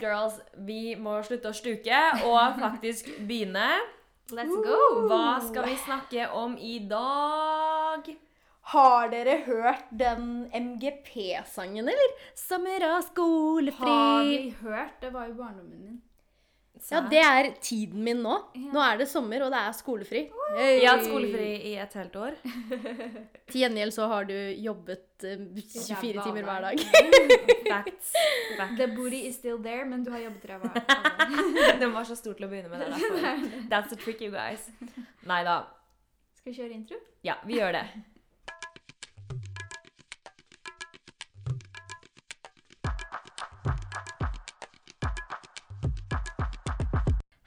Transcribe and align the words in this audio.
girls, 0.00 0.36
girls, 0.36 0.40
vi 0.66 0.94
må 0.96 1.18
slutte 1.26 1.50
å 1.50 1.56
sluke 1.56 2.00
og 2.26 2.58
faktisk 2.60 3.10
begynne. 3.28 3.68
Let's 4.32 4.54
go! 4.64 5.06
Hva 5.10 5.40
skal 5.44 5.66
vi 5.68 5.76
snakke 5.84 6.28
om 6.32 6.56
i 6.58 6.78
dag? 6.88 8.08
Har 8.72 9.10
dere 9.12 9.42
hørt 9.44 9.90
den 9.92 10.46
MGP-sangen, 10.48 11.84
eller? 11.92 12.14
Sommer 12.38 12.86
og 12.88 13.04
skolefri. 13.10 13.90
Har 13.90 14.24
vi 14.24 14.54
hørt? 14.62 14.96
Det 15.02 15.12
var 15.12 15.28
jo 15.28 15.36
barndommen 15.42 15.82
min. 15.82 16.00
Ja, 16.90 17.00
det 17.08 17.20
er 17.24 17.46
tiden 17.64 18.02
min 18.04 18.18
nå. 18.20 18.34
Nå 18.74 18.80
er 18.84 18.98
det 19.00 19.06
sommer, 19.08 19.40
og 19.46 19.52
det 19.54 19.60
er 19.60 19.72
skolefri. 19.76 20.20
Jeg 20.58 20.82
har 20.84 20.98
hatt 20.98 21.06
skolefri 21.06 21.46
i 21.70 21.74
et 21.80 21.96
helt 21.96 22.16
år. 22.20 22.36
Til 23.50 23.60
gjengjeld 23.62 23.94
så 23.96 24.08
har 24.12 24.28
du 24.28 24.34
jobbet 24.60 25.24
eh, 25.24 25.46
24 25.64 26.26
timer 26.26 26.44
hver 26.44 26.66
dag. 26.68 26.84
Facts. 27.70 28.12
Facts. 28.58 28.76
The 28.78 28.88
booty 28.92 29.22
is 29.30 29.38
still 29.40 29.58
there, 29.64 29.84
men 29.88 30.04
du 30.04 30.12
har 30.12 30.26
jobbet 30.26 30.44
ræva 30.50 30.72
av. 30.74 31.78
Den 31.80 31.94
var 31.96 32.04
så 32.08 32.18
stor 32.20 32.36
til 32.36 32.46
å 32.48 32.52
begynne 32.52 32.68
med. 32.68 32.84
det 32.84 32.92
derfor. 32.98 33.46
That's 33.72 33.88
the 33.94 34.00
trick, 34.04 34.20
you 34.20 34.30
guys. 34.34 34.68
Nei 35.28 35.40
da. 35.48 35.62
Skal 36.36 36.52
vi 36.52 36.58
kjøre 36.60 36.76
intro? 36.76 37.00
Ja, 37.24 37.38
vi 37.48 37.56
gjør 37.62 37.78
det. 37.80 37.86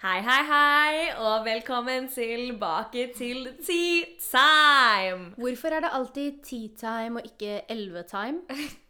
Hei, 0.08 0.22
hei, 0.24 0.44
hei, 0.48 1.00
og 1.20 1.42
velkommen 1.44 2.06
tilbake 2.08 3.10
til 3.16 3.48
Tea 3.66 4.06
Time. 4.24 5.34
Hvorfor 5.36 5.74
er 5.76 5.84
det 5.84 5.90
alltid 5.98 6.38
tea 6.48 6.70
time 6.80 7.20
og 7.20 7.26
ikke 7.26 7.62
elleve 7.70 8.04
time? 8.08 8.40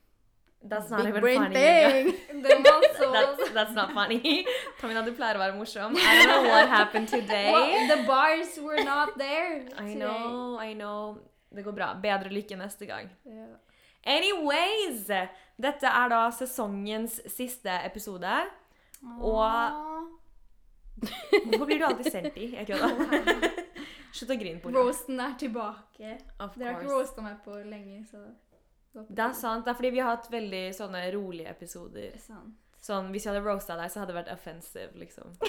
That's 0.70 0.92
not 0.92 1.00
Big 1.00 1.10
even 1.10 1.22
brain 1.22 1.42
funny. 1.42 1.56
Thing. 1.56 2.06
Det 2.44 2.58
var 2.66 2.84
så 2.98 3.08
That's, 3.16 3.50
that's 3.54 3.74
not 3.74 3.90
funny. 3.94 4.46
Tamina, 4.82 5.02
du 5.02 5.16
pleier 5.18 5.40
å 5.40 5.42
være 5.42 5.56
morsom. 5.58 5.98
I 5.98 6.20
don't 6.20 6.30
know 6.30 6.52
what 6.52 6.70
happened 6.70 7.10
today. 7.10 7.50
Well, 7.52 7.88
The 7.96 8.06
bars 8.06 8.60
were 8.62 8.84
not 8.84 9.18
there 9.18 9.64
today. 9.64 9.94
I 9.94 9.96
know, 9.96 10.60
I 10.62 10.74
know. 10.74 11.18
Det 11.50 11.66
går 11.66 11.72
bra. 11.72 11.96
Bedre 12.04 12.30
lykke 12.30 12.60
neste 12.62 12.86
gang. 12.86 13.10
Yeah. 13.26 13.58
Anyways! 14.06 15.10
Dette 15.58 15.90
er 16.04 16.14
da 16.14 16.22
sesongens 16.30 17.22
siste 17.26 17.82
episode. 17.90 18.38
Og 19.18 19.74
Hvorfor 20.98 21.66
blir 21.66 21.80
du 21.80 21.86
alltid 21.86 22.12
selfie? 22.12 22.50
Jeg 22.58 22.68
kødder. 22.68 23.64
Slutt 24.18 24.34
å 24.34 24.38
grine 24.40 24.62
på 24.62 24.72
det. 24.72 24.78
Roasten 24.78 25.20
er 25.22 25.34
tilbake. 25.40 26.14
Dere 26.38 26.72
har 26.72 26.78
ikke 26.80 26.92
roasta 26.92 27.26
meg 27.26 27.42
på 27.46 27.58
lenge, 27.68 28.04
så 28.10 28.24
Det 28.98 29.24
er 29.24 29.36
sant. 29.38 29.66
Det 29.66 29.74
er 29.74 29.78
fordi 29.78 29.92
vi 29.94 30.02
har 30.02 30.16
hatt 30.16 30.32
veldig 30.34 30.64
sånne 30.78 31.04
rolige 31.14 31.52
episoder. 31.54 32.16
Sant. 32.24 32.56
Sånn, 32.82 33.12
Hvis 33.12 33.26
jeg 33.26 33.34
hadde 33.34 33.44
roasta 33.46 33.76
deg, 33.78 33.92
så 33.92 34.02
hadde 34.02 34.14
det 34.14 34.20
vært 34.22 34.34
offensive, 34.38 34.92
liksom. 35.02 35.34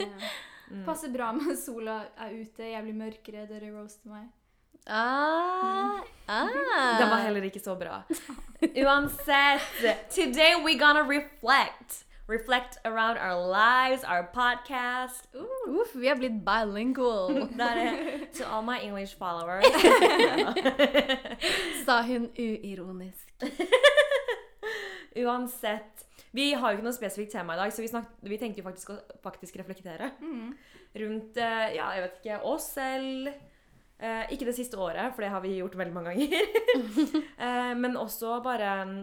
Yeah. 0.00 0.30
Mm. 0.70 0.84
Passer 0.86 1.10
bra 1.10 1.32
med 1.34 1.56
sola 1.58 1.96
er 2.22 2.34
ute, 2.38 2.62
jeg 2.62 2.82
blir 2.84 2.94
mørkere, 2.94 3.42
dere 3.50 3.72
roaster 3.74 4.06
meg. 4.12 4.28
Ah, 4.86 5.98
ah. 6.30 6.46
Den 7.00 7.10
var 7.10 7.24
heller 7.24 7.42
ikke 7.48 7.60
så 7.60 7.74
bra. 7.78 8.04
Uansett, 8.84 9.66
today 10.14 10.54
we're 10.62 10.78
gonna 10.78 11.02
reflect. 11.02 12.04
Reflect 12.30 12.78
around 12.84 13.18
our 13.18 13.34
lives, 13.50 14.04
our 14.04 14.22
podcast. 14.32 15.26
Uff, 15.66 15.94
vi 15.94 16.06
har 16.08 16.14
blitt 16.16 16.44
bilingual. 16.44 17.48
To 18.38 18.44
all 18.46 18.62
my 18.62 18.78
English 18.78 19.16
followers. 19.18 19.66
sa 21.86 22.02
hun 22.06 22.28
uironisk. 22.38 23.34
Uansett. 25.16 26.06
Vi 26.30 26.52
har 26.54 26.70
jo 26.70 26.78
ikke 26.78 26.86
noe 26.86 26.94
spesifikt 26.94 27.32
tema 27.34 27.56
i 27.56 27.58
dag, 27.64 27.72
så 27.74 27.82
vi, 27.82 27.90
snak, 27.90 28.06
vi 28.22 28.38
tenkte 28.38 28.62
jo 28.62 28.68
faktisk 28.68 28.92
å 28.94 29.00
faktisk 29.26 29.58
reflektere 29.58 30.12
Mm. 30.22 30.52
rundt 31.02 31.36
eh, 31.36 31.74
ja, 31.74 31.88
jeg 31.96 32.04
vet 32.04 32.20
ikke, 32.22 32.38
oss 32.46 32.68
selv. 32.76 33.32
Eh, 33.98 34.30
ikke 34.32 34.46
det 34.46 34.54
siste 34.56 34.78
året, 34.78 35.10
for 35.16 35.26
det 35.26 35.32
har 35.34 35.42
vi 35.42 35.56
gjort 35.58 35.74
veldig 35.76 35.96
mange 35.98 36.14
ganger. 36.14 36.46
eh, 37.42 37.74
men 37.74 37.98
også 37.98 38.38
bare 38.46 38.70
mm, 38.86 39.00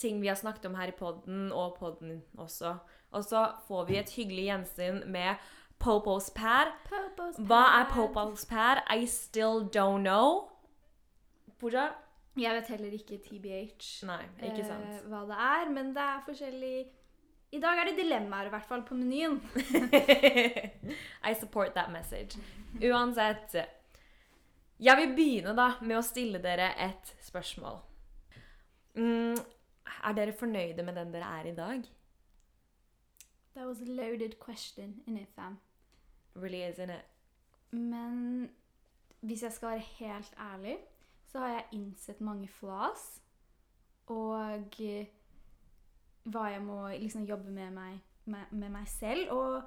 ting 0.00 0.20
vi 0.22 0.30
har 0.30 0.38
snakket 0.38 0.66
om 0.70 0.76
her 0.78 0.92
i 0.92 0.96
podden, 0.98 1.52
og 1.52 1.76
podden 1.78 2.22
også. 2.38 2.76
Og 3.10 3.24
så 3.24 3.46
får 3.68 3.88
vi 3.88 3.98
et 3.98 4.10
hyggelig 4.16 4.44
gjensyn 4.50 5.02
med 5.10 5.48
Popos 5.78 6.30
pad. 6.34 6.72
Popos 6.88 7.38
Hva 7.38 7.62
er. 7.80 7.88
Popos 7.92 8.44
pad? 8.50 8.82
I 8.90 9.06
still 9.06 9.68
don't 9.76 10.02
know. 10.02 10.48
Pooja? 11.58 11.88
Jeg 12.38 12.54
vet 12.54 12.68
heller 12.70 12.94
ikke 12.94 13.18
TBH 13.18 14.06
Nei, 14.06 14.20
ikke 14.46 14.62
eh, 14.62 14.68
sant. 14.68 15.06
hva 15.10 15.24
det 15.26 15.38
er, 15.42 15.70
men 15.74 15.90
det 15.96 16.04
er 16.04 16.20
forskjellig 16.26 16.74
I 17.56 17.60
dag 17.62 17.80
er 17.80 17.88
det 17.88 17.96
dilemmaer, 17.98 18.46
i 18.46 18.52
hvert 18.52 18.68
fall, 18.68 18.84
på 18.86 18.94
menyen. 18.94 19.40
I 21.28 21.34
support 21.40 21.74
that 21.74 21.90
message. 21.90 22.38
Uansett. 22.84 23.56
Jeg 24.78 25.00
vil 25.00 25.14
begynne 25.16 25.54
da 25.56 25.72
med 25.80 25.98
å 25.98 26.04
stille 26.06 26.38
dere 26.44 26.68
et 26.84 27.14
spørsmål. 27.24 27.80
Mm, 28.98 29.38
er 30.04 30.12
dere 30.16 30.32
fornøyde 30.32 30.82
med 30.82 30.96
den 30.96 31.12
dere 31.14 31.40
er 31.40 31.50
i 31.50 31.54
dag? 31.54 31.82
That 33.54 33.66
was 33.66 33.80
a 33.80 33.84
loaded 33.84 34.38
question 34.38 35.02
in 35.06 35.16
it, 35.16 35.28
fam. 35.34 35.58
Really 36.36 36.62
isn't 36.62 36.90
it? 36.90 37.04
Men 37.70 38.50
hvis 39.20 39.42
jeg 39.42 39.52
skal 39.52 39.68
være 39.68 39.78
helt 39.78 40.34
ærlig, 40.38 40.76
så 41.26 41.38
har 41.38 41.48
jeg 41.48 41.64
innsett 41.72 42.20
mange 42.20 42.48
flaws. 42.48 43.22
Og 44.06 44.80
eh, 44.80 45.06
hva 46.22 46.44
jeg 46.52 46.62
må 46.62 46.88
liksom 46.88 47.24
jobbe 47.24 47.50
med 47.50 47.70
meg, 47.70 47.98
med, 48.24 48.44
med 48.50 48.68
meg 48.68 48.88
selv. 48.88 49.30
Og 49.30 49.62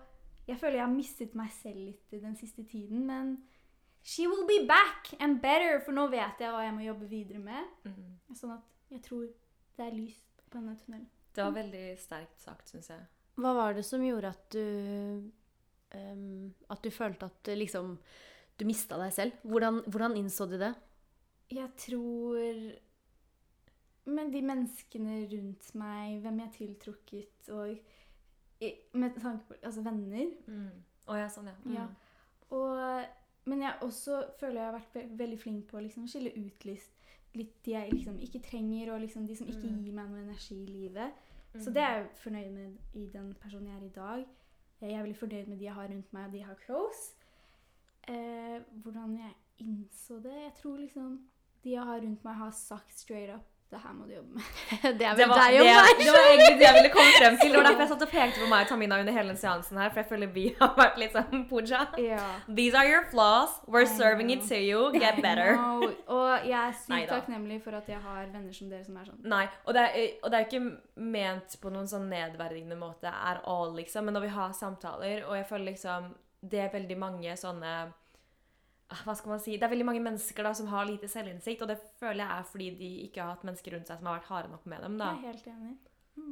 jeg 0.48 0.58
føler 0.58 0.76
jeg 0.76 0.86
har 0.86 0.94
mistet 0.94 1.36
meg 1.36 1.52
selv 1.52 1.78
litt 1.78 2.12
den 2.12 2.36
siste 2.38 2.64
tiden. 2.64 3.06
Men 3.06 3.38
she 4.04 4.28
will 4.28 4.48
be 4.48 4.68
back 4.68 5.14
and 5.20 5.42
better, 5.42 5.82
for 5.86 5.92
nå 5.92 6.08
vet 6.08 6.42
jeg 6.42 6.54
hva 6.54 6.64
jeg 6.66 6.74
må 6.74 6.86
jobbe 6.86 7.10
videre 7.10 7.40
med. 7.40 7.76
Mhm. 7.86 8.36
Sånn 8.36 8.56
at 8.56 8.92
jeg 8.92 9.04
tror 9.04 9.28
det 9.78 9.88
er 9.88 9.96
lys 9.96 10.20
på 10.42 10.58
denne 10.58 10.76
tunnelen. 10.80 11.10
Det 11.32 11.44
var 11.46 11.56
veldig 11.56 11.86
sterkt 12.00 12.44
sagt, 12.44 12.72
syns 12.72 12.92
jeg. 12.92 13.08
Hva 13.40 13.54
var 13.56 13.76
det 13.78 13.86
som 13.88 14.04
gjorde 14.04 14.34
at 14.34 14.48
du 14.52 15.32
um, 15.96 16.52
At 16.70 16.84
du 16.84 16.92
følte 16.92 17.30
at 17.32 17.52
liksom 17.56 17.94
Du 18.60 18.66
mista 18.68 19.00
deg 19.00 19.14
selv? 19.16 19.38
Hvordan, 19.48 19.82
hvordan 19.88 20.18
innså 20.20 20.46
du 20.52 20.58
det? 20.60 20.74
Jeg 21.52 21.70
tror 21.80 22.52
Men 24.12 24.34
de 24.34 24.44
menneskene 24.44 25.24
rundt 25.32 25.74
meg, 25.80 26.20
hvem 26.22 26.40
jeg 26.42 26.48
er 26.48 26.56
tiltrukket, 26.58 27.50
og 27.56 27.80
med 28.94 29.16
tanke 29.18 29.48
på 29.48 29.58
altså 29.64 29.82
venner 29.86 30.28
Å 31.10 31.18
ja, 31.18 31.28
sånn, 31.32 31.50
ja. 31.50 31.58
Mm. 31.64 31.76
Ja. 31.76 31.88
Og, 32.54 33.08
men 33.50 33.64
jeg 33.64 33.86
også 33.88 34.20
føler 34.40 34.60
jeg 34.60 34.68
har 34.68 34.76
vært 34.76 34.96
ve 34.96 35.04
veldig 35.24 35.40
flink 35.42 35.64
på 35.70 35.80
å 35.80 35.84
liksom 35.86 36.06
skille 36.12 36.34
ut 36.36 36.66
litt, 36.68 37.01
litt 37.36 37.64
de 37.66 37.72
jeg 37.72 37.92
liksom 37.94 38.20
ikke 38.20 38.42
trenger, 38.44 38.94
og 38.94 39.02
liksom 39.02 39.28
de 39.28 39.36
som 39.36 39.48
ikke 39.48 39.70
Mm. 39.70 39.84
gir 39.84 39.94
meg 39.94 40.10
noe 40.10 40.22
energi 40.24 40.64
i 40.64 40.66
livet. 40.66 41.12
Så 41.56 41.70
Mhm. 41.70 41.74
det 41.74 41.78
er 41.84 41.94
jeg 41.98 42.10
fornøyd 42.16 42.52
med 42.52 42.78
i 42.94 43.06
den 43.14 43.34
personen 43.36 43.68
jeg 43.68 43.76
er 43.82 43.86
i 43.86 43.90
dag. 43.90 44.26
Jeg 44.82 44.92
er 44.94 45.04
veldig 45.04 45.18
fornøyd 45.18 45.48
med 45.48 45.58
de 45.60 45.66
jeg 45.66 45.74
har 45.74 45.88
rundt 45.88 46.14
meg, 46.14 46.26
og 46.26 46.32
de 46.32 46.38
jeg 46.38 46.46
har 46.48 46.56
close. 46.66 47.14
Eh, 48.08 48.60
hvordan 48.84 49.18
jeg 49.18 49.34
innså 49.60 50.22
det 50.24 50.34
Jeg 50.34 50.54
tror 50.62 50.78
liksom 50.78 51.20
de 51.64 51.70
jeg 51.72 51.84
har 51.84 52.00
rundt 52.02 52.24
meg, 52.24 52.34
har 52.36 52.52
sagt 52.52 52.98
straight 53.00 53.30
up 53.36 53.46
det 53.72 53.80
her 53.80 53.94
må 53.96 54.04
du 54.08 54.14
jobbe 54.14 54.36
med. 54.36 54.48
Det 55.00 55.06
er 55.08 55.16
Det 55.16 55.26
var, 55.32 55.38
deg 55.42 55.54
det, 55.58 55.66
meg. 55.66 55.92
det 56.02 56.12
var 56.16 56.26
egentlig 56.28 56.56
det 56.60 56.66
jeg 56.66 56.76
ville 56.78 56.90
komme 56.98 57.12
frem 57.18 57.38
til. 57.40 57.52
Det 57.54 57.58
var 57.60 57.68
derfor 57.70 57.84
jeg 57.86 57.92
satt 57.94 58.02
og 58.06 58.12
pekte 58.12 58.42
på 58.42 58.50
meg 58.52 58.66
og 58.66 58.72
Tamina 58.72 58.98
under 59.00 59.16
hele 59.16 59.36
seansen 59.40 59.80
her, 59.80 59.90
for 59.94 60.02
jeg 60.02 60.10
føler 60.10 60.32
vi 60.36 60.44
har 60.60 60.74
vært 60.76 60.98
litt 61.00 61.16
sånn 61.16 61.46
Pooja. 61.50 61.86
Ja. 62.04 62.26
These 62.48 62.76
are 62.82 62.90
your 62.90 63.06
flaws. 63.14 63.54
We're 63.68 63.86
I 63.88 63.92
serving 63.94 64.34
it 64.36 64.44
to 64.50 64.60
you. 64.60 64.90
Get 64.98 65.22
better. 65.24 65.56
Og 66.12 66.48
jeg 66.50 66.58
er 66.60 66.76
sykt 66.82 67.10
takknemlig 67.14 67.62
for 67.64 67.80
at 67.80 67.88
jeg 67.92 68.02
har 68.04 68.28
venner 68.34 68.52
som 68.60 68.70
dere 68.74 68.84
som 68.88 68.98
er 69.00 69.08
sånn 69.08 69.24
Nei, 69.32 69.46
og 69.66 69.78
det, 69.78 69.86
er, 69.88 70.12
og 70.22 70.34
det 70.34 70.42
er 70.42 70.50
ikke 70.50 70.64
ment 71.16 71.56
på 71.64 71.72
noen 71.72 71.88
sånn 71.88 72.10
nedverdigende 72.12 72.76
måte 72.80 73.08
er 73.12 73.40
all, 73.48 73.72
liksom. 73.80 74.06
Men 74.10 74.20
når 74.20 74.28
vi 74.28 74.34
har 74.36 74.52
samtaler, 74.58 75.24
og 75.30 75.38
jeg 75.40 75.48
føler 75.48 75.72
liksom 75.72 76.12
Det 76.42 76.60
er 76.66 76.72
veldig 76.74 76.96
mange 76.98 77.34
sånne 77.38 77.74
Hva 79.06 79.14
skal 79.16 79.32
man 79.32 79.40
si? 79.40 79.56
Det 79.58 79.64
er 79.64 79.72
veldig 79.72 79.86
mange 79.88 80.02
mennesker 80.04 80.44
da 80.44 80.52
som 80.58 80.68
har 80.72 80.86
lite 80.90 81.08
selvinnsikt, 81.12 81.62
og 81.64 81.70
det 81.72 81.78
føler 82.00 82.24
jeg 82.26 82.32
er 82.40 82.48
fordi 82.52 82.70
de 82.80 82.90
ikke 83.08 83.22
har 83.24 83.34
hatt 83.36 83.46
mennesker 83.48 83.76
rundt 83.76 83.88
seg 83.88 83.98
som 84.02 84.08
har 84.10 84.18
vært 84.20 84.30
harde 84.34 84.52
nok 84.52 84.66
med 84.68 84.82
dem, 84.84 84.98
da. 85.00 85.12
Jeg 85.16 85.22
er 85.24 85.28
helt 85.32 85.48
enig. 85.54 85.76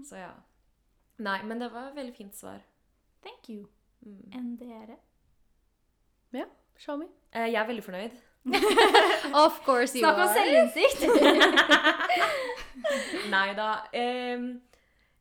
Så 0.09 0.15
ja. 0.19 0.31
Nei, 1.23 1.37
men 1.47 1.59
det 1.63 1.69
var 1.73 1.89
et 1.89 1.95
veldig 1.99 2.15
fint 2.15 2.35
svar. 2.35 2.59
Thank 3.23 3.49
you. 3.51 3.65
Mm. 4.05 4.19
Enn 4.35 4.49
dere? 4.59 4.95
Ja, 6.35 6.45
show 6.79 6.95
me. 6.99 7.07
Eh, 7.33 7.47
Jeg 7.51 7.59
er 7.63 7.67
veldig 7.67 7.83
fornøyd. 7.83 8.17
Of 9.45 9.59
course 9.65 9.95
you 9.97 10.03
Snakk 10.03 10.15
om 10.15 10.27
are. 10.27 10.33
selvinnsikt! 10.33 11.01
Nei 13.33 13.47
da. 13.57 13.69
Um, 13.93 14.45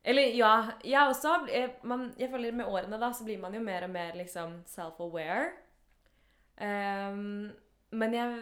eller 0.08 0.30
ja, 0.38 0.52
jeg 0.86 1.08
også. 1.10 1.32
Jeg, 1.52 1.72
Man, 1.82 2.12
jeg 2.18 2.30
føler 2.32 2.52
med 2.54 2.66
årene 2.70 2.98
da, 3.00 3.10
så 3.12 3.24
blir 3.26 3.40
man 3.42 3.54
jo 3.54 3.60
mer 3.64 3.84
og 3.88 3.90
mer 3.94 4.14
liksom 4.16 4.60
self-aware. 4.70 5.50
Ehm, 6.64 7.50
men 7.90 8.14
jeg 8.14 8.38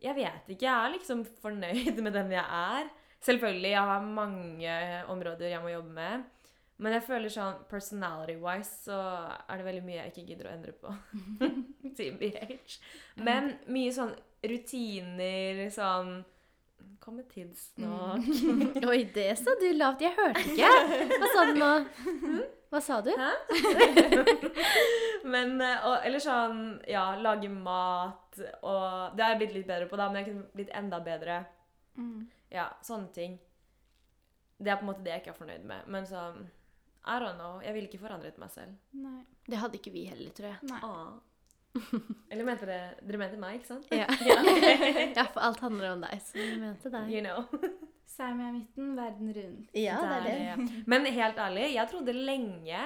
Jeg 0.00 0.16
vet 0.16 0.46
ikke. 0.48 0.64
Jeg 0.64 0.72
er 0.72 0.92
liksom 0.94 1.24
fornøyd 1.42 1.98
med 2.00 2.14
den 2.16 2.30
jeg 2.32 2.44
er. 2.44 2.86
Selvfølgelig, 3.20 3.70
jeg 3.74 3.88
har 3.90 4.00
mange 4.00 4.76
områder 5.12 5.50
jeg 5.52 5.60
må 5.60 5.68
jobbe 5.68 5.92
med. 5.92 6.22
Men 6.80 6.94
jeg 6.96 7.04
føler 7.04 7.28
sånn 7.28 7.58
personality-wise 7.68 8.86
så 8.86 8.96
er 9.44 9.60
det 9.60 9.66
veldig 9.66 9.82
mye 9.84 9.98
jeg 9.98 10.12
ikke 10.14 10.24
gidder 10.30 10.48
å 10.48 10.54
endre 10.54 10.72
på. 10.72 10.94
TBH. 11.98 12.78
Men 13.20 13.50
mye 13.68 13.92
sånn 13.92 14.14
rutiner, 14.40 15.66
sånn 15.74 16.22
Kommer 17.00 17.24
tidsnok. 17.28 18.24
Oi, 18.90 18.98
det 19.14 19.30
sa 19.40 19.54
du 19.60 19.66
lavt. 19.72 20.02
Jeg 20.04 20.12
hørte 20.16 20.42
ikke. 20.50 20.68
Hva 21.20 21.30
sa 21.32 21.44
du 21.48 21.54
nå? 21.56 21.70
Hva 22.70 22.80
sa 22.80 23.00
du? 23.02 23.10
Hæ? 23.10 23.30
men 25.32 25.56
eh, 25.60 25.86
og, 25.86 25.96
Eller 26.06 26.22
sånn 26.22 26.60
Ja, 26.88 27.16
lage 27.18 27.50
mat 27.50 28.38
og 28.62 29.16
Det 29.16 29.24
har 29.24 29.32
jeg 29.34 29.40
blitt 29.40 29.56
litt 29.58 29.70
bedre 29.70 29.88
på, 29.90 29.98
da, 29.98 30.06
men 30.10 30.22
jeg 30.22 30.28
kunne 30.30 30.46
blitt 30.54 30.70
enda 30.78 31.00
bedre. 31.02 31.40
Mm. 31.98 32.28
Ja, 32.54 32.68
sånne 32.86 33.10
ting. 33.14 33.34
Det 34.60 34.70
er 34.70 34.78
på 34.78 34.86
en 34.86 34.90
måte 34.92 35.02
det 35.04 35.16
jeg 35.16 35.24
ikke 35.24 35.34
er 35.34 35.40
fornøyd 35.40 35.66
med. 35.66 35.90
Men 35.90 36.06
sånn 36.08 36.44
I 37.00 37.18
don't 37.22 37.38
know. 37.40 37.58
Jeg 37.64 37.74
ville 37.74 37.90
ikke 37.90 38.02
forandret 38.04 38.38
meg 38.38 38.54
selv. 38.54 38.78
Nei. 38.92 39.18
Det 39.50 39.58
hadde 39.58 39.80
ikke 39.80 39.92
vi 39.94 40.06
heller, 40.06 40.30
tror 40.36 40.52
jeg. 40.52 40.70
Nei. 40.70 40.80
Ah. 40.86 41.18
Eller 42.30 42.46
mente 42.46 42.66
dere 42.66 42.96
Dere 43.06 43.20
mente 43.20 43.38
meg, 43.40 43.60
ikke 43.60 43.72
sant? 43.74 43.90
Ja. 43.94 44.06
Ja. 44.30 44.40
ja, 45.16 45.24
for 45.32 45.42
alt 45.42 45.62
handler 45.64 45.94
om 45.94 46.04
deg, 46.06 46.22
så 46.22 46.38
vi 46.38 46.52
mente 46.60 46.92
deg. 46.92 47.10
You 47.10 47.22
know. 47.24 47.89
Sam 48.10 48.40
er 48.42 48.52
midten, 48.52 48.96
verden 48.98 49.28
rundt. 49.36 49.68
Ja, 49.74 49.96
det 50.02 50.32
er 50.34 50.56
det. 50.56 50.82
Men 50.90 51.06
helt 51.06 51.38
ærlig, 51.38 51.74
jeg 51.74 51.88
trodde 51.92 52.12
lenge 52.12 52.80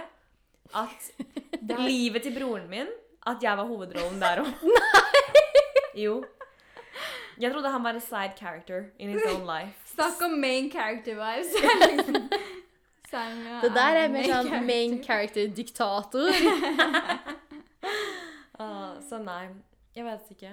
at 0.74 1.10
livet 1.88 2.22
til 2.22 2.34
broren 2.38 2.68
min 2.70 2.86
At 3.26 3.42
jeg 3.42 3.56
var 3.56 3.64
hovedrollen 3.68 4.20
der 4.20 4.42
òg. 4.44 4.52
Jo. 6.04 6.24
Jeg 7.40 7.52
trodde 7.52 7.70
han 7.70 7.84
var 7.84 7.94
en 7.94 8.00
side 8.00 8.32
character 8.36 8.84
in 8.98 9.08
his 9.10 9.22
own 9.30 9.46
life. 9.46 9.78
Snakk 9.94 10.20
om 10.26 10.30
main 10.42 10.70
character 10.70 11.14
vibes. 11.14 11.54
Det 13.62 13.70
der 13.70 13.96
er 14.00 14.08
mer 14.10 14.26
sånn 14.26 14.66
main 14.66 14.96
character. 15.04 15.46
character-diktator. 15.46 16.34
Ah, 18.58 18.96
så 19.08 19.20
nei. 19.22 19.44
Jeg 19.94 20.04
vet 20.08 20.32
ikke. 20.34 20.50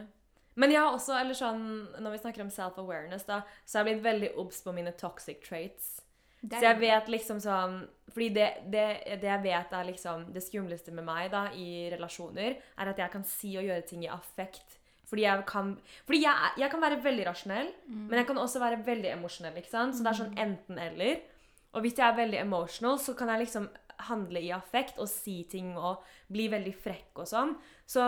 Men 0.59 0.73
jeg 0.73 0.81
har 0.83 0.95
også, 0.95 1.15
eller 1.15 1.37
sånn, 1.37 1.61
når 2.03 2.15
vi 2.15 2.21
snakker 2.23 2.43
om 2.43 2.51
self-awareness, 2.51 3.23
da, 3.27 3.41
så 3.65 3.79
har 3.79 3.85
jeg 3.85 3.95
blitt 3.95 4.07
veldig 4.07 4.31
obs 4.41 4.59
på 4.65 4.73
mine 4.75 4.91
toxic 4.99 5.39
traits. 5.45 6.01
Så 6.41 6.63
jeg 6.65 6.79
vet 6.81 7.09
liksom 7.13 7.37
sånn 7.37 7.83
Fordi 8.09 8.31
det, 8.33 8.45
det, 8.73 8.85
det 9.21 9.27
jeg 9.29 9.43
vet 9.43 9.73
er 9.77 9.85
liksom 9.85 10.23
det 10.33 10.41
skumleste 10.41 10.89
med 10.89 11.05
meg 11.05 11.29
da, 11.31 11.45
i 11.53 11.85
relasjoner, 11.93 12.57
er 12.57 12.91
at 12.91 12.97
jeg 12.99 13.13
kan 13.13 13.23
si 13.27 13.53
og 13.59 13.67
gjøre 13.67 13.85
ting 13.87 14.01
i 14.03 14.09
affekt. 14.11 14.79
Fordi 15.11 15.25
jeg 15.25 15.43
kan, 15.47 15.73
fordi 16.07 16.21
jeg, 16.23 16.51
jeg 16.59 16.71
kan 16.71 16.81
være 16.83 16.97
veldig 17.03 17.27
rasjonell, 17.27 17.69
men 18.09 18.19
jeg 18.19 18.27
kan 18.29 18.39
også 18.41 18.61
være 18.63 18.81
veldig 18.85 19.09
emosjonell. 19.13 19.57
ikke 19.59 19.71
sant? 19.71 19.95
Så 19.95 20.03
det 20.03 20.11
er 20.11 20.19
sånn 20.21 20.37
enten-eller. 20.39 21.21
Og 21.75 21.85
hvis 21.85 21.97
jeg 21.99 22.07
er 22.07 22.19
veldig 22.19 22.39
emotional, 22.41 22.99
så 22.99 23.15
kan 23.19 23.31
jeg 23.31 23.45
liksom 23.45 23.67
handle 24.07 24.41
i 24.41 24.51
affekt 24.55 24.97
og 24.99 25.07
si 25.09 25.43
ting 25.51 25.73
og 25.77 26.01
bli 26.31 26.47
veldig 26.51 26.73
frekk 26.83 27.19
og 27.23 27.27
sånn. 27.27 27.55
Så 27.91 27.99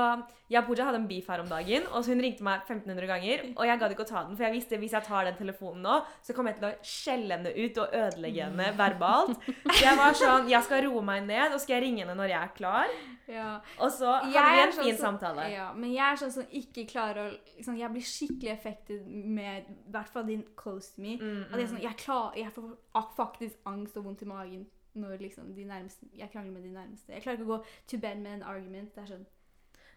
jeg 0.48 0.62
og 0.62 0.68
Pooja 0.70 0.86
hadde 0.88 1.00
en 1.02 1.08
beef 1.10 1.26
her 1.28 1.42
om 1.44 1.50
dagen, 1.52 1.84
og 1.92 2.06
så 2.06 2.14
hun 2.14 2.22
ringte 2.24 2.44
meg 2.46 2.62
1500 2.64 3.08
ganger. 3.10 3.42
Og 3.58 3.66
jeg 3.68 3.80
gadd 3.82 3.92
ikke 3.92 4.06
å 4.06 4.08
ta 4.08 4.22
den, 4.24 4.38
for 4.38 4.46
jeg 4.46 4.54
visste 4.56 4.78
hvis 4.80 4.94
jeg 4.96 5.04
tar 5.04 5.26
den 5.28 5.36
telefonen 5.36 5.82
nå, 5.84 5.98
så 6.24 6.32
kommer 6.38 6.54
jeg 6.54 6.62
til 6.62 6.70
å 6.70 6.88
skjelle 6.88 7.36
henne 7.36 7.52
ut 7.52 7.80
og 7.84 7.98
ødelegge 8.00 8.46
henne 8.48 8.70
verbalt. 8.84 9.34
Så 9.74 9.82
jeg 9.84 9.98
var 10.00 10.16
sånn 10.16 10.48
Jeg 10.54 10.64
skal 10.70 10.86
roe 10.88 11.02
meg 11.04 11.26
ned, 11.28 11.52
og 11.52 11.60
skal 11.60 11.76
jeg 11.78 11.84
ringe 11.90 12.06
henne 12.06 12.16
når 12.16 12.32
jeg 12.32 12.40
er 12.48 12.54
klar. 12.56 12.94
Ja. 13.28 13.50
Og 13.80 13.92
så 13.96 14.14
hadde 14.20 14.32
vi 14.32 14.62
en 14.64 14.72
sånn 14.78 14.88
fin 14.88 14.98
som- 14.98 15.18
samtale. 15.18 15.50
Ja, 15.52 15.68
men 15.74 15.92
jeg 15.92 16.04
er 16.06 16.22
sånn 16.24 16.32
som 16.38 16.48
ikke 16.52 16.86
klarer 16.90 17.26
å 17.26 17.34
liksom, 17.58 17.78
Jeg 17.80 17.92
blir 17.92 18.08
skikkelig 18.08 18.52
affected 18.54 19.06
med 19.08 19.68
i 19.68 19.92
hvert 19.92 20.10
fall 20.16 20.24
din 20.32 20.46
close 20.56 20.96
to 20.96 21.02
me. 21.04 21.18
Mm, 21.20 21.44
At 21.52 21.60
jeg, 21.60 21.64
er 21.68 21.72
sånn, 21.74 21.84
jeg, 21.84 21.98
klar, 21.98 22.32
jeg 22.40 22.52
får 22.56 23.12
faktisk 23.18 23.56
angst 23.68 23.98
og 24.00 24.06
vondt 24.08 24.24
i 24.24 24.30
magen 24.32 24.66
når 24.96 25.18
liksom 25.22 25.54
de 25.56 25.64
nærmeste 25.66 26.06
Jeg 26.18 26.32
krangler 26.32 26.54
med 26.54 26.64
de 26.64 26.70
nærmeste. 26.74 27.14
Jeg 27.14 27.22
klarer 27.22 27.38
ikke 27.38 27.48
å 27.48 27.58
gå 27.58 27.66
to 27.88 27.98
bed 27.98 28.20
med 28.22 28.34
en 28.34 28.44
argument. 28.44 28.96
Det 28.96 29.02
er 29.04 29.06
sånn 29.16 29.26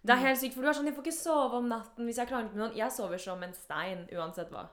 Det 0.06 0.12
er 0.14 0.16
helt 0.22 0.38
sykt, 0.38 0.54
for 0.54 0.62
du 0.62 0.68
er 0.68 0.72
sånn 0.72 0.86
Jeg 0.86 0.94
får 0.94 1.02
ikke 1.06 1.12
sove 1.18 1.56
om 1.60 1.68
natten 1.68 2.04
hvis 2.06 2.18
jeg 2.18 2.28
krangler 2.28 2.52
med 2.54 2.62
noen. 2.62 2.76
Jeg 2.76 2.92
sover 2.92 3.18
som 3.18 3.42
en 3.42 3.52
stein 3.54 4.06
uansett 4.12 4.50
hva. 4.50 4.66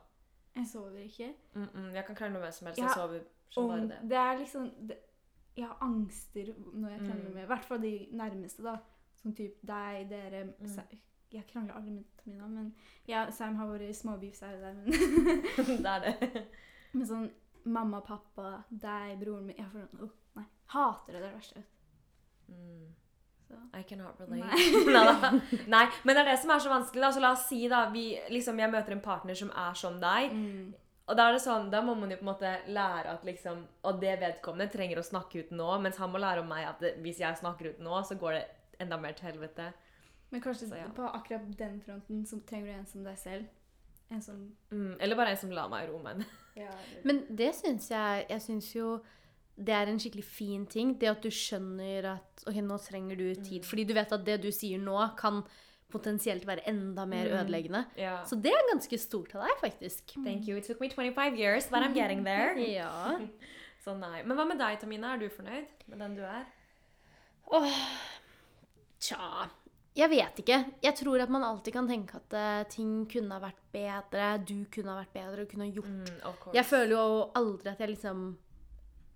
Jeg 0.56 0.68
sover 0.68 1.00
ikke. 1.00 1.34
Mm 1.56 1.68
-mm, 1.74 1.94
jeg 1.96 2.06
kan 2.06 2.16
krangle 2.16 2.34
med 2.34 2.42
hvem 2.42 2.52
som 2.52 2.68
helst. 2.68 2.78
Jeg, 2.80 2.86
Jeg 2.86 2.94
sover 2.96 3.20
som 3.50 3.68
bare 3.70 3.82
det. 3.82 4.00
det 4.10 4.18
er 4.18 4.38
liksom 4.38 4.72
det, 4.88 4.98
Jeg 5.58 5.66
har 5.68 5.78
angster 5.82 6.54
når 6.74 6.90
jeg 6.90 7.00
krangler 7.00 7.30
Mm. 7.30 7.34
med 7.34 7.44
I 7.44 7.46
hvert 7.46 7.66
fall 7.66 7.82
de 7.82 8.08
nærmeste, 8.12 8.64
da. 8.64 8.78
Som 9.16 9.36
typ 9.36 9.62
deg, 9.62 10.10
dere 10.10 10.44
Mm. 10.60 10.80
Jeg 11.34 11.48
krangler 11.48 11.74
aldri 11.74 11.92
med 11.92 12.04
Tamina, 12.24 12.48
men 12.48 12.76
ja, 13.08 13.30
Sam 13.32 13.56
har 13.56 13.68
vært 13.68 13.96
småbeefs 13.96 14.40
her 14.40 14.56
og 14.56 14.62
der. 14.62 14.74
Men, 14.74 14.86
det 15.84 15.86
er 15.86 16.00
det. 16.00 16.44
men 16.94 17.06
sånn 17.08 17.32
mamma, 17.64 18.02
pappa, 18.02 18.64
deg, 18.70 19.16
broren 19.22 19.48
min 19.48 19.58
Jeg 19.58 19.70
får 19.72 19.86
sånn 19.86 20.04
oh, 20.06 20.12
nei. 20.40 20.46
Hater 20.74 21.16
det. 21.16 21.20
Det 21.20 21.24
er 21.24 21.26
det 21.30 21.38
verste. 21.38 21.64
Mm. 22.50 22.86
Så. 23.48 23.58
I 23.78 23.84
cannot 23.88 24.22
relate. 24.22 24.62
Nei. 24.90 25.66
Nei, 25.76 25.84
men 26.04 26.16
det 26.16 26.24
er 26.24 26.32
det 26.32 26.38
som 26.42 26.54
er 26.54 26.64
så 26.64 26.72
vanskelig. 26.72 27.04
da, 27.04 27.12
så 27.12 27.24
La 27.24 27.34
oss 27.36 27.46
si 27.50 27.62
da, 27.72 27.84
vi, 27.94 28.08
liksom, 28.34 28.60
jeg 28.60 28.72
møter 28.72 28.96
en 28.96 29.04
partner 29.04 29.38
som 29.38 29.52
er 29.52 29.78
som 29.78 30.00
deg. 30.02 30.34
Mm. 30.34 30.74
Og 31.04 31.18
da 31.20 31.28
er 31.28 31.36
det 31.36 31.44
sånn, 31.44 31.68
da 31.72 31.82
må 31.84 31.98
man 32.00 32.14
jo 32.14 32.18
på 32.20 32.24
en 32.24 32.32
måte 32.32 32.52
lære 32.72 33.12
at 33.12 33.26
liksom, 33.28 33.66
Og 33.84 33.98
det 34.00 34.14
vedkommende 34.22 34.72
trenger 34.72 35.02
å 35.02 35.08
snakke 35.08 35.44
ut 35.44 35.52
nå, 35.52 35.68
mens 35.84 36.00
han 36.00 36.14
må 36.14 36.22
lære 36.24 36.44
om 36.44 36.48
meg 36.48 36.70
at 36.70 36.84
det, 36.84 36.94
hvis 37.04 37.20
jeg 37.20 37.40
snakker 37.42 37.74
ut 37.74 37.82
nå, 37.84 37.98
så 38.08 38.16
går 38.20 38.38
det 38.38 38.44
enda 38.86 39.00
mer 39.00 39.18
til 39.18 39.28
helvete. 39.32 39.74
Men 40.32 40.42
kanskje 40.42 40.70
Så 40.72 40.80
ja. 40.80 40.88
på 40.96 41.04
akkurat 41.06 41.52
den 41.60 41.82
fronten 41.84 42.24
så 42.26 42.40
trenger 42.48 42.72
du 42.72 42.78
en 42.80 42.88
som 42.90 43.04
deg 43.06 43.20
selv. 43.20 43.52
En 44.12 44.22
som 44.22 44.56
Mm, 44.72 44.98
eller 45.00 45.16
bare 45.16 45.30
en 45.32 45.38
som 45.38 45.52
lar 45.52 45.70
meg 45.70 45.90
ro 45.90 46.00
men 46.04 46.26
ja, 46.56 46.70
Men 47.04 47.24
det 47.30 47.54
syns 47.56 47.90
jeg 47.90 48.26
Jeg 48.30 48.42
syns 48.42 48.74
jo 48.76 49.00
det 49.56 49.70
er 49.70 49.86
en 49.88 50.00
skikkelig 50.00 50.24
fin 50.26 50.66
ting. 50.66 50.96
Det 50.98 51.08
at 51.12 51.22
du 51.22 51.30
skjønner 51.30 52.06
at 52.16 52.44
ok, 52.48 52.56
nå 52.66 52.78
trenger 52.82 53.16
du 53.16 53.36
tid. 53.36 53.62
Fordi 53.64 53.84
du 53.86 53.94
vet 53.94 54.12
at 54.12 54.24
det 54.26 54.40
du 54.42 54.48
sier 54.52 54.80
nå, 54.82 54.96
kan 55.16 55.44
potensielt 55.94 56.48
være 56.48 56.64
enda 56.68 57.06
mer 57.06 57.28
Mm. 57.30 57.36
ødeleggende. 57.38 57.84
Så 58.26 58.36
det 58.42 58.50
er 58.52 58.66
ganske 58.74 58.98
stort 58.98 59.36
av 59.36 59.44
deg, 59.46 59.54
faktisk. 59.62 60.16
Thank 60.26 60.48
you. 60.48 60.58
It 60.58 60.66
took 60.66 60.80
me 60.82 60.90
25 60.90 61.38
years, 61.38 61.68
but 61.70 61.84
I'm 61.84 61.94
getting 61.94 62.24
there. 62.26 62.56
Ja. 62.80 63.20
Så 63.86 63.94
nei. 63.96 64.24
Men 64.24 64.36
hva 64.38 64.48
med 64.48 64.58
deg, 64.58 64.80
Tamina? 64.80 65.14
Er 65.14 65.18
du 65.20 65.30
fornøyd 65.30 65.86
med 65.88 66.00
den 66.00 66.16
du 66.16 66.24
er? 66.24 66.46
Åh, 67.52 67.78
tja 69.00 69.50
Jeg 69.94 70.10
vet 70.10 70.40
ikke. 70.42 70.58
Jeg 70.82 70.96
tror 70.98 71.22
at 71.22 71.30
man 71.30 71.44
alltid 71.46 71.76
kan 71.76 71.88
tenke 71.90 72.18
at 72.18 72.34
uh, 72.34 72.70
ting 72.70 73.04
kunne 73.10 73.36
ha 73.36 73.44
vært 73.44 73.60
bedre, 73.74 74.30
du 74.42 74.66
kunne 74.74 74.90
ha 74.90 75.04
vært 75.04 75.14
bedre, 75.14 75.44
og 75.44 75.52
kunne 75.52 75.68
ha 75.68 75.76
gjort 75.76 75.92
Mm. 75.94 76.54
Jeg 76.54 76.66
føler 76.66 76.94
jo 76.96 77.30
aldri 77.36 77.70
at 77.70 77.80
jeg 77.80 77.90
liksom 77.94 78.24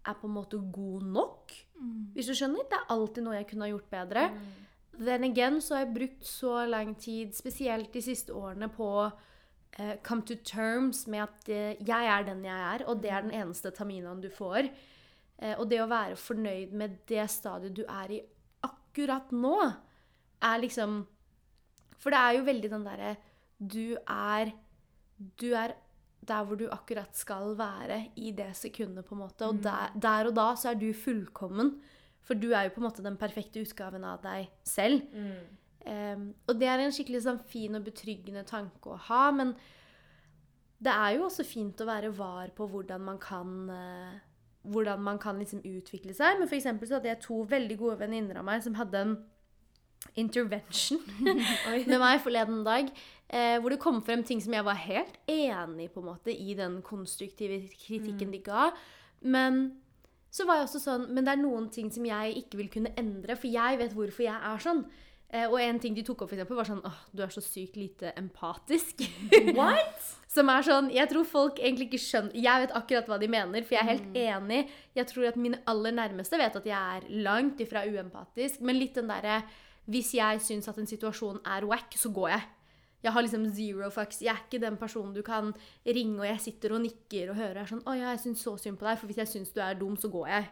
er 0.07 0.15
på 0.22 0.27
en 0.27 0.34
måte 0.34 0.60
god 0.74 1.03
nok. 1.03 1.53
Mm. 1.79 2.13
Hvis 2.13 2.29
du 2.29 2.36
skjønner? 2.38 2.67
Det 2.69 2.77
er 2.77 2.93
alltid 2.93 3.25
noe 3.25 3.38
jeg 3.38 3.48
kunne 3.50 3.65
ha 3.65 3.72
gjort 3.72 3.89
bedre. 3.91 4.27
Mm. 4.34 4.67
Then 4.98 5.24
again 5.24 5.62
så 5.62 5.75
har 5.75 5.86
jeg 5.86 5.96
brukt 5.96 6.25
så 6.25 6.65
lang 6.65 6.96
tid, 6.98 7.34
spesielt 7.38 7.93
de 7.93 8.01
siste 8.01 8.34
årene, 8.34 8.69
på 8.69 8.89
uh, 9.07 9.96
come 10.03 10.25
to 10.25 10.38
terms 10.46 11.05
med 11.07 11.25
at 11.25 11.50
uh, 11.50 11.88
jeg 11.88 12.13
er 12.13 12.29
den 12.29 12.46
jeg 12.46 12.62
er, 12.74 12.86
og 12.88 13.03
det 13.03 13.12
er 13.12 13.25
den 13.25 13.36
eneste 13.36 13.72
taminaen 13.72 14.22
du 14.22 14.29
får. 14.34 14.69
Uh, 15.38 15.53
og 15.60 15.67
det 15.69 15.81
å 15.84 15.89
være 15.91 16.17
fornøyd 16.17 16.74
med 16.74 16.98
det 17.10 17.27
stadiet 17.29 17.75
du 17.77 17.84
er 17.86 18.15
i 18.17 18.22
akkurat 18.65 19.31
nå, 19.31 19.57
er 20.44 20.62
liksom 20.62 21.01
For 21.98 22.13
det 22.13 22.20
er 22.20 22.38
jo 22.38 22.48
veldig 22.48 22.70
den 22.72 22.86
derre 22.86 23.15
Du 23.58 23.98
er 23.98 24.51
Du 25.17 25.51
er 25.53 25.75
der 26.27 26.44
hvor 26.44 26.60
du 26.60 26.67
akkurat 26.70 27.15
skal 27.15 27.53
være 27.58 28.10
i 28.20 28.34
det 28.36 28.50
sekundet, 28.58 29.06
på 29.06 29.15
en 29.15 29.22
måte. 29.22 29.48
Og 29.48 29.62
der, 29.63 29.94
der 29.96 30.27
og 30.27 30.36
da 30.36 30.48
så 30.60 30.74
er 30.74 30.79
du 30.79 30.89
fullkommen. 30.91 31.77
For 32.20 32.36
du 32.36 32.50
er 32.51 32.65
jo 32.65 32.74
på 32.75 32.82
en 32.82 32.88
måte 32.89 33.06
den 33.06 33.15
perfekte 33.15 33.62
utgaven 33.63 34.03
av 34.03 34.20
deg 34.25 34.50
selv. 34.67 35.06
Mm. 35.13 35.46
Um, 35.88 36.25
og 36.50 36.60
det 36.60 36.67
er 36.67 36.84
en 36.84 36.91
skikkelig 36.91 37.22
sånn 37.24 37.39
fin 37.48 37.79
og 37.79 37.86
betryggende 37.86 38.44
tanke 38.44 38.91
å 38.91 39.00
ha, 39.08 39.29
men 39.32 39.53
det 40.84 40.91
er 40.91 41.15
jo 41.15 41.29
også 41.29 41.46
fint 41.48 41.79
å 41.79 41.88
være 41.88 42.12
var 42.17 42.51
på 42.58 42.67
hvordan 42.74 43.06
man 43.08 43.22
kan 43.24 43.53
uh, 43.72 44.17
hvordan 44.67 45.01
man 45.01 45.20
kan 45.20 45.39
liksom 45.39 45.63
utvikle 45.65 46.13
seg. 46.13 46.39
Men 46.39 46.50
for 46.50 46.60
så 46.60 46.98
hadde 46.98 47.12
jeg 47.12 47.24
to 47.24 47.41
veldig 47.50 47.77
gode 47.79 48.00
venninner 48.01 48.41
av 48.41 48.48
meg 48.48 48.63
som 48.65 48.75
hadde 48.77 49.03
en 49.03 49.15
intervention 50.18 51.01
med 51.89 52.00
meg 52.00 52.22
forleden 52.24 52.63
dag. 52.66 52.92
Eh, 53.27 53.58
hvor 53.60 53.74
det 53.74 53.82
kom 53.84 54.00
frem 54.06 54.24
ting 54.24 54.39
som 54.44 54.54
jeg 54.56 54.63
var 54.63 54.77
helt 54.80 55.18
enig 55.27 55.89
på 55.92 56.00
en 56.00 56.12
måte 56.13 56.32
i 56.32 56.54
den 56.56 56.80
konstruktive 56.86 57.60
kritikken 57.75 58.32
de 58.32 58.39
ga. 58.46 58.70
Men 59.22 59.66
så 60.32 60.46
var 60.48 60.60
jeg 60.60 60.68
også 60.68 60.80
sånn 60.84 61.08
Men 61.10 61.25
det 61.25 61.34
er 61.34 61.42
noen 61.42 61.68
ting 61.74 61.89
som 61.94 62.06
jeg 62.06 62.38
ikke 62.44 62.60
vil 62.60 62.72
kunne 62.72 62.94
endre, 63.00 63.36
for 63.36 63.50
jeg 63.51 63.82
vet 63.82 63.96
hvorfor 63.98 64.27
jeg 64.27 64.38
er 64.51 64.63
sånn. 64.63 64.86
Eh, 65.27 65.44
og 65.44 65.58
en 65.60 65.80
ting 65.84 65.92
de 65.92 66.06
tok 66.08 66.22
opp, 66.24 66.30
for 66.32 66.38
eksempel, 66.38 66.56
var 66.56 66.70
sånn 66.70 66.86
åh, 66.88 67.00
du 67.12 67.20
er 67.25 67.32
så 67.34 67.44
sykt 67.44 67.75
lite 67.75 68.13
empatisk. 68.16 69.04
What? 69.58 70.00
Som 70.38 70.51
er 70.54 70.63
sånn 70.63 70.89
Jeg 70.94 71.10
tror 71.12 71.25
folk 71.27 71.58
egentlig 71.58 71.88
ikke 71.88 72.04
skjønner 72.04 72.36
Jeg 72.38 72.62
vet 72.63 72.74
akkurat 72.77 73.08
hva 73.10 73.18
de 73.20 73.30
mener, 73.32 73.63
for 73.66 73.75
jeg 73.75 73.84
er 73.84 73.92
helt 73.92 74.20
enig. 74.24 74.63
Jeg 74.96 75.12
tror 75.12 75.27
at 75.32 75.39
mine 75.42 75.60
aller 75.68 75.96
nærmeste 76.00 76.39
vet 76.39 76.60
at 76.60 76.68
jeg 76.70 77.00
er 77.00 77.08
langt 77.27 77.60
ifra 77.63 77.84
uempatisk. 77.88 78.62
Men 78.63 78.80
litt 78.80 78.96
den 78.96 79.12
derre 79.12 79.42
Hvis 79.88 80.13
jeg 80.17 80.41
syns 80.44 80.67
at 80.67 80.77
en 80.82 80.89
situasjon 80.89 81.41
er 81.48 81.65
wack, 81.70 81.96
så 81.96 82.12
går 82.13 82.29
jeg. 82.34 82.48
Jeg 83.03 83.13
har 83.13 83.24
liksom 83.24 83.46
zero 83.56 83.89
fucks. 83.94 84.22
Jeg 84.22 84.34
er 84.34 84.44
ikke 84.44 84.60
den 84.63 84.77
personen 84.77 85.13
du 85.15 85.22
kan 85.24 85.53
ringe, 85.86 86.20
og 86.20 86.27
jeg 86.27 86.41
sitter 86.44 86.74
og 86.75 86.82
nikker 86.84 87.32
og 87.32 87.39
hører 87.39 87.62
er 87.62 87.70
sånn 87.70 87.84
'Å 87.86 87.96
ja, 87.96 88.10
jeg 88.15 88.24
syns 88.25 88.44
så 88.44 88.58
synd 88.58 88.79
på 88.79 88.88
deg', 88.88 88.98
for 89.00 89.08
hvis 89.08 89.22
jeg 89.22 89.27
syns 89.27 89.53
du 89.53 89.62
er 89.62 89.77
dum, 89.79 89.96
så 89.96 90.10
går 90.12 90.27
jeg. 90.27 90.48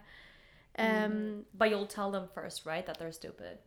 Um, 0.78 1.46
But 1.54 1.72
you'll 1.72 1.88
tell 1.88 2.12
them 2.12 2.28
first, 2.34 2.66
right? 2.66 2.86
That 2.86 3.00
they're 3.00 3.12
stupid. 3.12 3.58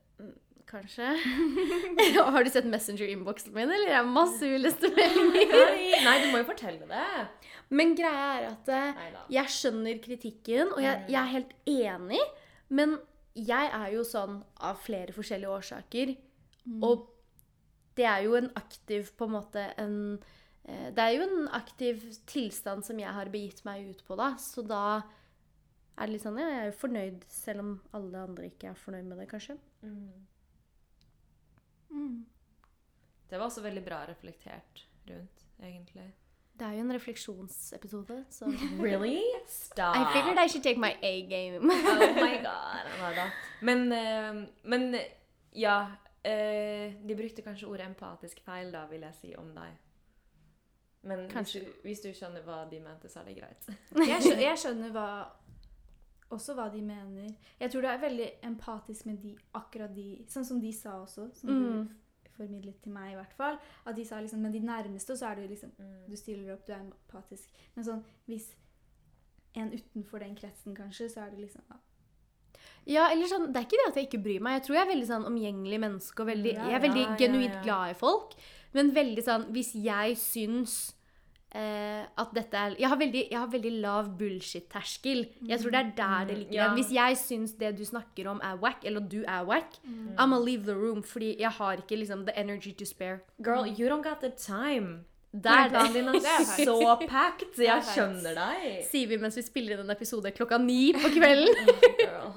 Kanskje. 0.68 1.16
har 2.34 2.44
du 2.44 2.50
sett 2.50 2.66
Messenger-innboksen 2.68 3.54
min, 3.54 3.70
eller 3.72 3.88
er 3.88 4.02
har 4.02 4.08
masse 4.08 4.44
uleste 4.44 4.90
meldinger? 4.92 5.70
Nei, 6.04 6.16
du 6.24 6.26
må 6.32 6.42
jo 6.42 6.48
fortelle 6.50 6.84
det. 6.84 7.28
Men 7.72 7.94
greia 7.96 8.26
er 8.36 8.44
at 8.50 8.68
eh, 8.68 8.90
Neida. 8.98 9.22
jeg 9.32 9.54
skjønner 9.54 10.02
kritikken, 10.04 10.74
og 10.76 10.82
jeg, 10.84 11.06
jeg 11.08 11.20
er 11.22 11.32
helt 11.32 11.54
enig. 11.64 12.20
Men 12.68 12.98
jeg 13.46 13.70
er 13.74 13.92
jo 13.94 14.02
sånn 14.06 14.40
av 14.66 14.80
flere 14.82 15.14
forskjellige 15.16 15.54
årsaker. 15.60 16.14
Og 16.84 17.06
det 17.98 18.06
er 18.06 18.24
jo 18.26 18.36
en 18.38 18.50
aktiv 18.58 19.12
på 19.18 19.26
en 19.26 19.34
måte 19.34 19.62
en 19.80 19.96
eh, 20.64 20.90
Det 20.94 21.04
er 21.04 21.14
jo 21.16 21.24
en 21.24 21.48
aktiv 21.56 22.04
tilstand 22.28 22.84
som 22.86 22.98
jeg 23.00 23.14
har 23.14 23.30
begitt 23.32 23.64
meg 23.66 23.88
ut 23.90 24.04
på, 24.06 24.18
da. 24.18 24.34
Så 24.42 24.62
da 24.66 25.00
er 25.98 26.06
det 26.06 26.12
litt 26.14 26.26
sånn 26.26 26.38
Ja, 26.38 26.48
jeg 26.52 26.60
er 26.62 26.70
jo 26.70 26.80
fornøyd, 26.82 27.24
selv 27.32 27.64
om 27.64 27.72
alle 27.96 28.24
andre 28.28 28.50
ikke 28.52 28.72
er 28.72 28.82
fornøyd 28.84 29.08
med 29.08 29.22
det, 29.22 29.28
kanskje. 29.32 29.58
Mm. 29.82 30.26
Det 33.28 33.36
var 33.36 33.48
også 33.48 33.64
veldig 33.64 33.84
bra 33.84 34.04
reflektert 34.08 34.86
rundt, 35.08 35.44
egentlig. 35.58 36.06
Det 36.58 36.66
er 36.66 36.72
jo 36.74 36.80
en 36.80 36.92
refleksjonsepisode, 36.94 38.24
så 38.30 38.44
Really? 38.82 39.20
Stop. 39.46 39.96
I 39.96 40.04
figured 40.12 40.38
I 40.44 40.48
should 40.48 40.62
take 40.64 40.80
my 40.80 40.92
A-game. 41.02 41.56
Oh 41.62 42.14
my 42.18 42.36
god. 42.42 43.30
Men, 43.62 43.92
eh, 43.92 44.48
men 44.64 44.94
ja 45.54 45.76
eh, 46.24 46.92
De 47.08 47.14
brukte 47.16 47.42
kanskje 47.42 47.66
ordet 47.68 47.86
empatisk 47.86 48.40
feil, 48.44 48.72
da, 48.72 48.86
vil 48.90 49.00
jeg 49.06 49.14
si 49.20 49.34
om 49.38 49.52
deg. 49.54 49.76
Men 51.02 51.28
hvis 51.30 51.52
du, 51.54 51.60
hvis 51.84 52.00
du 52.02 52.08
skjønner 52.12 52.42
hva 52.42 52.64
de 52.70 52.80
mente, 52.82 53.08
så 53.08 53.20
er 53.20 53.28
det 53.30 53.36
greit. 53.38 53.68
Jeg, 54.10 54.18
skjønner, 54.22 54.42
jeg 54.42 54.58
skjønner 54.64 54.90
hva, 54.92 55.06
også 56.34 56.54
hva 56.58 56.66
de 56.74 56.82
mener. 56.82 57.30
Jeg 57.60 57.70
tror 57.70 57.80
det 57.86 57.90
er 57.92 58.02
veldig 58.02 58.26
empatisk 58.50 59.06
med 59.06 59.22
de 59.22 59.36
akkurat 59.54 59.94
de 59.94 60.08
Sånn 60.28 60.44
som 60.44 60.58
de 60.60 60.72
sa 60.74 60.98
også, 61.04 61.28
som 61.38 61.48
Mm. 61.54 61.62
du 61.86 61.94
formidlet 62.38 62.78
til 62.84 62.94
meg 62.94 63.12
i 63.12 63.18
hvert 63.18 63.34
fall. 63.36 63.58
At 63.84 63.98
de 63.98 64.06
sa 64.08 64.20
liksom 64.22 64.40
Men 64.44 64.54
de 64.54 64.62
nærmeste, 64.64 65.16
så 65.18 65.32
er 65.32 65.40
du 65.40 65.48
liksom 65.50 65.74
Du 66.08 66.16
stiller 66.16 66.54
opp, 66.54 66.64
du 66.66 66.72
er 66.72 66.80
empatisk. 66.80 67.50
Men 67.74 67.84
sånn 67.84 68.02
hvis 68.30 68.48
en 69.58 69.72
utenfor 69.74 70.22
den 70.22 70.36
kretsen, 70.38 70.74
kanskje, 70.76 71.08
så 71.10 71.24
er 71.24 71.30
det 71.34 71.40
liksom 71.46 71.62
ja. 71.68 71.78
Ja, 72.88 73.08
eller 73.12 73.28
sånn, 73.28 73.50
Det 73.52 73.60
er 73.60 73.66
ikke 73.66 73.80
det 73.80 73.88
at 73.90 73.98
jeg 74.00 74.08
ikke 74.08 74.22
bryr 74.24 74.44
meg. 74.44 74.58
Jeg 74.58 74.66
tror 74.66 74.76
jeg 74.78 74.86
er 74.86 74.92
veldig 74.94 75.08
sånn 75.10 75.26
omgjengelig 75.28 75.80
menneske. 75.82 76.22
og 76.22 76.30
veldig, 76.30 76.54
Ja, 76.54 76.68
Jeg 76.68 76.78
er 76.78 76.86
veldig 76.86 77.02
ja, 77.02 77.10
ja, 77.10 77.16
genuint 77.20 77.54
ja. 77.58 77.62
glad 77.62 77.90
i 77.90 77.98
folk. 77.98 78.38
Men 78.72 78.94
veldig 78.94 79.24
sånn 79.24 79.48
Hvis 79.52 79.74
jeg 79.74 80.16
syns 80.16 80.78
eh, 81.54 82.04
at 82.18 82.32
dette 82.34 82.56
er 82.56 82.74
Jeg 82.78 82.88
har 82.88 82.96
veldig, 83.00 83.22
jeg 83.30 83.38
har 83.38 83.46
veldig 83.52 83.72
lav 83.80 84.08
bullshit-terskel. 84.18 85.26
Jeg 85.48 85.60
tror 85.60 85.70
det 85.70 85.80
er 85.80 85.92
der 85.96 86.24
det 86.28 86.38
ligger. 86.38 86.54
Ja. 86.54 86.72
Hvis 86.74 86.90
jeg 86.92 87.16
syns 87.16 87.52
det 87.58 87.76
du 87.78 87.84
snakker 87.84 88.28
om 88.28 88.40
er 88.44 88.56
wack, 88.60 88.84
eller 88.84 89.00
du 89.00 89.22
er 89.26 89.44
wack, 89.46 89.78
I'm 89.84 90.16
gonna 90.16 90.38
leave 90.38 90.64
the 90.64 90.74
room. 90.74 91.02
Fordi 91.02 91.36
jeg 91.40 91.50
har 91.50 91.72
ikke 91.76 91.96
liksom 91.96 92.26
the 92.26 92.34
energy 92.40 92.72
to 92.72 92.84
spare. 92.84 93.20
Girl, 93.42 93.64
you 93.66 93.88
don't 93.88 94.02
got 94.02 94.20
the 94.20 94.30
time. 94.36 95.04
der 95.32 95.68
planen 95.68 95.92
din 95.92 96.08
er 96.08 96.44
så 96.64 96.96
packed. 97.08 97.58
Jeg 97.58 97.82
skjønner 97.84 98.34
deg. 98.34 98.84
Sier 98.90 99.06
vi 99.08 99.16
mens 99.20 99.36
vi 99.36 99.42
spiller 99.42 99.76
inn 99.76 99.84
en 99.84 99.90
episode 99.96 100.30
klokka 100.32 100.58
ni 100.58 100.92
på 100.96 101.08
kvelden. 101.12 101.68
Girl. 102.00 102.32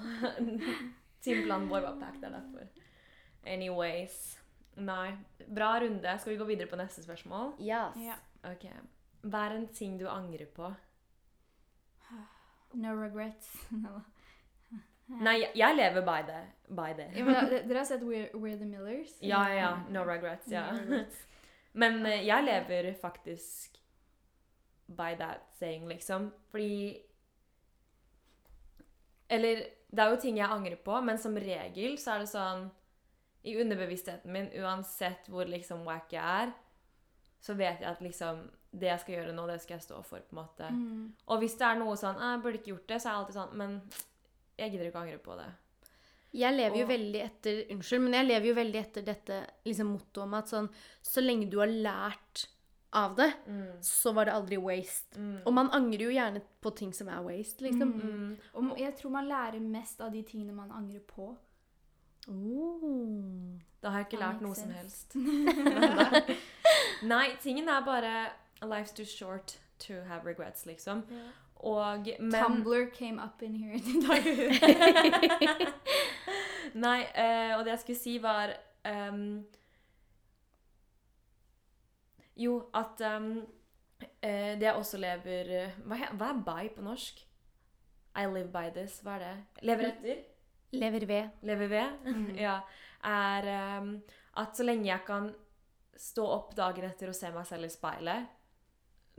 Timeplanen 1.23 1.69
vår 1.69 1.81
var 1.85 1.95
packed, 2.01 2.19
det 2.21 2.27
er 2.31 2.35
derfor. 2.39 2.67
Anyways. 3.47 4.37
Nei. 4.77 5.11
Bra 5.47 5.79
runde. 5.83 6.17
Skal 6.19 6.33
vi 6.33 6.37
gå 6.39 6.47
videre 6.49 6.67
på 6.67 6.75
neste 6.79 7.03
spørsmål? 7.03 7.53
Yes. 7.59 7.95
Yeah. 7.97 8.19
Ok. 8.43 8.65
Hva 9.21 9.45
er 9.47 9.57
en 9.59 9.67
ting 9.75 9.99
du 9.99 10.07
angrer 10.09 10.49
på? 10.55 10.71
No 12.73 12.95
regrets. 12.95 13.49
Nei, 15.11 15.41
jeg, 15.55 15.75
lever 15.75 16.05
by 16.07 16.21
det. 16.23 16.41
By 16.71 16.93
det. 16.95 17.09
ja, 17.17 17.25
men, 17.27 17.49
dere 17.51 17.81
har 17.81 17.87
sett 17.89 18.03
We're, 18.07 18.29
We're 18.31 18.55
the 18.55 18.65
Millers? 18.65 19.17
Ja, 19.19 19.43
ja, 19.49 19.57
ja. 19.57 19.71
No 19.91 20.05
regrets. 20.07 20.47
Ja. 20.47 20.69
No 20.71 20.85
regrets. 20.85 21.25
Men 21.73 22.05
eh, 22.05 22.23
jeg 22.27 22.43
lever 22.43 22.93
faktisk 23.01 23.77
by 24.87 25.15
that 25.19 25.47
saying, 25.59 25.87
liksom. 25.87 26.31
Fordi 26.51 26.97
Eller 29.29 29.63
det 29.91 29.99
er 29.99 30.09
jo 30.09 30.19
ting 30.19 30.37
jeg 30.37 30.49
angrer 30.51 30.75
på, 30.75 31.01
men 31.01 31.17
som 31.17 31.35
regel 31.35 31.97
så 31.99 32.15
er 32.15 32.23
det 32.23 32.31
sånn 32.31 32.65
I 33.47 33.55
underbevisstheten 33.63 34.31
min, 34.31 34.49
uansett 34.59 35.27
hvor 35.31 35.47
liksom 35.47 35.85
wack 35.87 36.11
jeg 36.13 36.43
er, 36.43 36.51
så 37.41 37.55
vet 37.55 37.81
jeg 37.81 37.89
at 37.89 38.03
liksom 38.03 38.43
Det 38.71 38.87
jeg 38.87 39.01
skal 39.03 39.15
gjøre 39.17 39.33
nå, 39.35 39.47
det 39.49 39.57
skal 39.63 39.75
jeg 39.75 39.83
stå 39.83 39.97
for, 40.07 40.23
på 40.23 40.35
en 40.35 40.39
måte. 40.39 40.69
Mm. 40.71 41.09
Og 41.27 41.41
hvis 41.41 41.57
det 41.59 41.67
er 41.67 41.81
noe 41.81 41.97
sånn 41.99 42.15
«Ah, 42.15 42.35
'Jeg 42.35 42.43
burde 42.45 42.61
ikke 42.61 42.71
gjort 42.71 42.87
det', 42.87 43.01
så 43.01 43.09
er 43.09 43.11
jeg 43.11 43.19
alltid 43.19 43.37
sånn 43.39 43.57
Men 43.59 43.73
jeg 44.57 44.71
gidder 44.71 44.87
ikke 44.87 45.01
å 45.01 45.03
angre 45.03 45.19
på 45.25 45.35
det. 45.39 45.49
Jeg 46.31 46.55
lever 46.55 46.79
jo 46.79 46.87
veldig 46.87 47.21
etter 47.25 47.59
Unnskyld, 47.73 48.03
men 48.05 48.15
jeg 48.15 48.27
lever 48.29 48.47
jo 48.47 48.55
veldig 48.55 48.79
etter 48.79 49.03
dette 49.03 49.39
liksom, 49.67 49.91
mottoet 49.91 50.23
om 50.23 50.35
at 50.37 50.51
sånn 50.51 50.69
Så 51.03 51.23
lenge 51.23 51.49
du 51.51 51.57
har 51.59 51.71
lært 51.71 52.47
av 52.91 53.15
det, 53.15 53.29
så 53.87 54.11
var 54.11 54.27
det 54.27 54.33
aldri 54.35 54.57
waste. 54.59 55.15
Og 55.47 55.53
man 55.55 55.69
angrer 55.71 56.09
jo 56.09 56.11
gjerne 56.11 56.41
på 56.59 56.73
ting 56.75 56.89
som 56.91 57.07
er 57.07 57.21
waste, 57.23 57.63
liksom. 57.63 57.93
Mm. 57.95 58.33
Og 58.59 58.81
jeg 58.81 58.91
tror 58.99 59.13
man 59.13 59.29
lærer 59.29 59.63
mest 59.63 60.01
av 60.03 60.11
de 60.11 60.19
tingene 60.27 60.51
man 60.51 60.73
angrer 60.75 60.99
på. 61.07 61.29
Oh. 62.27 63.55
Da 63.79 63.93
har 63.93 64.03
jeg 64.03 64.09
ikke 64.09 64.19
lært 64.21 64.43
noe 64.43 64.57
sense. 64.59 65.07
som 65.07 65.23
helst. 65.23 66.27
Nei, 67.13 67.31
tingen 67.41 67.71
er 67.71 67.87
bare 67.87 68.11
Life's 68.61 68.91
too 68.91 69.05
short 69.05 69.59
to 69.79 69.93
have 70.03 70.25
regrets, 70.25 70.65
liksom. 70.65 71.03
Og 71.55 72.07
men 72.19 72.43
Tumblr 72.43 72.89
came 72.93 73.23
up 73.23 73.41
in 73.41 73.55
here 73.55 73.73
i 73.73 73.79
dag. 74.01 74.23
Nei, 76.85 77.01
uh, 77.03 77.57
og 77.57 77.65
det 77.65 77.73
jeg 77.75 77.79
skulle 77.79 77.99
si, 77.99 78.17
var 78.23 78.53
um, 78.87 79.45
Jo, 82.35 82.63
at 82.73 83.01
um, 83.15 83.31
uh, 84.01 84.29
det 84.57 84.61
jeg 84.61 84.73
også 84.73 84.97
lever 84.97 85.51
hva, 85.85 85.99
hva 86.17 86.31
er 86.31 86.41
by 86.45 86.71
på 86.75 86.81
norsk? 86.85 87.21
I 88.17 88.25
live 88.25 88.49
by 88.51 88.71
this. 88.75 88.99
Hva 89.05 89.19
er 89.19 89.25
det? 89.25 89.35
Lever 89.67 89.91
etter? 89.91 90.23
Lever 90.71 91.05
ved. 91.05 91.29
Lever 91.41 91.67
ved? 91.67 92.11
ja. 92.45 92.59
Er 93.03 93.79
um, 93.79 93.95
at 94.37 94.57
så 94.57 94.63
lenge 94.63 94.89
jeg 94.89 95.05
kan 95.07 95.31
stå 95.97 96.25
opp 96.25 96.55
dagen 96.57 96.87
etter 96.87 97.11
og 97.11 97.15
se 97.15 97.29
meg 97.33 97.45
selv 97.47 97.67
i 97.67 97.71
speilet, 97.71 98.37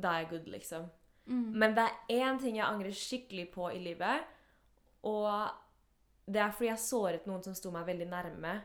da 0.02 0.16
er 0.16 0.24
jeg 0.24 0.32
good, 0.34 0.52
liksom. 0.52 0.88
Mm. 1.30 1.48
Men 1.62 1.74
det 1.76 1.86
er 1.86 2.22
én 2.26 2.40
ting 2.42 2.58
jeg 2.58 2.66
angrer 2.66 2.96
skikkelig 2.96 3.46
på 3.54 3.68
i 3.70 3.80
livet, 3.82 4.26
og 5.06 5.28
det 6.26 6.42
er 6.42 6.54
fordi 6.54 6.70
jeg 6.70 6.82
såret 6.82 7.26
noen 7.26 7.42
som 7.44 7.54
sto 7.58 7.72
meg 7.74 7.86
veldig 7.88 8.08
nærme, 8.10 8.60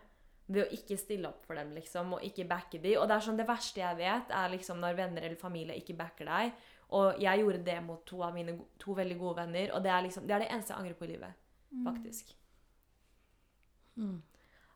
ved 0.48 0.64
å 0.64 0.76
ikke 0.78 0.96
stille 1.00 1.28
opp 1.28 1.44
for 1.44 1.60
dem, 1.60 1.74
liksom, 1.76 2.14
og 2.16 2.24
ikke 2.24 2.46
backe 2.48 2.80
de. 2.80 2.94
Og 2.96 3.10
det 3.10 3.18
er 3.18 3.26
sånn, 3.26 3.40
det 3.40 3.48
verste 3.50 3.82
jeg 3.82 4.00
vet, 4.00 4.30
er 4.32 4.54
liksom 4.54 4.80
når 4.80 4.96
venner 4.96 5.26
eller 5.28 5.40
familie 5.40 5.76
ikke 5.76 5.98
backer 6.00 6.30
deg. 6.30 6.62
Og 6.96 7.20
jeg 7.20 7.42
gjorde 7.42 7.66
det 7.68 7.76
mot 7.84 8.06
to 8.08 8.22
av 8.24 8.36
mine 8.36 8.56
to 8.80 8.96
veldig 8.96 9.18
gode 9.20 9.42
venner, 9.42 9.74
og 9.76 9.84
det 9.84 9.92
er 9.92 10.06
liksom, 10.06 10.28
det 10.28 10.38
er 10.38 10.46
det 10.46 10.52
eneste 10.54 10.72
jeg 10.72 10.80
angrer 10.80 11.00
på 11.00 11.08
i 11.08 11.12
livet. 11.12 11.44
Faktisk. 11.84 12.32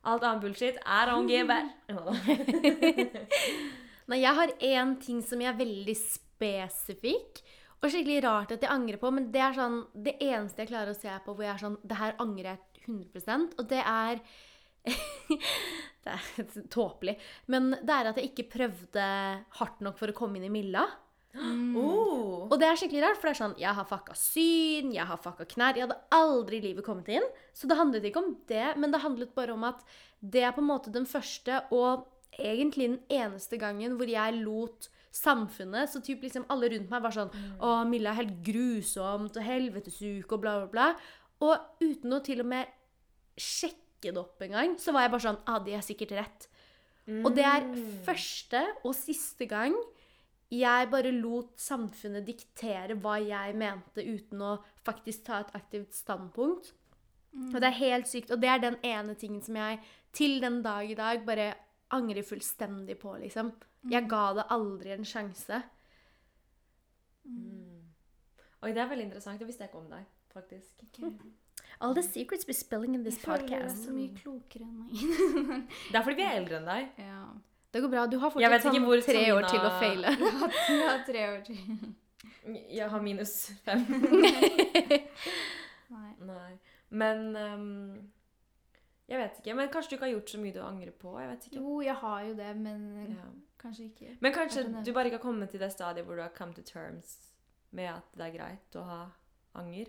Alt 0.02 0.24
annet 0.26 0.42
bullshit, 0.42 0.76
er 0.84 1.14
on 1.14 1.30
give 1.30 1.48
Nei, 4.10 4.22
jeg 4.22 4.38
har 4.38 4.54
én 4.58 4.94
ting 5.02 5.20
som 5.24 5.42
jeg 5.42 5.52
er 5.52 5.58
veldig 5.60 5.96
spesifikk. 5.98 7.42
Og 7.82 7.90
skikkelig 7.90 8.22
rart 8.22 8.54
at 8.54 8.62
jeg 8.62 8.70
angrer 8.70 9.00
på, 9.02 9.10
men 9.14 9.28
det 9.34 9.42
er 9.42 9.56
sånn 9.56 9.80
det 9.94 10.14
eneste 10.22 10.62
jeg 10.62 10.70
klarer 10.70 10.94
å 10.94 10.98
se 10.98 11.12
på 11.24 11.34
hvor 11.34 11.46
jeg 11.46 11.54
er 11.56 11.62
sånn 11.64 11.78
Det 11.82 11.98
her 11.98 12.14
angrer 12.22 12.52
jeg 12.52 12.60
100 12.86 13.56
og 13.58 13.64
det 13.70 13.80
er 13.82 14.20
Det 16.02 16.10
er 16.10 16.66
tåpelig. 16.70 17.14
Men 17.50 17.72
det 17.78 17.94
er 17.94 18.10
at 18.10 18.18
jeg 18.18 18.32
ikke 18.32 18.50
prøvde 18.56 19.06
hardt 19.58 19.82
nok 19.86 19.98
for 20.00 20.10
å 20.10 20.16
komme 20.16 20.38
inn 20.38 20.48
i 20.48 20.52
Milla. 20.52 20.86
Oh. 21.32 22.48
Og 22.50 22.58
det 22.60 22.66
er 22.68 22.76
skikkelig 22.76 23.04
rart, 23.06 23.18
for 23.20 23.30
det 23.30 23.32
er 23.32 23.38
sånn 23.38 23.54
Jeg 23.56 23.72
har 23.78 23.86
fucka 23.88 24.14
syn, 24.18 24.90
jeg 24.92 25.06
har 25.08 25.20
fucka 25.22 25.46
knær. 25.54 25.78
Jeg 25.78 25.86
hadde 25.86 26.00
aldri 26.12 26.58
i 26.58 26.66
livet 26.66 26.86
kommet 26.86 27.08
inn. 27.14 27.28
Så 27.56 27.70
det 27.70 27.78
handlet 27.78 28.08
ikke 28.08 28.22
om 28.22 28.34
det, 28.50 28.66
men 28.76 28.92
det 28.92 29.02
handlet 29.04 29.34
bare 29.38 29.54
om 29.54 29.64
at 29.68 29.80
det 30.20 30.44
er 30.46 30.54
på 30.54 30.62
en 30.62 30.70
måte 30.70 30.92
den 30.94 31.08
første 31.08 31.64
og 31.74 32.06
egentlig 32.38 32.88
den 32.88 33.00
eneste 33.12 33.58
gangen 33.60 33.96
hvor 33.98 34.08
jeg 34.08 34.38
lot 34.40 34.88
samfunnet 35.12 35.90
Så 35.92 36.00
typ 36.00 36.22
liksom 36.24 36.46
alle 36.48 36.70
rundt 36.72 36.88
meg 36.88 37.02
var 37.04 37.12
sånn 37.12 37.32
Å, 37.60 37.82
Milla 37.84 38.14
er 38.14 38.22
helt 38.22 38.38
grusomt, 38.46 39.36
og 39.36 39.44
helvetesuke, 39.44 40.30
og 40.32 40.40
bla, 40.40 40.54
bla, 40.62 40.70
bla. 40.72 40.86
Og 41.44 41.84
uten 41.84 42.16
å 42.16 42.22
til 42.24 42.40
og 42.40 42.48
med 42.48 42.70
sjekke 43.36 44.10
det 44.12 44.18
opp 44.18 44.40
engang, 44.42 44.76
så 44.80 44.94
var 44.94 45.04
jeg 45.04 45.12
bare 45.14 45.26
sånn 45.28 45.42
Ah, 45.46 45.60
de 45.62 45.76
er 45.76 45.84
sikkert 45.84 46.16
rett. 46.16 46.48
Og 47.26 47.34
det 47.34 47.44
er 47.44 47.66
første 48.06 48.62
og 48.86 48.94
siste 48.94 49.48
gang 49.50 49.74
jeg 50.52 50.88
bare 50.92 51.10
lot 51.16 51.54
samfunnet 51.60 52.26
diktere 52.28 52.94
hva 53.00 53.16
jeg 53.22 53.54
mente, 53.56 54.04
uten 54.04 54.42
å 54.44 54.52
faktisk 54.84 55.24
ta 55.26 55.40
et 55.40 55.52
aktivt 55.56 55.96
standpunkt. 55.96 56.74
Og 57.54 57.60
det 57.62 57.70
er 57.70 57.78
helt 57.78 58.10
sykt. 58.10 58.30
Og 58.34 58.40
det 58.42 58.50
er 58.52 58.60
den 58.60 58.76
ene 58.84 59.14
tingen 59.16 59.40
som 59.40 59.56
jeg 59.56 59.80
til 60.12 60.40
den 60.42 60.60
dag 60.64 60.90
i 60.90 60.98
dag 60.98 61.24
bare 61.24 61.54
angrer 61.92 62.24
fullstendig 62.26 62.98
på, 63.02 63.14
liksom. 63.22 63.52
Jeg 63.90 64.08
ga 64.10 64.24
det 64.38 64.44
aldri 64.54 64.92
en 64.94 65.04
sjanse. 65.06 65.62
Oi, 68.62 68.70
det 68.70 68.82
er 68.82 68.90
veldig 68.90 69.06
interessant. 69.08 69.40
Det 69.42 69.46
visste 69.48 69.64
jeg 69.64 69.72
ikke 69.72 69.80
om 69.82 69.88
deg, 69.90 70.04
faktisk. 70.32 70.84
All 71.82 71.94
the 71.94 72.02
secrets 72.02 72.46
we're 72.46 72.54
spilling 72.54 72.94
in 72.94 73.02
this 73.04 73.16
Jeg 73.18 73.24
føler 73.24 73.42
Jeg 73.42 73.48
føler 73.48 73.62
podcast. 73.62 73.84
så 73.84 73.94
mye 73.96 74.12
klokere 74.18 74.66
enn 74.66 74.76
meg. 74.82 74.92
Det 75.90 75.98
er 75.98 76.04
fordi 76.06 76.16
vi 76.20 76.26
er 76.28 76.36
eldre 76.38 76.60
enn 76.60 76.70
deg. 76.70 76.92
ja. 77.06 77.24
Det 77.72 77.80
går 77.80 77.88
bra. 77.88 78.02
Du 78.06 78.18
har 78.20 78.28
fortsatt 78.28 78.64
sånn 78.66 78.74
tre 78.84 79.00
tre 79.06 79.20
år 79.32 79.46
til 79.48 79.62
å 79.64 79.70
feile. 79.80 80.10
Jeg 80.68 80.80
har 80.84 81.04
tre 81.06 81.22
år 81.30 81.38
til. 81.46 81.60
Jeg 82.76 82.88
har 82.92 83.00
minus 83.00 83.32
fem. 83.64 83.80
Nei. 85.88 86.10
Nei. 86.20 86.50
Men 86.90 87.22
ehm, 87.36 88.10
Jeg 89.08 89.18
vet 89.18 89.38
ikke. 89.40 89.54
Men 89.58 89.68
kanskje 89.68 89.90
du 89.90 89.94
ikke 89.96 90.06
har 90.06 90.12
gjort 90.14 90.30
så 90.30 90.38
mye 90.40 90.52
du 90.54 90.60
angrer 90.62 90.92
på? 91.02 91.12
Jeg 91.20 91.28
vet 91.32 91.46
ikke. 91.48 91.56
Jo, 91.60 91.80
jeg 91.84 91.94
har 91.94 92.20
jo 92.28 92.34
det, 92.38 92.56
men 92.56 92.84
Ja. 93.16 93.26
kanskje 93.58 93.84
ikke. 93.90 94.16
Men 94.20 94.32
kanskje 94.32 94.84
du 94.84 94.92
bare 94.92 95.04
ikke 95.10 95.18
har 95.18 95.22
kommet 95.26 95.50
til 95.50 95.60
det 95.60 95.72
stadiet 95.72 96.06
hvor 96.06 96.16
du 96.16 96.22
har 96.22 96.32
come 96.36 96.52
to 96.54 96.62
terms 96.62 97.18
med 97.72 97.88
at 97.90 98.04
det 98.16 98.26
er 98.26 98.38
greit 98.38 98.76
å 98.76 98.84
ha 98.84 99.00
anger? 99.54 99.86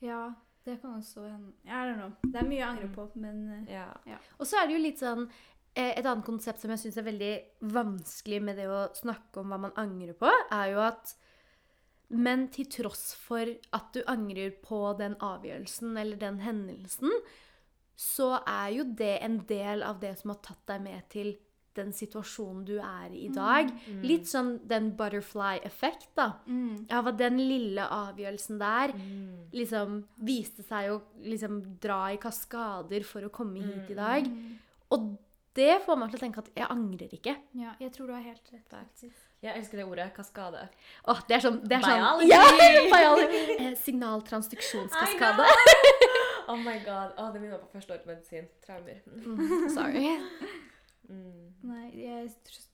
Ja, 0.00 0.32
det 0.64 0.80
kan 0.80 0.94
også 1.00 1.24
hende. 1.30 1.52
I 1.64 1.70
don't 1.70 1.96
know. 1.98 2.12
Det 2.22 2.36
er 2.42 2.46
mye 2.48 2.58
jeg 2.60 2.68
angrer 2.68 2.92
på, 2.94 3.08
men 3.16 3.66
ja. 3.68 3.88
Ja. 4.06 4.18
Og 4.38 4.46
så 4.46 4.56
er 4.62 4.66
det 4.66 4.76
jo 4.76 4.82
litt 4.82 4.98
sånn 4.98 5.28
eh, 5.74 5.94
Et 5.98 6.04
annet 6.06 6.24
konsept 6.24 6.60
som 6.60 6.70
jeg 6.70 6.78
syns 6.78 6.96
er 6.98 7.02
veldig 7.08 7.32
vanskelig 7.72 8.42
med 8.42 8.56
det 8.56 8.66
å 8.68 8.92
snakke 8.94 9.40
om 9.40 9.48
hva 9.48 9.58
man 9.58 9.72
angrer 9.76 10.12
på, 10.14 10.30
er 10.52 10.72
jo 10.74 10.80
at 10.80 11.14
Men 12.10 12.48
til 12.48 12.66
tross 12.66 13.14
for 13.14 13.40
at 13.72 13.92
du 13.94 14.02
angrer 14.06 14.50
på 14.62 14.92
den 14.98 15.14
avgjørelsen 15.16 15.96
eller 15.96 16.16
den 16.16 16.38
hendelsen, 16.40 17.10
så 17.96 18.40
er 18.46 18.68
jo 18.78 18.84
det 18.84 19.18
en 19.22 19.38
del 19.46 19.82
av 19.82 20.00
det 20.00 20.18
som 20.18 20.30
har 20.30 20.38
tatt 20.42 20.62
deg 20.66 20.80
med 20.82 21.08
til 21.12 21.34
den 21.74 21.88
situasjonen 21.96 22.64
du 22.68 22.74
er 22.84 23.08
i 23.16 23.22
i 23.24 23.28
dag. 23.32 23.70
Mm. 23.88 24.02
Litt 24.04 24.26
sånn 24.28 24.58
den 24.68 24.90
butterfly-effekt, 24.96 26.10
da. 26.14 26.34
mm. 26.46 26.86
Av 26.92 27.06
at 27.08 27.16
den 27.16 27.38
lille 27.38 27.86
avgjørelsen 27.88 28.58
der 28.60 28.92
Mm. 28.92 29.48
liksom 29.52 30.04
viste 30.20 30.62
seg 30.62 30.90
å 30.92 31.00
liksom 31.24 31.78
dra 31.80 32.12
i 32.12 32.18
kaskader 32.18 33.02
for 33.04 33.22
å 33.22 33.30
komme 33.30 33.62
hit 33.62 33.88
i 33.90 33.94
Mm. 33.94 33.96
dag. 33.96 34.28
Og 34.90 35.16
det 35.54 35.82
får 35.86 35.96
meg 35.98 36.10
til 36.10 36.18
å 36.18 36.20
tenke 36.20 36.38
at 36.38 36.50
jeg 36.56 36.66
angrer 36.68 37.08
ikke. 37.12 37.36
Ja, 37.54 37.72
jeg 37.80 37.92
tror 37.92 38.06
du 38.08 38.12
har 38.12 38.22
helt 38.22 38.52
rett. 38.52 38.68
Faktisk. 38.68 39.16
Jeg 39.42 39.56
elsker 39.56 39.76
det 39.78 39.86
ordet. 39.86 40.14
Kaskade. 40.14 40.68
Åh, 41.08 41.20
det 41.26 41.34
er 41.36 41.40
sånn, 41.40 41.60
det 41.66 41.72
er 41.72 41.80
sånn 41.80 41.98
Biology! 41.98 42.28
Ja! 42.28 42.44
biology. 42.96 43.56
Eh, 43.58 43.74
Signaltransduksjonskaskade. 43.76 45.44
Oh 46.48 46.56
my 46.56 46.78
god. 46.84 47.14
Oh, 47.18 47.30
det 47.32 47.40
minner 47.40 47.56
meg 47.58 47.64
på 47.66 47.72
første 47.78 47.94
år 47.94 48.02
på 48.04 48.12
medisin. 48.12 48.48
Traumer. 48.66 49.00
Mm, 49.06 49.68
sorry. 49.70 50.06
Mm. 51.12 51.48
Nei, 51.66 51.88
jeg 51.98 52.28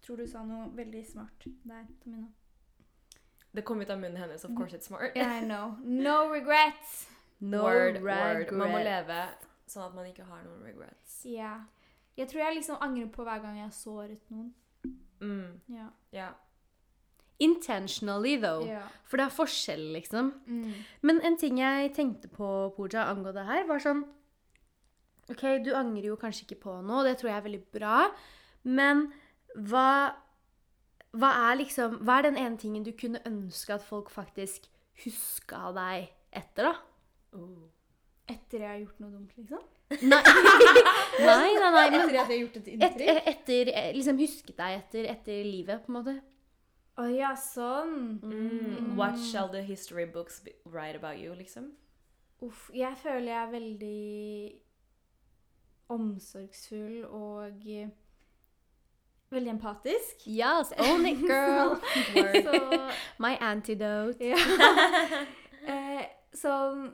tror 0.04 0.16
du 0.20 0.26
sa 0.28 0.42
noe 0.46 0.68
veldig 0.76 1.00
smart 1.08 1.46
der, 1.66 1.86
Tamina. 2.04 2.28
Det 3.56 3.64
kom 3.66 3.80
ut 3.80 3.90
av 3.90 3.98
munnen 3.98 4.20
hennes. 4.20 4.44
Of 4.44 4.52
course 4.54 4.76
it's 4.76 4.86
smart. 4.86 5.16
Yeah, 5.16 5.32
I 5.40 5.46
know. 5.46 5.76
No 5.82 6.28
regrets! 6.30 7.08
No 7.40 7.62
word, 7.64 8.02
word. 8.04 8.52
Man 8.52 8.70
må 8.70 8.82
leve 8.84 9.16
sånn 9.66 9.88
at 9.88 9.96
man 9.96 10.06
ikke 10.10 10.26
har 10.28 10.44
noen 10.44 10.62
regrets. 10.68 11.22
Ja. 11.26 11.54
Jeg 12.18 12.28
tror 12.30 12.44
jeg 12.44 12.58
liksom 12.60 12.78
angrer 12.84 13.10
på 13.16 13.24
hver 13.26 13.42
gang 13.42 13.58
jeg 13.58 13.66
har 13.66 13.74
såret 13.74 14.30
noen. 14.30 14.52
Mm. 15.24 15.58
Ja. 15.72 15.88
Ja. 16.14 16.28
Intentionally, 17.38 18.36
though. 18.42 18.66
Ja. 18.66 18.82
For 19.08 19.20
det 19.20 19.28
er 19.28 19.34
forskjell, 19.34 19.84
liksom. 19.94 20.32
Mm. 20.46 20.72
Men 21.06 21.20
en 21.24 21.36
ting 21.40 21.60
jeg 21.62 21.92
tenkte 21.96 22.28
på, 22.28 22.48
Pooja, 22.76 23.06
angående 23.08 23.38
det 23.40 23.48
her, 23.48 23.66
var 23.68 23.82
sånn 23.84 24.04
OK, 25.28 25.42
du 25.60 25.74
angrer 25.76 26.08
jo 26.08 26.16
kanskje 26.16 26.46
ikke 26.46 26.62
på 26.62 26.74
noe, 26.80 27.02
og 27.02 27.08
det 27.08 27.18
tror 27.20 27.30
jeg 27.30 27.36
er 27.36 27.44
veldig 27.44 27.64
bra, 27.76 27.96
men 28.64 29.10
hva 29.68 29.88
hva 31.16 31.30
er 31.48 31.58
liksom 31.62 31.98
Hva 32.04 32.18
er 32.18 32.28
den 32.28 32.36
ene 32.36 32.60
tingen 32.60 32.84
du 32.84 32.92
kunne 32.96 33.20
ønske 33.28 33.72
at 33.74 33.84
folk 33.84 34.10
faktisk 34.12 34.68
huska 35.04 35.70
deg 35.76 36.10
etter, 36.36 36.68
da? 36.68 36.74
Oh. 37.38 37.68
Etter 38.28 38.64
jeg 38.64 38.68
har 38.68 38.80
gjort 38.82 38.98
noe 39.00 39.12
dumt, 39.14 39.36
liksom? 39.38 39.62
Nei, 40.04 40.20
nei, 41.24 41.54
nei, 41.56 41.70
nei 41.72 41.84
men 41.88 41.94
Etter 41.96 42.10
at 42.10 42.18
jeg 42.18 42.26
har 42.26 42.40
gjort 42.42 42.58
et 42.58 42.66
et, 42.66 42.74
inntrykk? 42.76 43.30
etter 43.32 43.70
eh, 43.72 43.88
Liksom 43.96 44.18
husket 44.20 44.58
deg 44.58 44.74
etter, 44.82 45.08
etter 45.14 45.46
livet, 45.48 45.80
på 45.86 45.92
en 45.92 45.96
måte. 45.96 46.16
Å 46.98 47.04
ja, 47.14 47.34
sånn. 47.38 48.18
Mm. 48.26 48.96
What 48.98 49.18
shall 49.18 49.48
the 49.52 49.62
history 49.62 50.04
books 50.04 50.42
write 50.64 50.96
about 50.98 51.18
you, 51.22 51.34
liksom? 51.34 51.72
Uff. 52.42 52.70
Jeg 52.74 52.96
føler 52.98 53.32
jeg 53.32 53.42
er 53.42 53.50
veldig 53.52 54.52
omsorgsfull 55.94 57.04
og 57.04 57.66
eh, 57.70 57.88
veldig 59.30 59.50
empatisk. 59.50 60.26
Yes, 60.26 60.72
own 60.78 61.06
it, 61.06 61.22
girl. 61.22 61.78
Så 62.46 62.80
My 63.18 63.36
antidote. 63.40 64.32
Ja. 64.32 64.38
eh, 65.74 66.02
sånn 66.34 66.90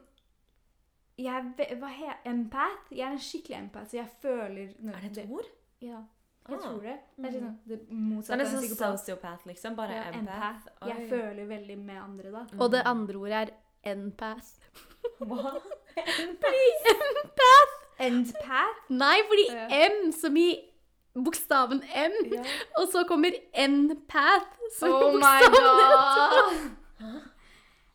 Jeg 1.18 1.52
Hva 1.78 1.90
heter 1.92 2.28
Empath? 2.30 2.90
Jeg 2.90 3.06
er 3.06 3.16
en 3.16 3.22
skikkelig 3.22 3.56
empath, 3.58 3.90
så 3.90 4.00
jeg 4.00 4.12
føler 4.22 4.72
Er 4.90 5.08
det 5.08 5.24
et 5.24 5.30
ord? 5.30 5.48
Ja, 5.84 6.00
jeg 6.48 6.59
Ah. 6.59 6.62
tror 6.62 6.80
det. 6.83 6.98
Det 7.16 7.24
er 7.26 7.30
sånn, 7.40 7.59
det 7.68 7.78
motsatte 7.90 8.38
det 8.38 8.46
er 8.46 8.50
nesten 8.59 8.76
sånn 8.76 8.98
sociopath, 8.98 9.46
liksom? 9.46 9.76
Bare 9.76 9.90
Ja, 9.94 10.02
empath? 10.12 10.66
empath. 10.80 10.88
Jeg 10.88 11.09
føler 11.11 11.46
veldig 11.48 11.78
med 11.78 11.96
andre, 12.02 12.30
da. 12.33 12.44
Og 12.61 12.70
det 12.70 12.83
andre 12.85 13.14
ordet 13.18 13.33
er 13.33 13.50
empath. 13.94 14.59
Hva? 15.20 15.54
empath. 15.96 16.85
empath! 16.92 17.80
Endpath? 18.00 18.90
Nei, 18.90 19.20
fordi 19.28 19.44
Ja. 19.54 19.68
M 19.88 20.12
som 20.12 20.37
i 20.37 20.70
bokstaven 21.14 21.83
M, 21.94 22.12
Ja. 22.33 22.42
og 22.76 22.88
så 22.88 23.04
kommer 23.07 23.30
N-path 23.54 24.59
som 24.78 24.90
Oh 24.90 25.12
my 25.12 25.20
bokstaven 25.20 26.80
god! 26.98 27.20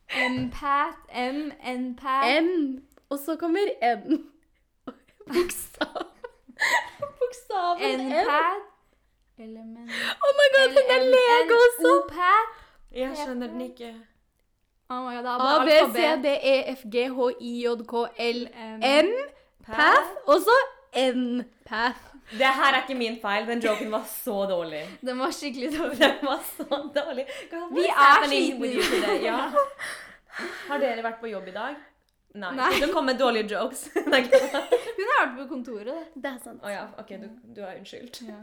Empath, 0.09 0.97
M, 1.12 1.51
empath. 1.62 2.41
M, 2.41 2.81
og 3.09 3.19
så 3.19 3.35
kommer 3.38 3.67
N. 3.81 4.23
Bokstav. 5.27 6.05
Bokstaven 7.29 7.99
N. 7.99 8.13
Element. 9.37 9.91
Oh 10.23 10.31
my 10.39 10.47
god, 10.55 10.69
hun 10.75 10.85
er 10.95 11.01
lege 11.15 11.53
også! 11.65 12.13
Jeg 12.91 13.11
skjønner 13.17 13.47
den 13.47 13.61
ikke. 13.61 13.95
Oh 14.89 14.97
my 15.05 15.15
god, 15.15 15.23
det 15.65 15.73
er 15.73 15.83
A, 15.83 15.85
B, 15.85 15.95
C. 15.95 16.23
D, 16.23 16.27
E, 16.43 16.73
F, 16.75 16.81
G, 16.93 16.95
H, 17.15 17.19
I, 17.41 17.65
J, 17.65 17.67
K, 17.91 17.93
L, 18.19 18.47
M. 19.05 19.11
Path, 19.65 20.09
og 20.27 20.41
så 20.41 20.57
N-path. 21.13 22.01
Det 22.31 22.45
her 22.59 22.73
er 22.73 22.81
ikke 22.81 22.97
min 22.97 23.17
feil. 23.21 23.47
Den 23.47 23.59
joken 23.59 23.91
var 23.91 24.03
så 24.23 24.45
dårlig. 24.49 24.81
Den 25.07 25.19
var 25.19 25.31
skikkelig 25.31 25.79
dårlig. 25.79 25.97
Den 25.99 26.17
var 26.21 26.39
så 26.57 26.63
dårlig. 26.95 27.25
God, 27.51 27.73
Vi 27.73 27.85
er 27.85 28.27
slitne. 28.27 29.13
Ja. 29.23 29.39
Har 30.69 30.77
dere 30.77 31.03
vært 31.03 31.19
på 31.21 31.27
jobb 31.27 31.47
i 31.47 31.51
dag? 31.51 31.75
Nei. 32.37 32.51
Nei. 32.55 32.69
Det 32.81 32.91
kommer 32.93 33.13
dårlige 33.17 33.49
jokes. 33.55 33.87
Hun 33.95 34.13
har 34.13 34.25
vært 34.29 35.37
på 35.39 35.45
kontoret. 35.49 36.11
Det 36.13 36.29
er 36.29 36.41
sant. 36.43 36.61
Å 36.61 36.69
ja, 36.73 36.83
OK, 37.01 37.15
du, 37.21 37.29
du 37.55 37.61
er 37.65 37.79
unnskyldt. 37.79 38.21
Ja. 38.27 38.37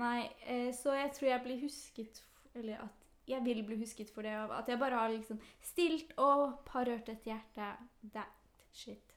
Nei, 0.00 0.24
eh, 0.46 0.70
så 0.74 0.94
jeg 0.96 1.12
tror 1.16 1.28
jeg 1.32 1.42
blir 1.44 1.62
husket 1.64 2.20
Eller 2.54 2.78
at 2.84 2.96
jeg 3.30 3.42
vil 3.44 3.62
bli 3.66 3.76
husket 3.78 4.10
for 4.10 4.26
det. 4.26 4.32
At 4.34 4.68
jeg 4.70 4.78
bare 4.80 4.98
har 4.98 5.10
liksom 5.12 5.38
stilt 5.62 6.10
opp, 6.18 6.66
har 6.74 6.88
rørt 6.90 7.08
et 7.12 7.26
hjerte. 7.30 7.68
That 8.14 8.32
shit. 8.74 9.14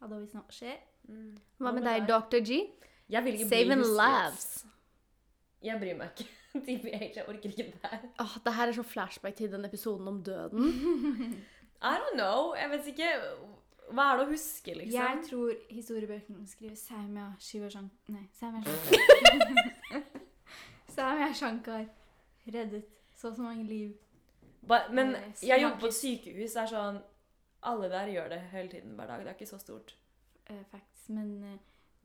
Hadde 0.00 0.20
vi 0.22 0.30
snart 0.32 0.54
skjer. 0.56 0.78
Mm. 1.08 1.34
Hva 1.60 1.72
med 1.76 1.84
deg, 1.86 2.06
Dr. 2.08 2.40
G? 2.46 2.62
Jeg 3.12 3.26
vil 3.26 3.36
ikke 3.36 3.48
Save 3.50 3.66
bli 3.68 3.80
husket. 3.82 3.98
lives. 4.00 4.46
Jeg 5.62 5.82
bryr 5.82 5.98
meg 6.00 6.14
ikke. 6.14 6.30
Jeg 7.16 7.24
orker 7.28 7.48
ikke 7.48 7.64
det 7.64 7.88
her. 7.88 8.00
Åh, 8.20 8.32
det 8.44 8.52
her 8.56 8.68
er 8.68 8.76
så 8.76 8.82
flashback 8.84 9.36
til 9.38 9.52
den 9.52 9.64
episoden 9.64 10.08
om 10.08 10.18
døden. 10.24 10.72
I 11.82 11.94
don't 11.98 12.14
know. 12.14 12.54
Jeg 12.54 12.70
vet 12.70 12.86
ikke 12.92 13.08
Hva 13.92 14.04
er 14.12 14.20
det 14.20 14.26
å 14.26 14.30
huske, 14.30 14.74
liksom? 14.78 14.94
Jeg 14.94 15.24
tror 15.28 15.54
historiebøkene 15.68 16.46
skriver 16.48 16.76
Saumya 16.78 17.32
Shivashankar 17.42 18.14
Nei, 18.14 18.26
Saumya 18.38 18.62
Shankar. 18.66 20.04
Saumya 20.94 21.32
Shankar 21.34 21.84
reddet 22.46 22.86
så 23.16 23.28
og 23.30 23.36
så 23.36 23.42
mange 23.42 23.64
liv. 23.64 23.92
Ba, 24.68 24.78
men 24.90 25.14
Eh, 25.14 25.48
jeg 25.48 25.62
jobber 25.62 25.78
på 25.80 25.90
et 25.90 25.94
sykehus. 25.94 26.54
Det 26.54 26.62
er 26.62 26.70
sånn 26.70 27.02
Alle 27.62 27.88
der 27.90 28.08
gjør 28.10 28.28
det 28.28 28.40
hele 28.50 28.68
tiden 28.68 28.94
hver 28.98 29.06
dag. 29.06 29.20
Det 29.22 29.30
er 29.30 29.36
ikke 29.36 29.46
så 29.46 29.58
stort. 29.58 29.94
Uh, 30.50 30.64
facts, 30.70 31.08
men 31.08 31.44
uh, 31.44 31.58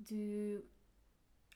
du 0.10 0.62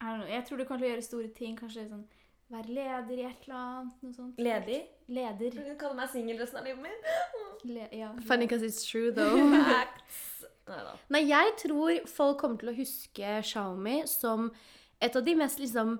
Jeg 0.01 0.45
tror 0.47 0.57
du 0.57 0.65
kommer 0.65 0.81
til 0.81 0.87
å 0.87 0.93
gjøre 0.93 1.05
store 1.05 1.33
ting. 1.37 1.57
Kanskje 1.57 1.89
sånn 1.89 2.07
være 2.51 2.73
leder 2.75 3.19
i 3.19 3.25
et 3.27 3.45
eller 3.45 3.57
annet. 3.57 4.01
Noe 4.03 4.15
sånt. 4.15 4.39
Ledig? 4.41 4.79
Leder. 5.11 5.51
Du 5.51 5.61
kan 5.65 5.77
kalle 5.81 5.97
meg 5.97 6.11
singel 6.13 6.39
resten 6.39 6.61
av 6.61 6.67
livet 6.69 6.85
mitt. 6.85 7.09
Le, 7.67 7.87
ja, 7.95 8.11
Funny 8.27 8.47
because 8.47 8.63
it's 8.65 8.85
true, 8.87 9.11
though. 9.15 9.35
Facts. 9.67 10.45
Neida. 10.71 10.93
Nei, 11.11 11.23
jeg 11.27 11.55
tror 11.59 11.97
folk 12.07 12.39
kommer 12.39 12.61
til 12.61 12.71
å 12.71 12.77
huske 12.77 13.33
Xiaomi 13.43 14.01
som 14.07 14.47
et 15.01 15.15
av 15.17 15.25
de 15.25 15.33
mest 15.35 15.59
liksom 15.59 15.95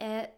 eh, 0.00 0.28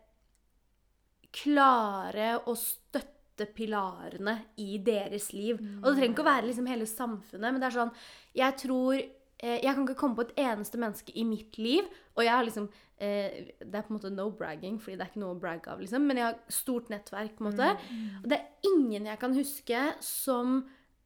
klare 1.38 2.30
og 2.48 2.56
støttepilarene 2.58 4.34
i 4.64 4.78
deres 4.82 5.30
liv. 5.36 5.60
Og 5.60 5.84
det 5.90 5.94
trenger 6.00 6.14
ikke 6.16 6.24
å 6.24 6.30
være 6.30 6.48
liksom 6.48 6.70
hele 6.72 6.88
samfunnet, 6.90 7.52
men 7.52 7.60
det 7.62 7.68
er 7.70 7.76
sånn 7.76 7.94
Jeg 8.40 8.56
tror 8.64 8.98
Jeg 9.38 9.74
kan 9.74 9.84
ikke 9.84 10.00
komme 10.00 10.18
på 10.18 10.26
et 10.26 10.38
eneste 10.42 10.80
menneske 10.80 11.12
i 11.14 11.22
mitt 11.24 11.58
liv, 11.62 11.86
og 12.16 12.24
jeg 12.24 12.32
har 12.34 12.46
liksom 12.46 12.64
eh, 12.98 13.52
Det 13.60 13.70
er 13.70 13.84
på 13.86 13.92
en 13.92 13.98
måte 13.98 14.10
no 14.10 14.30
bragging, 14.34 14.80
fordi 14.82 14.96
det 14.96 15.06
er 15.06 15.12
ikke 15.12 15.22
noe 15.22 15.36
å 15.36 15.38
bragge 15.38 15.70
av, 15.70 15.82
liksom, 15.84 16.08
men 16.08 16.18
jeg 16.18 16.26
har 16.26 16.40
stort 16.50 16.90
nettverk, 16.90 17.36
på 17.38 17.44
en 17.44 17.52
måte. 17.52 17.70
Og 18.24 18.26
det 18.32 18.40
er 18.40 18.72
ingen 18.72 19.06
jeg 19.06 19.22
kan 19.22 19.36
huske 19.36 19.84
som 20.04 20.60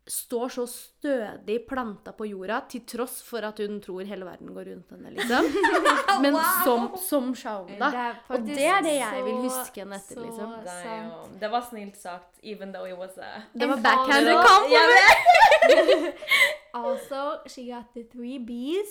står 0.07 0.49
så 0.49 0.65
stødig 0.67 1.61
planta 1.69 2.11
på 2.13 2.27
jorda, 2.27 2.61
til 2.73 2.83
tross 2.89 3.21
for 3.23 3.45
at 3.47 3.61
hun 3.63 3.77
tror 3.85 4.03
hele 4.09 4.27
verden 4.27 4.51
går 4.55 4.65
rundt 4.73 4.91
henne, 4.91 5.13
liksom. 5.15 5.47
Men 6.25 6.39
som, 6.65 6.89
som 6.99 7.29
Shaun, 7.39 7.71
da. 7.79 8.11
Og 8.33 8.49
det 8.49 8.67
er 8.67 8.83
det 8.83 8.97
jeg 8.97 9.23
vil 9.29 9.39
huske 9.45 9.85
henne 9.85 10.01
etter, 10.01 10.19
så 10.19 10.25
liksom. 10.25 10.57
Sant. 10.67 11.39
Det 11.45 11.53
var 11.53 11.69
snilt 11.69 12.01
sagt, 12.01 12.43
even 12.43 12.75
though 12.75 12.89
it 12.89 12.99
was 12.99 13.15
a 13.19 13.45
Det 13.55 13.69
var 13.69 13.85
backhanded 13.85 14.43
compliment! 14.49 16.27
Also, 16.75 17.41
she 17.47 17.69
got 17.69 17.93
the 17.95 18.05
three 18.05 18.39
B's. 18.39 18.89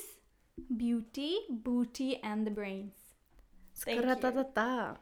Beauty, 0.77 1.39
booty 1.49 2.21
and 2.23 2.45
the 2.45 2.51
brains. 2.51 2.93
Thank 3.73 4.03
you. 4.05 4.45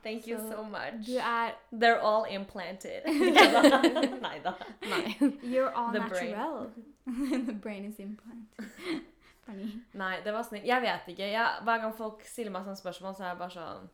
Thank 0.04 0.28
you 0.28 0.38
so, 0.38 0.52
so 0.52 0.64
much. 0.64 1.06
Du 1.06 1.18
er 1.18 1.52
They're 1.72 2.00
all 2.00 2.24
implanted. 2.24 3.04
Nei 3.06 4.40
da. 4.44 4.54
You're 5.44 5.72
all 5.76 5.92
The 5.92 6.00
brain. 6.00 6.32
natural. 6.32 6.72
the 7.46 7.54
brain 7.54 7.86
is 7.86 8.00
implanted. 8.00 8.72
Funny. 9.46 9.82
Nei, 9.94 10.22
det 10.24 10.32
var 10.32 10.44
snilt. 10.44 10.66
Jeg 10.66 10.82
vet 10.82 11.08
ikke. 11.08 11.28
Jeg, 11.32 11.64
hver 11.64 11.82
gang 11.82 11.96
folk 11.98 12.24
stiller 12.24 12.52
meg 12.52 12.64
sånne 12.64 12.80
spørsmål, 12.80 13.16
så 13.18 13.24
er 13.24 13.34
jeg 13.34 13.42
bare 13.42 13.56
sånn 13.58 13.90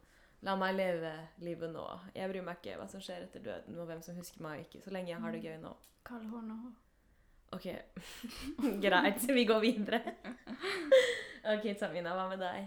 La 0.45 0.53
meg 0.59 0.75
leve 0.75 1.11
livet 1.41 1.71
nå. 1.73 1.85
Jeg 2.13 2.29
bryr 2.29 2.43
meg 2.45 2.59
ikke 2.59 2.75
hva 2.77 2.85
som 2.91 3.01
skjer 3.01 3.23
etter 3.25 3.41
døden, 3.41 3.79
og 3.79 3.87
hvem 3.89 4.01
som 4.05 4.17
husker 4.19 4.43
meg 4.45 4.59
og 4.59 4.67
ikke. 4.67 4.83
Så 4.83 4.93
lenge 4.93 5.09
jeg 5.09 5.21
har 5.23 5.33
det 5.33 5.41
gøy 5.41 5.55
nå. 5.63 5.71
Kald 6.05 6.27
hår 6.29 6.43
nå. 6.45 6.57
OK. 7.55 7.67
Greit. 8.83 9.23
Vi 9.29 9.45
går 9.49 9.59
videre. 9.63 10.01
OK, 11.55 11.67
Tamina, 11.79 12.15
hva 12.17 12.27
med 12.31 12.41
deg? 12.43 12.65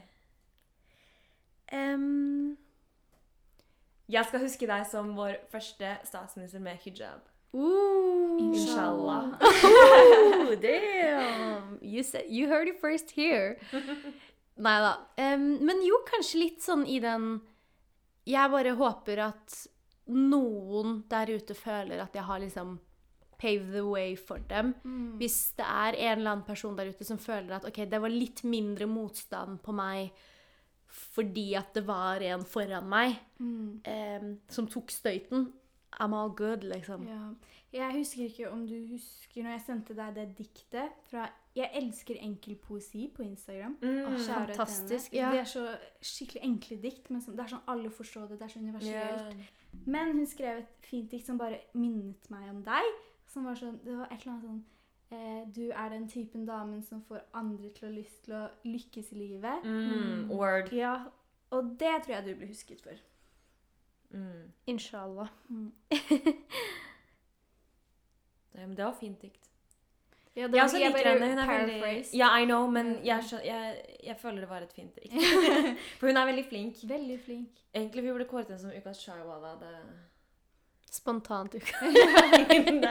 Um, 1.75 2.57
Jeg 4.09 4.25
skal 4.29 4.41
huske 4.47 4.69
deg 4.71 4.87
som 4.89 5.11
vår 5.19 5.35
første 5.53 5.97
statsminister 6.09 6.63
med 6.65 6.79
hijab. 6.85 7.27
ooh. 7.53 8.39
Inshallah. 8.41 9.35
Ooh, 9.43 10.55
damn! 10.63 11.79
You, 11.83 12.03
said, 12.03 12.25
you 12.29 12.49
heard 12.49 12.69
it 12.69 12.81
first 12.81 13.11
here. 13.11 13.57
Nei 14.57 14.77
da. 14.83 14.95
Um, 15.19 15.59
men 15.67 15.83
jo, 15.87 15.99
kanskje 16.09 16.41
litt 16.41 16.63
sånn 16.65 16.87
i 16.91 16.99
den 17.03 17.41
Jeg 18.27 18.51
bare 18.51 18.73
håper 18.79 19.21
at 19.29 19.59
noen 20.09 21.03
der 21.11 21.31
ute 21.37 21.55
føler 21.55 22.01
at 22.03 22.15
jeg 22.17 22.25
har 22.27 22.41
liksom 22.43 22.79
paved 23.39 23.73
the 23.73 23.85
way 23.87 24.17
for 24.17 24.39
dem. 24.51 24.75
Mm. 24.85 25.17
Hvis 25.21 25.53
det 25.57 25.67
er 25.67 25.95
en 25.99 26.19
eller 26.19 26.31
annen 26.33 26.45
person 26.47 26.77
der 26.79 26.91
ute 26.91 27.05
som 27.07 27.19
føler 27.23 27.57
at 27.57 27.65
ok, 27.69 27.85
det 27.91 28.01
var 28.03 28.09
litt 28.13 28.43
mindre 28.45 28.87
motstand 28.91 29.61
på 29.63 29.73
meg 29.73 30.11
fordi 30.89 31.53
at 31.59 31.75
det 31.77 31.85
var 31.87 32.23
en 32.25 32.45
foran 32.49 32.87
meg 32.89 33.17
Mm. 33.39 33.81
eh, 33.85 34.23
som 34.49 34.67
tok 34.67 34.91
støyten. 34.91 35.53
I'm 36.01 36.15
all 36.15 36.31
good, 36.31 36.65
liksom. 36.65 37.07
Ja. 37.09 37.35
Jeg 37.73 37.93
husker 37.99 38.25
ikke 38.25 38.51
om 38.51 38.67
du 38.67 38.75
husker 38.91 39.43
når 39.43 39.51
jeg 39.51 39.61
sendte 39.67 39.95
deg 39.97 40.15
det 40.15 40.37
diktet 40.39 40.91
fra 41.11 41.29
Jeg 41.57 41.71
elsker 41.75 42.15
enkel 42.23 42.55
poesi 42.57 43.09
på 43.15 43.23
Instagram. 43.23 43.77
Mm. 43.83 44.19
Shout 44.19 44.49
fantastisk, 44.55 45.13
ja. 45.13 45.31
Det 45.33 45.41
er 45.41 45.45
så 45.45 45.65
skikkelig 46.01 46.43
enkle 46.45 46.77
dikt, 46.83 47.11
men 47.11 47.21
det 47.21 47.41
er 47.41 47.49
sånn 47.51 47.67
alle 47.67 47.91
forstår 47.91 48.29
det. 48.29 48.39
Det 48.39 48.47
er 48.47 48.53
så 48.53 48.59
universelt. 48.63 49.35
Men 49.87 50.13
hun 50.17 50.27
skrev 50.27 50.59
et 50.59 50.87
fint 50.87 51.11
dikt 51.11 51.27
som 51.27 51.39
bare 51.39 51.59
minnet 51.75 52.31
meg 52.31 52.49
om 52.51 52.63
deg. 52.63 52.85
Som 53.29 53.45
var 53.49 53.59
sånn, 53.61 53.79
det 53.85 53.97
var 53.99 54.09
et 54.09 54.23
eller 54.23 54.33
annet 54.33 54.47
sånn 54.47 54.63
eh, 55.13 55.43
Du 55.53 55.65
er 55.69 55.93
den 55.93 56.09
typen 56.09 56.47
damen 56.49 56.83
som 56.83 57.03
får 57.09 57.27
andre 57.37 57.71
til 57.77 57.89
å 57.89 57.91
ha 57.91 57.97
lyst 57.97 58.25
til 58.25 58.39
å 58.39 58.47
lykkes 58.65 59.13
i 59.13 59.21
livet. 59.21 59.65
Mm. 59.65 60.31
Word. 60.33 60.73
Ja, 60.73 60.97
og 61.51 61.77
det 61.81 61.95
tror 62.05 62.15
jeg 62.17 62.27
du 62.27 62.35
blir 62.41 62.53
husket 62.53 62.83
for. 62.85 63.05
Mm. 64.11 64.53
Inshallah. 64.67 65.29
Det, 68.59 68.67
men 68.67 68.77
det 68.77 68.85
var 68.85 68.95
fint 69.01 69.21
dikt. 69.23 69.45
Ja, 70.35 70.43
Jeg 70.43 70.53
var, 70.53 70.79
jeg 70.79 70.91
liker 70.91 71.19
bare 71.19 71.29
henne. 71.29 71.45
Hun 71.45 71.53
er 71.53 71.67
veldig. 71.67 72.05
Ja, 72.19 72.29
I 72.39 72.45
know, 72.45 72.71
men 72.71 72.87
jeg, 73.05 73.23
jeg, 73.45 73.77
jeg 74.05 74.17
føler 74.19 74.41
det 74.41 74.49
var 74.49 74.63
et 74.63 74.73
fint 74.73 74.95
dikt. 74.95 75.15
For 75.99 76.07
hun 76.07 76.17
er 76.17 76.27
veldig 76.27 76.45
flink. 76.49 76.83
Veldig 76.89 77.21
flink. 77.25 77.63
Egentlig 77.75 78.05
vi 78.05 78.13
burde 78.13 78.27
kåret 78.31 78.51
henne 78.51 78.61
som 78.61 78.71
ukas 78.75 79.03
shaiwala. 79.03 79.55
Det... 79.61 79.73
Spontant 80.91 81.55
uke. 81.55 81.75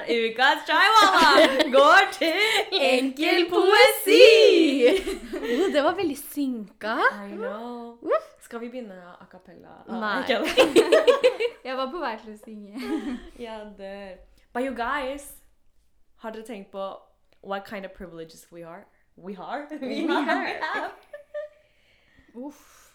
ukas 0.07 0.59
chihuahua 0.67 1.71
går 1.71 2.11
til 2.11 2.33
enkel 2.71 3.49
poesi! 3.49 4.21
Oh, 5.37 5.71
det 5.73 5.83
var 5.83 5.95
veldig 5.95 6.17
synka. 6.17 6.93
I 7.27 7.31
know. 7.31 7.97
Skal 8.41 8.59
vi 8.61 8.69
begynne 8.69 8.95
a 9.21 9.25
cappella? 9.31 9.83
Nei. 9.87 10.23
Jeg 11.67 11.77
var 11.77 11.91
på 11.91 11.99
vei 12.01 12.15
til 12.23 12.33
å 12.33 12.37
synge. 12.41 12.81
ja, 13.45 13.57
dør. 13.77 14.17
But 14.53 14.63
you 14.65 14.73
guys, 14.75 15.29
har 16.23 16.31
dere 16.35 16.43
tenkt 16.43 16.71
på 16.71 16.83
what 17.43 17.65
kind 17.65 17.85
of 17.85 17.91
privileges 17.91 18.47
we 18.51 18.63
are? 18.63 18.85
We 19.15 19.35
are? 19.37 19.67
We, 19.81 20.05
We 20.07 20.13
have. 20.13 20.91
Uff. 22.35 22.86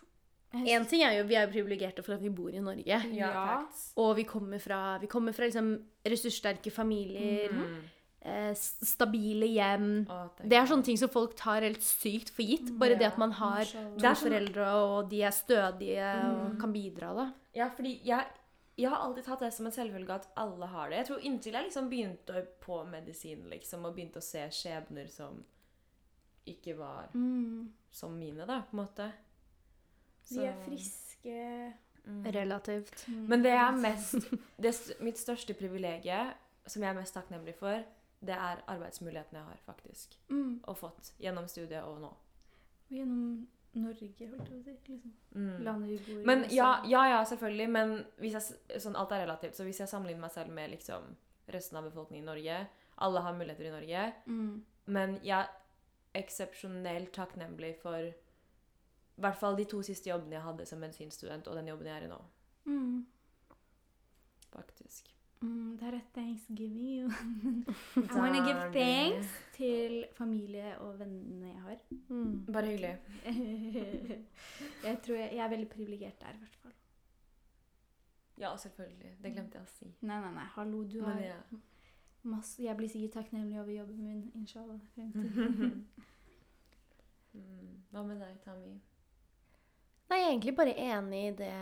En 0.52 0.84
ting 0.86 1.02
er 1.02 1.14
jo 1.18 1.24
vi 1.24 1.34
er 1.34 1.46
jo 1.46 1.52
privilegerte 1.52 2.02
for 2.04 2.14
at 2.14 2.20
vi 2.22 2.28
bor 2.28 2.50
i 2.52 2.60
Norge. 2.60 2.84
Ja, 2.86 3.30
Ja. 3.32 3.66
Og 3.96 4.16
vi 4.16 4.24
kommer 4.24 4.60
fra, 4.60 4.98
vi 4.98 5.06
kommer 5.06 5.32
fra 5.32 5.46
liksom 5.46 5.82
ressurssterke 6.04 6.70
familier, 6.70 7.48
Mm. 7.52 7.82
eh, 8.22 8.52
stabile 8.54 9.46
hjem. 9.48 10.06
Å, 10.06 10.30
Det 10.46 10.52
er 10.58 10.66
sånne 10.66 10.84
ting 10.84 10.96
som 10.98 11.08
folk 11.08 11.34
tar 11.36 11.62
helt 11.62 11.80
sykt 11.80 12.30
for 12.30 12.42
gitt. 12.42 12.70
Bare 12.78 12.96
det 12.98 13.06
at 13.06 13.18
man 13.18 13.32
har 13.32 13.64
to 13.64 13.78
sånn- 13.98 14.16
foreldre, 14.16 14.66
og 14.74 15.08
de 15.10 15.22
er 15.22 15.30
stødige 15.30 16.12
og 16.24 16.60
kan 16.60 16.72
bidra, 16.72 17.14
da. 17.14 17.32
Ja, 17.54 17.68
fordi 17.70 18.00
jeg, 18.04 18.26
jeg 18.76 18.88
har 18.90 18.98
alltid 18.98 19.24
tatt 19.24 19.40
det 19.40 19.52
som 19.54 19.66
en 19.66 19.72
selvfølge 19.72 20.10
at 20.10 20.28
alle 20.36 20.66
har 20.66 20.90
det. 20.90 20.98
Jeg 20.98 21.06
tror 21.06 21.24
Inntil 21.24 21.52
jeg 21.52 21.64
liksom 21.70 21.88
begynte 21.90 22.46
på 22.60 22.84
medisin 22.86 23.48
liksom, 23.48 23.84
og 23.86 23.96
begynte 23.96 24.16
å 24.18 24.22
se 24.22 24.46
skjebner 24.50 25.08
som 25.08 25.44
ikke 26.46 26.76
var 26.76 27.08
Mm. 27.14 27.68
som 27.90 28.18
mine, 28.18 28.46
da, 28.46 28.62
på 28.62 28.74
en 28.78 28.86
måte. 28.86 29.12
De 30.30 30.44
er 30.46 30.58
friske. 30.66 31.72
Mm. 32.04 32.24
Relativt. 32.34 33.04
Men 33.08 33.44
det 33.44 33.52
er 33.54 33.76
mest 33.78 34.30
det, 34.58 34.72
Mitt 35.00 35.20
største 35.20 35.54
privilegium, 35.54 36.32
som 36.66 36.82
jeg 36.82 36.90
er 36.90 36.98
mest 36.98 37.14
takknemlig 37.14 37.54
for, 37.60 37.84
det 38.22 38.34
er 38.34 38.62
arbeidsmulighetene 38.70 39.38
jeg 39.38 39.46
har, 39.46 39.60
faktisk. 39.66 40.18
mm. 40.28 40.60
Og 40.66 40.78
fått 40.78 41.12
gjennom 41.22 41.46
studiet 41.50 41.82
og 41.82 42.00
nå. 42.02 42.10
Og 42.90 42.96
gjennom 42.96 43.46
Norge, 43.72 44.04
holdt 44.04 44.20
jeg 44.20 44.28
på 44.28 44.36
å 44.36 44.46
si. 44.46 44.72
Liksom. 44.92 45.12
Mm. 45.32 45.62
Landet 45.64 45.88
vi 45.88 45.98
bor 46.04 46.20
i. 46.20 46.26
Men 46.28 46.44
ja, 46.52 46.72
ja, 46.84 47.06
ja, 47.08 47.22
selvfølgelig. 47.24 47.68
Men 47.72 47.94
hvis 48.20 48.36
jeg, 48.36 48.80
sånn, 48.84 48.98
alt 49.00 49.14
er 49.16 49.24
relativt. 49.24 49.56
Så 49.56 49.64
hvis 49.64 49.80
jeg 49.80 49.88
sammenligner 49.88 50.26
meg 50.26 50.34
selv 50.34 50.52
med 50.52 50.74
liksom, 50.74 51.06
resten 51.54 51.80
av 51.80 51.88
befolkningen 51.88 52.26
i 52.26 52.28
Norge 52.28 52.58
Alle 53.02 53.22
har 53.24 53.34
muligheter 53.34 53.66
i 53.66 53.72
Norge. 53.72 54.02
Mm. 54.26 54.64
Men 54.92 55.16
jeg 55.24 55.38
er 55.38 56.20
eksepsjonelt 56.20 57.14
takknemlig 57.16 57.72
for 57.80 58.12
i 59.16 59.20
hvert 59.20 59.38
fall 59.38 59.56
de 59.58 59.64
to 59.68 59.82
siste 59.84 60.10
jobbene 60.10 60.38
jeg 60.38 60.44
hadde 60.46 60.66
som 60.66 60.80
medisinstudent, 60.82 61.48
og 61.48 61.56
den 61.58 61.68
jobben 61.68 61.86
jeg 61.90 61.96
er 61.96 62.06
i 62.06 62.12
nå. 62.12 62.20
Mm. 62.64 63.06
faktisk. 64.52 65.08
Mm, 65.42 65.76
det 65.76 65.88
er 65.88 65.92
et 65.96 66.10
thanksgiving. 66.14 67.00
jo. 67.00 67.08
I 67.96 68.18
wanna 68.18 68.42
give 68.46 68.72
thanks 68.72 69.26
til 69.56 70.04
familie 70.14 70.78
og 70.78 70.98
vennene 70.98 71.46
jeg 71.46 71.60
har. 71.60 71.76
Mm. 72.08 72.46
Bare 72.52 72.66
hyggelig. 72.66 72.98
jeg 74.88 74.98
tror 75.02 75.14
jeg, 75.14 75.30
jeg 75.32 75.44
er 75.44 75.48
veldig 75.48 75.68
privilegert 75.68 76.20
der, 76.20 76.28
i 76.34 76.38
hvert 76.38 76.56
fall. 76.62 76.72
Ja, 78.38 78.56
selvfølgelig. 78.56 79.16
Det 79.22 79.32
glemte 79.32 79.58
jeg 79.58 79.66
å 79.66 79.72
si. 79.74 79.90
Nei, 80.00 80.20
nei, 80.20 80.32
nei. 80.34 80.46
Hallo, 80.54 80.84
du 80.84 81.02
har 81.04 81.20
ja. 81.20 81.36
masse 82.22 82.62
Jeg 82.62 82.76
blir 82.76 82.88
sikkert 82.88 83.12
takknemlig 83.18 83.60
over 83.60 83.72
jobben 83.72 84.02
min, 84.04 84.30
inshallah. 84.34 84.80
Mm. 87.32 87.76
Hva 87.88 88.02
med 88.04 88.18
deg, 88.20 88.34
Tami? 88.44 88.74
Nei, 90.12 90.18
jeg 90.20 90.28
er 90.28 90.32
egentlig 90.34 90.52
bare 90.58 90.74
enig 90.76 91.20
i 91.24 91.34
det, 91.38 91.52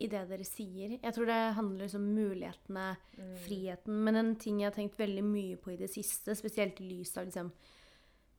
i 0.00 0.06
det 0.12 0.22
dere 0.30 0.44
sier. 0.48 0.94
Jeg 1.02 1.12
tror 1.16 1.28
det 1.28 1.38
handler 1.58 1.84
liksom 1.86 2.04
om 2.06 2.14
mulighetene, 2.16 2.86
Mm. 3.16 3.34
friheten. 3.44 3.98
Men 4.04 4.16
en 4.16 4.34
ting 4.36 4.60
jeg 4.60 4.70
har 4.70 4.76
tenkt 4.76 4.96
veldig 4.96 5.24
mye 5.24 5.56
på 5.60 5.72
i 5.72 5.76
det 5.76 5.90
siste, 5.92 6.34
spesielt 6.36 6.80
i 6.80 6.88
lys 6.88 7.12
av 7.18 7.26
liksom, 7.28 7.50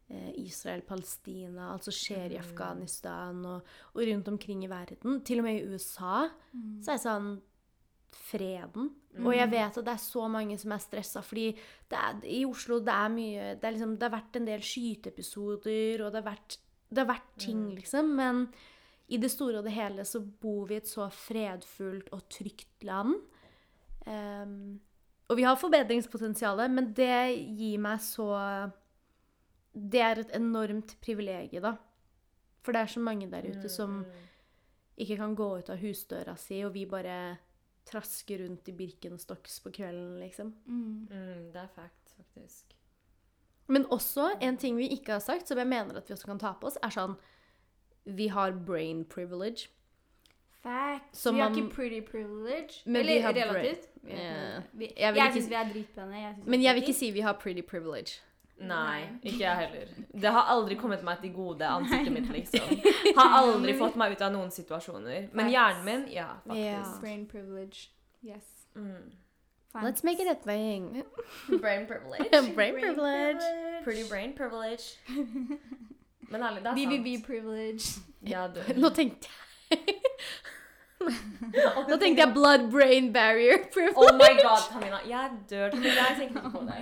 eh, 0.09 0.31
Israel-Palestina, 0.41 1.71
alt 1.73 1.83
som 1.83 1.93
skjer 1.93 2.31
i 2.31 2.37
Mm. 2.37 2.43
Afghanistan 2.45 3.45
og, 3.45 3.61
og 3.95 4.01
rundt 4.07 4.27
omkring 4.27 4.63
i 4.63 4.67
verden, 4.67 5.21
til 5.23 5.39
og 5.39 5.43
med 5.45 5.61
i 5.61 5.65
USA, 5.67 6.29
Mm. 6.55 6.81
så 6.81 6.91
er 6.91 6.97
det 6.97 7.05
sånn 7.05 7.41
Freden. 8.09 8.89
Og 9.19 9.33
jeg 9.35 9.49
vet 9.51 9.77
at 9.77 9.85
det 9.85 9.93
er 9.93 9.97
så 9.99 10.29
mange 10.29 10.57
som 10.57 10.71
er 10.71 10.77
stressa, 10.79 11.21
fordi 11.21 11.53
det 11.89 11.97
er, 11.97 12.21
i 12.23 12.45
Oslo 12.45 12.79
det 12.79 12.93
er 12.93 13.09
mye 13.09 13.59
det, 13.59 13.63
er 13.63 13.71
liksom, 13.73 13.97
det 13.99 14.09
har 14.11 14.21
vært 14.21 14.35
en 14.37 14.45
del 14.45 14.59
skyteepisoder, 14.59 16.01
og 16.05 16.11
det 16.13 16.23
har 16.23 16.35
vært, 16.35 16.57
det 16.89 17.03
har 17.03 17.09
vært 17.09 17.31
ting, 17.37 17.69
liksom. 17.75 18.15
Men 18.15 18.47
i 19.09 19.17
det 19.17 19.29
store 19.31 19.59
og 19.59 19.63
det 19.67 19.73
hele 19.75 20.03
så 20.07 20.19
bor 20.21 20.67
vi 20.67 20.75
i 20.75 20.81
et 20.81 20.87
så 20.87 21.09
fredfullt 21.11 22.09
og 22.15 22.25
trygt 22.29 22.83
land. 22.87 23.15
Um, 24.07 24.79
og 25.27 25.35
vi 25.35 25.43
har 25.43 25.59
forbedringspotensial, 25.59 26.61
men 26.71 26.93
det 26.95 27.35
gir 27.57 27.77
meg 27.83 27.99
så 27.99 28.29
Det 29.77 29.99
er 30.01 30.19
et 30.23 30.31
enormt 30.33 30.95
privilegium, 31.03 31.61
da. 31.61 31.73
For 32.63 32.71
det 32.73 32.81
er 32.81 32.87
så 32.95 32.99
mange 33.03 33.27
der 33.29 33.45
ute 33.45 33.69
som 33.69 33.99
Mm. 34.03 34.11
ikke 34.97 35.17
kan 35.17 35.35
gå 35.35 35.57
ut 35.59 35.69
av 35.69 35.77
husdøra 35.77 36.35
si, 36.37 36.63
og 36.65 36.73
vi 36.73 36.85
bare 36.85 37.37
trasker 37.85 38.39
rundt 38.41 38.67
i 38.67 38.71
Birkenstocks 38.71 39.59
på 39.59 39.69
kvelden, 39.71 40.19
liksom. 40.19 40.53
Mm. 40.65 41.07
Mm, 41.11 41.51
det 41.53 41.61
er 41.61 41.67
fact, 41.75 42.15
faktisk. 42.17 42.73
Men 43.67 43.85
også 43.85 44.29
en 44.41 44.57
ting 44.57 44.77
vi 44.77 44.87
ikke 44.95 45.11
har 45.17 45.19
sagt, 45.19 45.47
som 45.47 45.57
jeg 45.57 45.67
mener 45.67 45.97
at 45.97 46.07
vi 46.09 46.13
også 46.15 46.25
kan 46.25 46.39
ta 46.39 46.53
på 46.53 46.67
oss, 46.67 46.77
er 46.83 46.89
sånn 46.93 47.17
Vi 48.05 48.27
har 48.27 48.51
brain 48.51 49.03
privilege. 49.05 49.67
Fact. 50.63 51.15
Så 51.15 51.31
vi 51.33 51.39
har 51.39 51.49
man- 51.49 51.57
ikke 51.59 51.75
pretty 51.75 52.01
privilege. 52.01 52.81
Men 52.85 52.93
vi 52.93 52.99
Eller 53.17 53.21
har 53.21 53.33
brain. 53.33 53.47
relativt. 53.47 53.87
Vi 54.73 54.93
Jeg 54.97 55.15
Jeg 55.15 55.33
syns 55.33 55.49
vi 55.49 55.55
er 55.55 55.73
dritpene. 55.73 56.35
Men 56.45 56.61
jeg 56.61 56.75
vil 56.75 56.83
ikke 56.83 56.93
si 56.95 57.11
vi 57.11 57.19
har 57.19 57.33
pretty 57.33 57.61
privilege. 57.61 58.21
Nei, 58.59 59.03
ikke 59.23 59.39
jeg 59.39 59.55
heller. 59.55 59.87
Det 60.13 60.31
har 60.31 60.47
aldri 60.49 60.75
kommet 60.75 61.03
meg 61.03 61.21
til 61.21 61.33
gode, 61.33 61.61
ansiktet 61.61 62.11
mitt, 62.11 62.29
liksom. 62.33 62.79
Har 63.17 63.43
aldri 63.43 63.75
fått 63.77 63.95
meg 63.95 64.11
ut 64.11 64.21
av 64.21 64.31
noen 64.33 64.49
situasjoner. 64.49 65.29
Men 65.31 65.51
hjernen 65.51 65.85
min, 65.85 66.07
ja, 66.09 66.27
faktisk. 66.47 66.73
faktisk. 66.73 67.01
Brain 67.01 67.25
privilege. 67.27 67.89
Yes. 68.25 68.67
Mm. 68.75 69.11
Let's 69.75 70.03
make 70.03 70.19
it 70.19 70.27
a 70.27 70.35
thing. 70.35 71.03
Brain 71.61 71.85
privilege. 71.85 72.55
brain 72.55 72.73
privilege. 72.79 73.41
Pretty 73.83 74.03
brain 74.09 74.33
privilege. 74.33 74.97
Men 76.29 76.41
ærlig, 76.41 76.63
det 76.63 76.67
er 76.67 76.75
sant. 76.75 76.89
BBB 76.89 77.25
privilege. 77.25 78.01
Ja, 78.27 78.47
du. 78.47 78.59
Nå 78.75 78.89
tenkte 78.89 79.27
jeg 79.71 79.79
Nå 81.89 81.97
tenkte 82.01 82.23
jeg 82.23 82.31
blood 82.33 82.71
brain 82.71 83.13
barrier 83.13 83.57
privilege. 83.73 83.97
Oh 83.97 84.13
my 84.13 84.33
god, 84.41 84.65
Tamina. 84.71 84.97
Jeg 85.07 85.31
dør. 85.49 85.63
Jeg 85.83 86.15
tenker 86.17 86.35
ikke 86.35 86.51
på 86.51 86.65
det. 86.67 86.81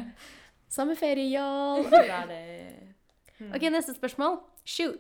Samme 0.70 0.96
ferie, 0.96 1.28
y'all. 1.30 1.86
Det. 1.92 3.54
Ok, 3.56 3.62
neste 3.62 3.94
spørsmål. 3.94 4.40
Shoot. 4.66 4.98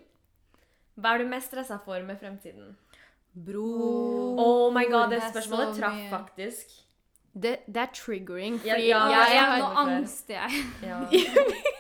Hva 0.95 1.15
er 1.15 1.23
du 1.23 1.29
mest 1.31 1.49
stressa 1.51 1.79
for 1.85 2.03
med 2.05 2.19
fremtiden? 2.19 2.75
Bro. 3.33 3.65
Oh 4.39 4.73
my 4.73 4.85
god, 4.91 5.09
det 5.11 5.23
spørsmålet 5.31 5.75
traff 5.79 6.09
faktisk. 6.09 6.84
Det, 7.35 7.57
det 7.67 7.81
er 7.81 7.89
triggering. 7.91 8.57
Fordi 8.63 8.87
ja, 8.87 9.01
jeg, 9.11 9.33
jeg 9.35 9.35
jeg, 9.35 9.59
Nå 9.59 9.71
angster 9.81 10.37
jeg. 10.39 10.51
Ja. 10.87 10.99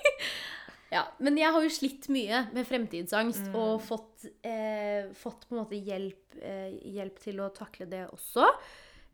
ja, 0.95 1.03
men 1.23 1.37
jeg 1.39 1.51
har 1.55 1.63
jo 1.65 1.71
slitt 1.73 2.09
mye 2.13 2.41
med 2.55 2.67
fremtidsangst 2.67 3.47
Mm. 3.49 3.55
og 3.59 3.81
fått, 3.83 4.25
eh, 4.43 5.07
fått 5.15 5.47
på 5.47 5.55
en 5.55 5.61
måte 5.63 5.79
hjelp, 5.79 6.35
eh, 6.41 6.75
hjelp 6.97 7.19
til 7.23 7.39
å 7.43 7.49
takle 7.55 7.87
det 7.89 8.03
også. 8.11 8.49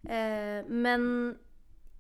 Eh, 0.10 0.64
men 0.68 1.38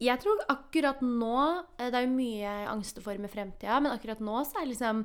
jeg 0.01 0.17
tror 0.23 0.39
akkurat 0.49 1.04
nå 1.06 1.36
eh, 1.77 1.91
Det 1.91 1.99
er 1.99 2.08
jo 2.08 2.15
mye 2.15 2.39
jeg 2.41 2.67
angster 2.71 3.04
for 3.06 3.17
med 3.21 3.30
fremtida, 3.30 3.77
men 3.80 3.91
akkurat 3.93 4.19
nå 4.25 4.39
så 4.49 4.58
er 4.58 4.65
det 4.65 4.73
liksom 4.73 5.04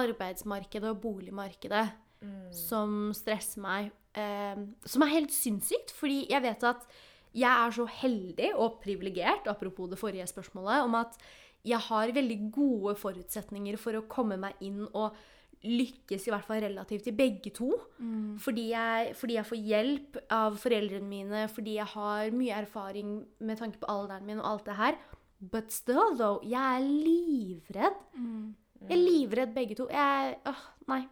arbeidsmarkedet 0.00 0.88
og 0.94 1.02
boligmarkedet 1.02 1.90
Mm. 2.22 2.52
som 2.54 3.12
stresser 3.12 3.58
meg. 3.60 3.88
Eh, 4.14 4.54
som 4.86 5.02
er 5.02 5.08
helt 5.10 5.32
sinnssykt, 5.34 5.90
fordi 5.90 6.28
jeg 6.30 6.40
vet 6.44 6.62
at 6.62 6.84
jeg 7.32 7.50
er 7.50 7.74
så 7.74 7.86
heldig 7.88 8.50
og 8.60 8.80
privilegert, 8.82 9.48
apropos 9.50 9.90
det 9.90 10.00
forrige 10.00 10.26
spørsmålet, 10.30 10.84
om 10.86 10.98
at 11.00 11.16
jeg 11.64 11.78
har 11.78 12.10
veldig 12.14 12.38
gode 12.52 12.96
forutsetninger 12.98 13.78
for 13.80 13.96
å 13.96 14.06
komme 14.10 14.36
meg 14.40 14.58
inn 14.64 14.82
og 14.90 15.14
lykkes 15.62 16.26
i 16.26 16.32
hvert 16.32 16.46
fall 16.46 16.62
relativt 16.64 17.06
i 17.06 17.14
begge 17.14 17.52
to. 17.54 17.70
Mm. 18.02 18.34
Fordi 18.42 18.64
jeg, 18.72 19.12
fordi 19.18 19.36
jeg 19.38 19.48
får 19.48 19.60
hjelp 19.70 20.18
av 20.34 20.58
foreldrene 20.58 21.08
mine, 21.08 21.44
fordi 21.52 21.76
jeg 21.78 21.88
har 21.94 22.34
mye 22.34 22.56
erfaring 22.64 23.20
med 23.38 23.60
tanke 23.60 23.78
på 23.78 23.90
alderen 23.90 24.26
min 24.26 24.42
og 24.42 24.48
alt 24.50 24.66
det 24.70 24.78
her. 24.80 24.98
But 25.42 25.70
still, 25.74 26.16
though, 26.18 26.42
jeg 26.46 26.58
er 26.58 26.82
livredd. 26.82 28.02
Mm. 28.14 28.54
Jeg 28.82 28.96
er 28.96 29.02
livredd 29.02 29.54
begge 29.54 29.78
to. 29.78 29.88
Jeg 29.90 30.36
Åh, 30.50 30.66
nei. 30.90 31.02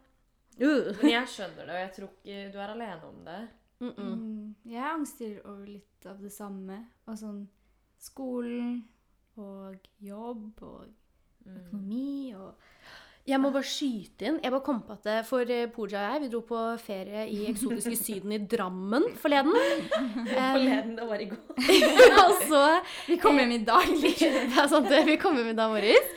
Uh. 0.59 0.91
Men 0.99 1.15
jeg 1.15 1.31
skjønner 1.31 1.65
det, 1.65 1.73
og 1.73 1.79
jeg 1.79 1.91
tror 1.95 2.11
ikke 2.11 2.45
du 2.51 2.59
er 2.59 2.73
alene 2.75 3.07
om 3.07 3.19
det. 3.27 3.41
Mm 3.81 3.93
-mm. 3.97 4.15
Mm. 4.15 4.55
Jeg 4.65 4.83
angster 4.93 5.41
over 5.45 5.65
litt 5.67 6.05
av 6.05 6.21
det 6.21 6.31
samme. 6.31 6.85
Og 7.07 7.17
sånn 7.17 7.47
skolen 7.99 8.83
og 9.37 9.75
jobb 9.99 10.61
og 10.61 10.85
Mm. 11.45 11.55
økonomi 11.57 12.33
og 12.35 12.53
Jeg 13.27 13.39
må 13.39 13.51
bare 13.51 13.63
skyte 13.63 14.25
inn. 14.25 14.39
Jeg 14.43 14.51
bare 14.51 14.61
kom 14.65 14.81
på 14.81 14.93
at 14.93 15.03
det, 15.03 15.25
For 15.27 15.41
eh, 15.41 15.67
Pooja 15.69 15.99
og 15.99 16.13
jeg 16.13 16.21
vi 16.21 16.27
dro 16.29 16.41
på 16.41 16.77
ferie 16.79 17.27
i 17.29 17.45
eksotiske 17.51 17.95
Syden 18.05 18.31
i 18.31 18.37
Drammen 18.39 19.03
forleden. 19.15 19.53
Eh, 19.55 20.51
Forleden, 20.55 20.95
det 20.97 21.07
var 21.07 21.15
i 21.21 21.25
går. 21.25 21.37
og 22.25 22.33
så 22.49 22.81
Vi 23.07 23.17
kom 23.17 23.37
hjem 23.37 23.51
i 23.51 23.63
dag. 23.63 23.85
Det 24.01 24.57
er 24.57 24.67
sant, 24.67 24.89
det. 24.89 25.05
Vi 25.05 25.15
kommer 25.17 25.45
i 25.45 25.53
dag 25.53 25.69
morges. 25.69 26.07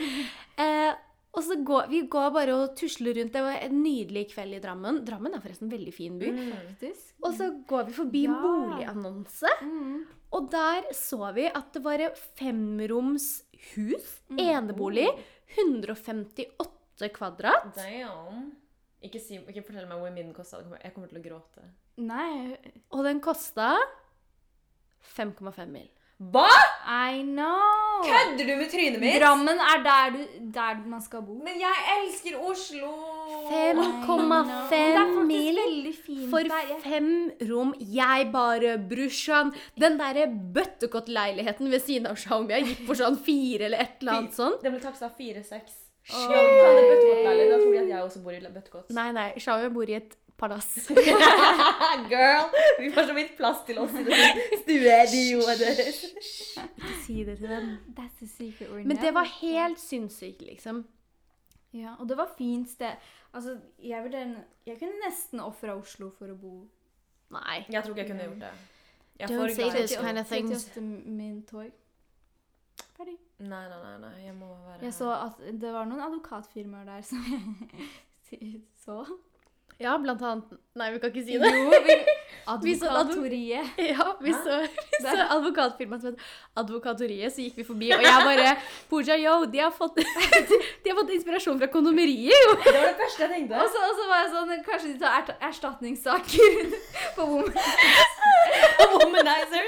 Eh, 0.59 0.94
og 1.35 1.42
så 1.42 1.57
går 1.66 1.88
vi 1.90 2.01
går 2.07 2.31
bare 2.35 2.55
og 2.55 2.77
tusler 2.79 3.14
rundt. 3.18 3.33
Det 3.35 3.42
var 3.42 3.57
en 3.61 3.83
nydelig 3.83 4.29
kveld 4.35 4.55
i 4.55 4.61
Drammen. 4.62 5.01
Drammen 5.05 5.35
er 5.35 5.40
forresten 5.42 5.66
en 5.66 5.73
veldig 5.79 5.94
fin 5.94 6.18
by. 6.20 6.31
Mm. 6.31 6.53
Og 7.25 7.35
så 7.35 7.49
går 7.66 7.87
vi 7.88 7.92
forbi 7.97 8.25
en 8.29 8.37
boligannonse, 8.42 9.51
Mm. 9.62 10.05
og 10.33 10.51
der 10.51 10.92
så 10.92 11.33
vi 11.35 11.47
at 11.47 11.73
det 11.73 11.83
var 11.83 11.99
femroms 12.38 13.42
hus, 13.75 14.20
Mm. 14.31 14.38
enebolig, 14.38 15.09
158 15.57 17.09
kvadrat. 17.14 17.75
Damn. 17.75 18.53
Ikke, 19.03 19.20
si, 19.20 19.37
ikke 19.38 19.62
fortell 19.66 19.87
meg 19.88 19.99
hvor 20.01 20.12
min 20.14 20.33
kosta. 20.33 20.62
Jeg 20.83 20.94
kommer 20.94 21.09
til 21.09 21.18
å 21.20 21.25
gråte. 21.25 21.62
Nei, 21.99 22.57
Og 22.90 23.05
den 23.05 23.20
kosta 23.20 23.75
5,5 25.16 25.68
mil. 25.70 25.88
Hva?! 26.20 26.46
I 26.87 27.22
know! 27.27 28.05
Kødder 28.07 28.46
du 28.46 28.53
med 28.61 28.68
trynet 28.70 29.00
mitt? 29.03 29.16
Drammen 29.18 29.59
er 29.59 29.81
der, 29.83 30.11
du, 30.14 30.20
der 30.55 30.79
man 30.87 31.03
skal 31.03 31.22
bo. 31.27 31.35
Men 31.42 31.59
jeg 31.59 31.74
elsker 31.96 32.37
Oslo! 32.38 32.92
5,5 33.50 34.70
Det 34.70 34.79
er 34.79 34.94
faktisk 34.96 35.27
mil 35.27 36.29
for 36.31 36.38
der. 36.38 36.61
Jeg- 36.70 36.81
fem 36.85 37.31
rom. 37.50 37.74
Jeg 37.81 38.29
bare 38.33 38.77
brusjan. 38.90 39.53
Den 39.81 39.98
derre 39.98 40.27
bøttekott-leiligheten 40.55 41.70
ved 41.70 41.81
siden 41.81 42.07
av 42.07 42.16
Xiaomi 42.16 42.61
gikk 42.62 42.87
for 42.87 42.94
sånn 42.94 43.18
fire 43.18 43.64
eller 43.68 43.79
et 43.85 43.98
eller 44.00 44.12
annet 44.20 44.35
sånt. 44.38 44.62
Den 44.62 44.72
ble 44.77 44.81
taksa 44.85 45.11
4-6. 45.18 45.81
Åh. 46.14 46.31
Ja, 46.31 46.40
vi 46.40 46.61
kaller 46.61 46.81
det 46.81 46.90
bøttekott-leilighet. 46.92 47.50
Da 47.50 47.59
tror 47.62 47.72
de 47.72 47.79
at 47.83 47.88
jeg 47.88 48.03
også 48.05 48.22
bor 48.24 48.33
i 48.33 48.40
bøttekott. 48.59 48.90
Nei, 48.90 49.11
nei, 49.12 49.29
Xiaomi 49.38 49.74
bor 49.74 49.88
i 49.90 49.94
et 49.98 50.16
palass. 50.37 50.88
Girl! 52.12 52.49
Vi 52.81 52.90
får 52.94 53.07
så 53.11 53.14
vidt 53.14 53.37
plass 53.37 53.62
til 53.66 53.79
oss 53.79 53.94
i 53.94 54.05
den 54.07 54.40
stuedioen 54.62 55.61
deres. 55.61 56.03
Ikke 56.11 56.94
si 57.05 57.25
det 57.25 57.38
til 57.38 57.49
dem. 57.49 57.70
That's 57.99 58.18
the 58.18 58.29
secret 58.29 58.70
we're 58.70 58.85
Men 58.87 58.97
det 58.97 59.14
var 59.14 59.29
helt 59.40 59.81
sinnssykt, 59.81 60.42
liksom. 60.42 60.85
Ja, 61.75 61.94
og 61.99 62.09
det 62.09 62.16
var 62.16 62.31
fint 62.38 62.70
sted. 62.70 62.92
Altså, 63.35 63.59
jeg, 63.83 64.03
ville, 64.05 64.44
jeg 64.66 64.79
kunne 64.79 65.01
nesten 65.07 65.40
ofra 65.42 65.75
Oslo 65.75 66.11
for 66.18 66.31
å 66.31 66.38
bo 66.38 66.55
Nei. 67.35 67.64
Jeg 67.73 67.83
tror 67.83 67.94
ikke 67.97 68.03
jeg 68.05 68.11
kunne 68.11 68.27
gjort 68.29 68.42
det. 68.44 68.51
Jeg 69.18 69.31
Don't 69.31 69.55
say 69.55 69.70
this 69.70 69.97
kind 69.97 70.18
of 70.18 70.27
things. 70.27 70.68
38 70.68 70.83
min 71.07 71.42
tog. 71.47 71.70
Ferdig. 72.97 73.16
Nei, 73.38 73.64
nei, 73.68 73.79
nei, 73.83 73.94
nei. 74.05 74.12
Jeg 74.27 74.35
må 74.38 74.47
være 74.47 74.85
Jeg 74.87 74.94
så 74.94 75.11
at 75.14 75.40
det 75.62 75.73
var 75.75 75.88
noen 75.90 76.03
advokatfirmaer 76.05 76.87
der 76.87 77.01
som 77.07 77.25
jeg 78.31 78.61
så. 78.85 79.01
Ja, 79.85 79.99
blant 80.01 80.23
annet 80.25 80.61
Nei, 80.75 80.88
vi 80.90 80.99
kan 80.99 81.12
ikke 81.12 81.23
si 81.23 81.37
det. 81.38 81.51
Jo, 81.55 81.68
vi, 81.87 81.94
advokatoriet. 82.53 83.77
Ja, 83.79 84.07
vi 84.18 84.33
så, 84.35 84.57
vi 84.64 85.03
så 85.05 85.27
advokatfirmaet 85.37 86.03
som 86.03 86.16
het 86.16 86.25
Advokatoriet, 86.59 87.31
så 87.31 87.44
gikk 87.44 87.61
vi 87.61 87.66
forbi, 87.68 87.92
og 87.94 88.03
jeg 88.03 88.25
bare 88.27 88.57
Pooja, 88.90 89.14
yo, 89.23 89.37
de 89.53 89.62
har 89.62 89.70
fått, 89.77 90.01
de 90.83 90.90
har 90.90 90.99
fått 90.99 91.14
inspirasjon 91.14 91.61
fra 91.62 91.68
kondomeriet, 91.70 92.35
jo! 92.35 92.57
Det 92.64 92.75
var 92.75 92.88
det 92.90 92.99
første 93.05 93.23
jeg 93.23 93.31
tenkte. 93.37 93.61
Og 93.62 93.70
så, 93.70 93.85
og 93.87 93.94
så 94.01 94.09
var 94.11 94.25
jeg 94.25 94.33
sånn 94.35 94.66
Kanskje 94.66 94.90
de 94.90 94.99
tar 95.05 95.12
er, 95.20 95.25
erstatningssaker 95.51 96.51
på 97.20 97.23
Woman. 97.31 97.55
Womanizer. 98.97 99.64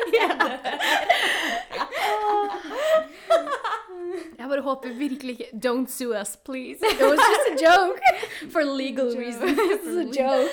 Jeg 4.38 4.48
bare 4.48 4.62
håper 4.66 4.94
virkelig 4.98 5.36
ikke 5.36 5.50
Don't 5.66 5.88
sue 5.92 6.12
us, 6.20 6.36
please. 6.36 6.78
It 6.92 7.00
was 7.02 7.18
just 7.18 7.46
a 7.52 7.56
joke. 7.64 8.00
For 8.52 8.64
legal 8.64 9.10
Joke. 9.12 9.18
reasons. 9.18 9.58
It's 9.58 9.86
a 10.02 10.06
joke. 10.16 10.50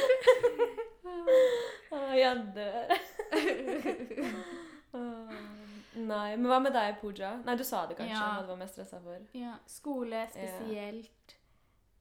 Å, 1.93 1.99
jeg 2.23 2.41
dør. 2.55 2.93
Åh, 4.93 5.33
Nei, 5.93 6.33
men 6.37 6.47
hva 6.49 6.57
med 6.63 6.73
deg, 6.73 6.95
Pooja? 7.01 7.35
Nei, 7.45 7.53
du 7.59 7.61
sa 7.63 7.83
det 7.85 7.95
kanskje, 7.99 8.15
Ja. 8.17 8.23
hva 8.33 8.41
du 8.41 8.47
var 8.49 8.57
mest 8.63 8.73
stressa 8.79 8.97
for. 9.03 9.19
Ja, 9.37 9.53
skole 9.69 10.23
spesielt. 10.31 11.35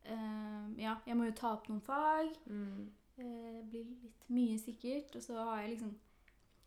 Ehm, 0.09 0.73
ja, 0.81 0.95
jeg 1.07 1.17
må 1.19 1.27
jo 1.29 1.35
ta 1.37 1.53
opp 1.53 1.69
noen 1.69 1.83
fag. 1.85 2.33
Mm. 2.49 2.89
Uh, 3.21 3.61
blir 3.69 3.85
litt 3.85 4.25
mye 4.33 4.57
sikkert. 4.59 5.13
Og 5.17 5.23
så 5.23 5.37
har 5.37 5.61
jeg 5.61 5.75
liksom 5.77 5.93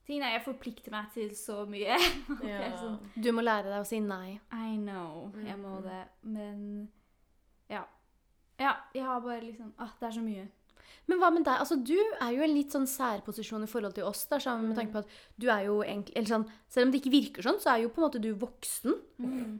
Tingen 0.05 0.23
er 0.27 0.35
jeg 0.35 0.43
forplikter 0.45 0.91
meg 0.93 1.07
til 1.13 1.29
så 1.37 1.63
mye. 1.69 1.95
Ja. 2.45 2.71
sånn, 2.77 2.99
Du 3.17 3.31
må 3.33 3.41
lære 3.41 3.71
deg 3.71 3.81
å 3.81 3.87
si 3.89 3.99
nei. 3.99 4.39
I 4.53 4.75
know, 4.77 5.31
jeg 5.45 5.57
må 5.57 5.79
Mhm. 5.79 5.83
det. 5.87 6.03
Men 6.23 6.89
ja. 7.69 7.83
Ja, 8.59 8.75
jeg 8.93 9.03
har 9.03 9.19
bare 9.21 9.41
liksom 9.41 9.73
ah, 9.79 9.89
Det 9.99 10.07
er 10.07 10.11
så 10.19 10.21
mye. 10.23 10.47
Men 11.07 11.19
hva 11.19 11.29
med 11.33 11.43
deg? 11.45 11.59
Altså, 11.59 11.75
du 11.83 11.97
er 12.21 12.31
jo 12.33 12.41
en 12.45 12.53
litt 12.55 12.71
sånn 12.73 12.87
særposisjon 12.89 13.63
i 13.65 13.69
forhold 13.69 13.93
til 13.93 14.03
oss. 14.07 14.23
Der, 14.29 14.39
sammen 14.39 14.69
med 14.69 14.77
tanke 14.77 14.93
på 14.93 15.01
at 15.03 15.07
du 15.37 15.47
er 15.49 15.65
jo 15.67 15.81
egentlig 15.83 16.15
eller 16.15 16.27
sånn, 16.31 16.45
Selv 16.69 16.85
om 16.87 16.91
det 16.93 17.01
ikke 17.01 17.11
virker 17.13 17.43
sånn, 17.45 17.59
så 17.61 17.73
er 17.75 17.81
jo 17.83 17.89
på 17.89 18.01
en 18.01 18.07
måte 18.09 18.21
du 18.21 18.33
voksen. 18.33 18.95
Mm. 19.21 19.59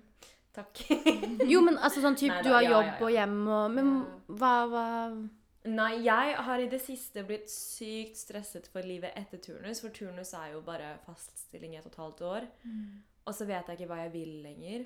Takk. 0.56 0.86
Jo, 1.50 1.60
men 1.62 1.76
altså 1.78 2.00
sånn 2.02 2.16
typ, 2.16 2.32
Neida, 2.32 2.44
du 2.48 2.54
har 2.54 2.64
ja, 2.64 2.70
jobb 2.72 2.86
ja, 2.86 2.94
ja. 2.94 3.04
og 3.04 3.12
hjem 3.12 3.48
og 3.52 3.72
Men 3.76 3.90
Ja. 3.98 4.36
hva, 4.40 4.54
hva 4.72 4.86
Nei, 5.66 6.04
jeg 6.06 6.36
har 6.46 6.62
i 6.62 6.70
det 6.70 6.80
siste 6.84 7.24
blitt 7.26 7.50
sykt 7.50 8.20
stresset 8.20 8.68
for 8.70 8.86
livet 8.86 9.16
etter 9.18 9.42
turnus. 9.42 9.82
For 9.82 9.94
turnus 9.94 10.34
er 10.38 10.54
jo 10.54 10.62
bare 10.66 10.96
faststilling 11.08 11.74
i 11.74 11.80
et 11.80 11.88
og 11.88 11.94
et 11.94 12.02
halvt 12.04 12.22
år. 12.30 12.48
Og 13.26 13.34
så 13.34 13.48
vet 13.50 13.68
jeg 13.68 13.80
ikke 13.80 13.90
hva 13.90 14.04
jeg 14.04 14.14
vil 14.14 14.34
lenger. 14.44 14.86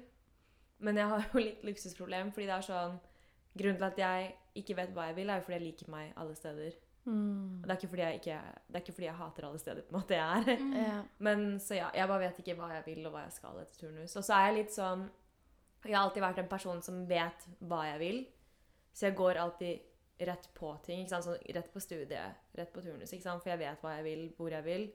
Men 0.79 0.97
jeg 0.97 1.11
har 1.11 1.25
jo 1.25 1.41
litt 1.47 1.65
luksusproblem, 1.67 2.31
fordi 2.35 2.49
det 2.49 2.57
er 2.57 2.67
sånn 2.71 2.99
Grunnen 3.59 3.79
til 3.79 3.87
at 3.87 3.97
jeg 3.97 4.27
ikke 4.61 4.75
vet 4.77 4.91
hva 4.93 5.07
jeg 5.09 5.15
vil, 5.17 5.29
er 5.33 5.39
jo 5.39 5.43
fordi 5.47 5.55
jeg 5.57 5.63
liker 5.63 5.87
meg 5.91 6.11
alle 6.21 6.35
steder. 6.37 6.75
Mm. 7.09 7.63
Det 7.63 7.71
er 7.71 7.79
ikke 7.79 7.89
fordi 7.89 8.03
jeg, 8.03 8.19
ikke, 8.19 8.35
det 8.67 8.77
er 8.77 8.83
ikke 8.83 8.93
fordi 8.93 9.07
jeg 9.07 9.17
hater 9.17 9.47
alle 9.47 9.59
steder 9.59 9.85
på 9.87 9.89
en 9.89 9.97
måte 9.97 10.15
jeg 10.15 10.43
er. 10.53 10.61
Mm. 10.61 11.07
Men 11.27 11.41
så 11.63 11.79
ja, 11.79 11.87
jeg 11.97 12.11
bare 12.11 12.23
vet 12.27 12.39
ikke 12.43 12.55
hva 12.59 12.69
jeg 12.75 12.85
vil, 12.85 13.01
og 13.09 13.15
hva 13.15 13.23
jeg 13.25 13.33
skal 13.35 13.57
etter 13.63 13.81
turnus. 13.81 14.15
Og 14.15 14.27
så 14.27 14.37
er 14.37 14.45
jeg 14.45 14.57
litt 14.59 14.75
sånn 14.75 15.07
Jeg 15.83 15.95
har 15.95 16.03
alltid 16.03 16.23
vært 16.23 16.41
en 16.43 16.51
person 16.51 16.81
som 16.85 17.01
vet 17.09 17.47
hva 17.71 17.81
jeg 17.89 17.99
vil. 18.03 18.21
Så 18.93 19.09
jeg 19.09 19.17
går 19.17 19.41
alltid 19.41 19.88
rett 20.19 20.49
på 20.53 20.71
ting. 20.85 21.03
ikke? 21.03 21.21
Sånn, 21.23 21.37
rett 21.55 21.69
på 21.73 21.83
studiet, 21.83 22.41
rett 22.57 22.73
på 22.73 22.83
turnus. 22.83 23.13
ikke 23.13 23.25
sant? 23.25 23.43
For 23.43 23.53
jeg 23.53 23.61
vet 23.61 23.83
hva 23.83 23.95
jeg 23.97 24.07
vil, 24.07 24.25
hvor 24.37 24.55
jeg 24.55 24.65
vil. 24.65 24.89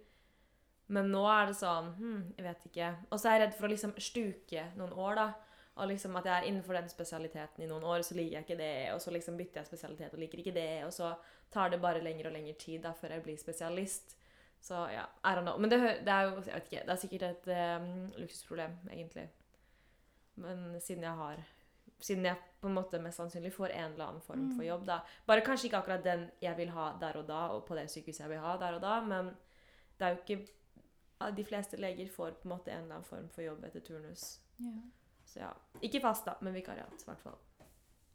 Men 0.92 1.08
nå 1.08 1.22
er 1.32 1.46
det 1.48 1.56
sånn 1.56 1.86
hm, 1.96 2.24
Jeg 2.36 2.44
vet 2.44 2.64
ikke. 2.68 2.88
Og 3.08 3.20
så 3.20 3.30
er 3.30 3.38
jeg 3.38 3.42
redd 3.46 3.54
for 3.56 3.66
å 3.66 3.72
liksom 3.72 3.94
stuke 3.96 4.66
noen 4.76 4.92
år, 4.92 5.20
da. 5.20 5.28
Og 5.74 5.88
liksom 5.90 6.14
at 6.20 6.28
jeg 6.28 6.34
er 6.36 6.48
innenfor 6.50 6.76
den 6.76 6.90
spesialiteten 6.92 7.64
i 7.64 7.70
noen 7.70 7.86
år, 7.88 8.04
så 8.06 8.14
liker 8.14 8.36
jeg 8.36 8.46
ikke 8.46 8.58
det. 8.60 8.74
Og 8.94 9.00
så 9.02 9.14
liksom 9.14 9.38
bytter 9.40 9.62
jeg 9.62 9.70
spesialitet 9.72 10.14
og 10.14 10.20
liker 10.22 10.42
ikke 10.42 10.54
det. 10.54 10.84
Og 10.86 10.92
så 10.94 11.14
tar 11.54 11.72
det 11.72 11.80
bare 11.82 12.02
lengre 12.04 12.30
og 12.30 12.36
lengre 12.36 12.54
tid 12.60 12.84
da, 12.84 12.92
før 12.94 13.16
jeg 13.16 13.24
blir 13.24 13.40
spesialist. 13.40 14.14
Så 14.64 14.84
ja, 14.92 15.08
I 15.24 15.34
don't 15.34 15.48
know. 15.48 15.58
Men 15.58 15.72
det, 15.72 15.80
det 16.06 16.12
er 16.12 16.28
jo 16.28 16.36
jeg 16.44 16.54
vet 16.54 16.70
ikke, 16.70 16.84
det 16.84 16.94
er 16.94 17.00
sikkert 17.02 17.26
et 17.26 17.50
um, 17.82 17.90
luksusproblem, 18.20 18.78
egentlig. 18.92 19.26
Men 20.40 20.80
siden 20.80 21.02
jeg 21.04 21.18
har 21.18 21.42
Siden 22.02 22.26
jeg 22.26 22.36
på 22.60 22.68
en 22.68 22.76
måte 22.76 22.98
mest 23.00 23.20
sannsynlig 23.20 23.52
får 23.54 23.72
en 23.74 23.92
eller 23.92 24.06
annen 24.06 24.24
form 24.24 24.48
for 24.56 24.64
jobb, 24.66 24.86
da. 24.88 24.98
Bare 25.28 25.44
kanskje 25.46 25.68
ikke 25.68 25.80
akkurat 25.82 26.04
den 26.04 26.26
jeg 26.42 26.56
vil 26.58 26.72
ha 26.74 26.90
der 27.00 27.20
og 27.20 27.28
da, 27.28 27.46
og 27.54 27.64
på 27.68 27.76
det 27.78 27.86
sykehuset 27.92 28.24
jeg 28.24 28.32
vil 28.32 28.42
ha 28.44 28.56
der 28.60 28.78
og 28.78 28.82
da, 28.84 28.98
men 29.04 29.32
det 29.98 30.06
er 30.06 30.14
jo 30.14 30.22
ikke 30.22 30.52
De 31.36 31.44
fleste 31.46 31.78
leger 31.80 32.08
får 32.10 32.34
på 32.40 32.48
en 32.48 32.50
måte 32.50 32.72
en 32.72 32.82
eller 32.82 32.98
annen 32.98 33.06
form 33.08 33.28
for 33.32 33.40
jobb 33.40 33.62
etter 33.64 33.80
turnus. 33.80 34.24
Ja. 34.58 34.72
Så 35.24 35.38
ja. 35.40 35.52
Ikke 35.80 36.02
fast, 36.02 36.26
da, 36.26 36.34
men 36.44 36.52
vikariat, 36.52 37.00
i 37.00 37.08
hvert 37.08 37.22
fall. 37.22 37.38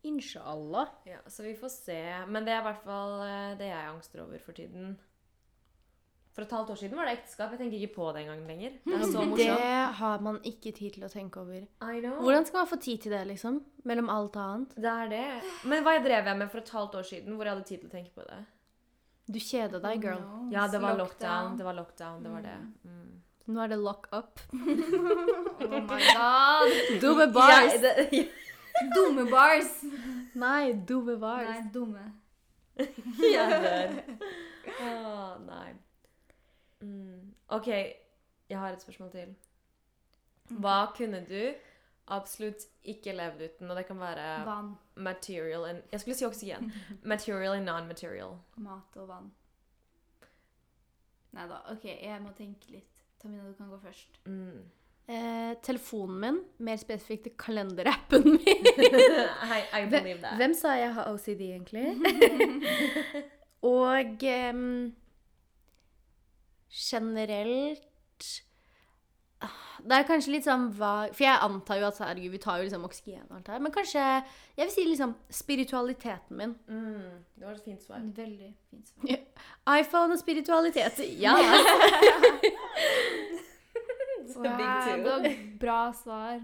Inshallah. 0.01 0.91
Ja, 1.09 1.17
så 1.25 1.43
vi 1.43 1.55
får 1.55 1.69
se. 1.73 2.25
Men 2.27 2.45
det 2.45 2.53
er 2.53 2.61
i 2.61 2.67
hvert 2.67 2.83
fall 2.83 3.15
eh, 3.25 3.55
det 3.59 3.71
jeg 3.71 3.87
angster 3.87 4.21
over 4.23 4.43
for 4.45 4.55
tiden. 4.55 4.93
For 6.35 6.45
et 6.45 6.51
halvt 6.53 6.69
år 6.71 6.77
siden 6.79 6.95
var 6.99 7.07
det 7.09 7.15
ekteskap. 7.17 7.51
Jeg 7.55 7.59
tenker 7.63 7.79
ikke 7.81 7.95
på 7.95 8.11
det 8.15 8.21
engang 8.23 8.43
lenger. 8.47 8.75
Det 8.85 8.93
er 8.95 9.07
så 9.13 9.23
Det 9.35 9.47
har 9.99 10.21
man 10.23 10.37
ikke 10.45 10.71
tid 10.77 10.93
til 10.95 11.03
å 11.07 11.09
tenke 11.11 11.41
over. 11.41 11.65
I 11.81 11.99
know. 12.03 12.19
Hvordan 12.21 12.45
skal 12.47 12.61
man 12.61 12.69
få 12.69 12.79
tid 12.85 13.01
til 13.05 13.11
det, 13.15 13.23
liksom? 13.31 13.57
Mellom 13.89 14.09
alt 14.13 14.37
annet? 14.39 14.75
Det 14.77 14.93
er 14.93 15.09
det. 15.11 15.25
Men 15.71 15.83
hva 15.83 15.97
drev 16.05 16.29
jeg 16.31 16.37
med 16.43 16.51
for 16.53 16.61
et 16.63 16.69
halvt 16.77 16.95
år 17.01 17.09
siden, 17.09 17.35
hvor 17.35 17.49
jeg 17.49 17.55
hadde 17.57 17.67
tid 17.71 17.81
til 17.83 17.89
å 17.89 17.95
tenke 17.97 18.13
på 18.15 18.27
det? 18.29 18.39
Du 19.29 19.39
kjeda 19.41 19.81
deg, 19.83 20.05
girl. 20.05 20.21
No, 20.25 20.45
Ja, 20.53 20.67
det 20.67 20.79
var 20.81 20.95
lockdown. 20.97 21.01
lockdown. 21.01 21.57
Det 21.57 21.65
var 21.67 21.73
lockdown, 21.81 22.23
det 22.23 22.31
var 22.33 22.45
det. 22.45 22.55
Mm. 22.85 23.09
Nå 23.49 23.61
er 23.63 23.67
det 23.73 23.79
lock 23.81 24.07
up. 24.13 24.39
Oh 25.59 25.81
my 25.85 25.99
god. 26.15 26.71
Dumme 27.01 27.27
bars! 27.33 27.73
Ja, 27.75 27.81
det, 27.83 28.29
Dumme 28.95 29.25
bars. 29.29 29.73
Nei, 30.39 30.71
dumme 30.87 31.17
bars. 31.19 31.49
Nei, 31.49 31.61
dumme. 31.73 32.05
jeg 32.79 33.59
dør. 33.65 33.97
Åh, 34.79 35.35
nei. 35.45 35.73
Mm. 36.81 37.33
OK, 37.47 37.67
jeg 38.49 38.57
har 38.59 38.73
et 38.73 38.81
spørsmål 38.81 39.11
til. 39.11 39.33
Hva 40.49 40.77
kunne 40.97 41.19
du 41.29 41.41
absolutt 42.09 42.63
ikke 42.83 43.13
levd 43.13 43.41
uten? 43.45 43.69
Og 43.69 43.77
det 43.77 43.85
kan 43.85 43.99
være 43.99 44.45
Vann. 44.45 44.71
material 44.95 45.65
and 45.69 45.81
Jeg 45.91 45.99
skulle 45.99 46.15
si 46.17 46.25
oksygen. 46.25 46.71
Material 47.03 47.53
and 47.59 47.65
non-material. 47.65 48.37
Mat 48.57 48.95
og 48.97 49.07
vann. 49.07 49.31
Nei 51.31 51.45
da. 51.51 51.59
OK, 51.71 51.85
jeg 51.85 52.21
må 52.23 52.31
tenke 52.37 52.71
litt. 52.73 53.03
Tamina, 53.21 53.45
du 53.49 53.53
kan 53.53 53.69
gå 53.69 53.77
først. 53.83 54.19
Mm. 54.25 54.63
Eh, 55.09 55.55
telefonen 55.65 56.19
min, 56.21 56.39
mer 56.65 56.77
spesifikt 56.77 57.37
kalenderappen 57.37 58.23
min. 58.23 58.39
I, 59.57 59.61
I 59.73 59.85
believe 59.89 60.21
that. 60.21 60.37
Hvem 60.37 60.53
sa 60.53 60.73
jeg 60.77 60.93
har 60.93 61.09
OCD, 61.11 61.41
egentlig? 61.41 61.95
Og 63.61 64.23
em, 64.23 64.95
generelt 66.69 68.27
ah, 69.41 69.79
Det 69.82 69.97
er 69.97 70.08
kanskje 70.10 70.34
litt 70.36 70.45
sånn 70.45 70.67
vag 70.77 71.15
For 71.15 71.25
jeg 71.25 71.41
antar 71.45 71.79
jo 71.82 71.88
at 71.89 72.01
herregud, 72.03 72.34
vi 72.36 72.41
tar 72.43 72.60
jo 72.60 72.67
liksom 72.67 72.86
oksygen 72.86 73.25
og 73.29 73.39
alt 73.39 73.51
her. 73.53 73.63
Men 73.63 73.73
kanskje 73.73 74.03
Jeg 74.03 74.63
vil 74.65 74.73
si 74.75 74.86
liksom 74.89 75.15
spiritualiteten 75.34 76.38
min. 76.38 76.55
Mm. 76.67 77.25
Det 77.36 77.47
var 77.47 77.58
et 77.58 77.65
fint 77.65 77.84
svar. 77.84 78.05
Veldig 78.21 78.53
fint 78.69 78.93
svar. 78.93 79.25
iPhone 79.79 80.13
og 80.13 80.21
spiritualitet. 80.21 81.03
Ja. 81.21 81.36
Wow, 84.39 84.43
det 84.45 85.03
var 85.03 85.25
bra 85.60 85.93
svar. 85.93 86.39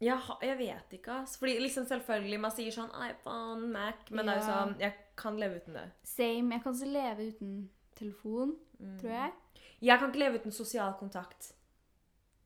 Jeg, 0.00 0.20
jeg 0.42 0.58
vet 0.58 0.92
ikke, 0.98 1.12
ass. 1.22 1.38
Fordi 1.38 1.58
liksom 1.60 1.86
selvfølgelig 1.88 2.40
man 2.40 2.52
sier 2.52 2.74
sånn 2.74 2.92
iPhone, 3.08 3.68
Mac, 3.72 4.10
men 4.10 4.28
det 4.28 4.34
er 4.34 4.42
jo 4.42 4.48
sånn 4.50 4.74
Jeg 4.80 4.92
kan 5.16 5.38
leve 5.40 5.62
uten 5.62 5.78
det. 5.78 5.86
Same. 6.04 6.52
Jeg 6.54 6.64
kan 6.64 6.74
også 6.74 6.90
leve 6.90 7.30
uten 7.32 7.54
telefon, 7.98 8.56
Mm. 8.78 8.98
tror 9.00 9.10
jeg. 9.10 9.32
Jeg 9.82 9.98
kan 9.98 10.08
ikke 10.10 10.18
leve 10.20 10.38
uten 10.40 10.52
sosial 10.52 10.92
kontakt. 10.98 11.52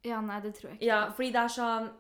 Ja, 0.05 0.21
nei, 0.21 0.41
det 0.41 0.55
tror 0.55 0.69
jeg 0.71 0.79
ikke. 0.79 0.87
Ja, 0.87 1.01
fordi 1.11 1.33
det 1.33 1.43
er 1.43 1.49
sånn 1.57 1.91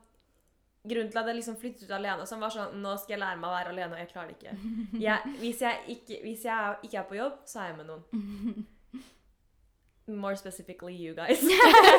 Grunnen 0.88 1.10
til 1.12 1.18
at 1.20 1.26
jeg 1.28 1.36
liksom 1.36 1.56
flyttet 1.60 1.82
ut 1.84 1.90
alene, 1.92 2.24
sånn 2.24 2.40
var 2.40 2.48
sånn 2.54 2.78
Nå 2.80 2.94
skal 2.96 3.12
jeg 3.12 3.20
lære 3.20 3.36
meg 3.36 3.50
å 3.50 3.52
være 3.52 3.68
alene, 3.74 3.92
og 3.92 3.98
jeg 3.98 4.08
klarer 4.14 4.28
det 4.28 4.36
ikke. 4.38 4.54
Jeg, 5.06 5.34
hvis, 5.42 5.60
jeg 5.60 5.78
ikke, 5.88 6.20
hvis 6.22 6.44
jeg 6.44 6.76
ikke 6.86 6.98
er 6.98 7.02
på 7.10 7.18
jobb, 7.18 7.34
så 7.44 7.58
er 7.60 7.66
jeg 7.66 7.76
med 7.76 7.86
noen. 7.90 8.66
More 10.24 10.36
specifically 10.36 10.94
you 10.94 11.12
guys. 11.14 11.42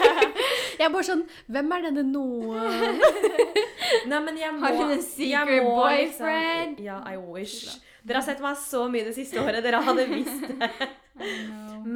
Jeg 0.79 0.87
er 0.87 0.89
bare 0.91 1.05
sånn 1.05 1.21
Hvem 1.47 1.71
er 1.77 1.85
denne 1.85 2.03
noe 2.09 2.63
Nei, 4.09 4.19
men 4.25 4.37
jeg 4.39 4.51
må 4.55 4.65
Har 4.65 4.75
hun 4.81 4.91
en 4.95 5.01
secret 5.05 5.61
må 5.63 5.75
boyfriend? 5.77 6.79
Liksom, 6.79 6.83
ja, 6.83 6.97
I 7.11 7.17
wish. 7.21 7.77
Dere 8.03 8.17
har 8.19 8.25
sett 8.25 8.41
meg 8.43 8.57
så 8.57 8.87
mye 8.89 9.05
det 9.05 9.13
siste 9.15 9.37
året. 9.39 9.61
Dere 9.63 9.81
hadde 9.85 10.05
visst 10.09 10.41
det. 10.47 10.89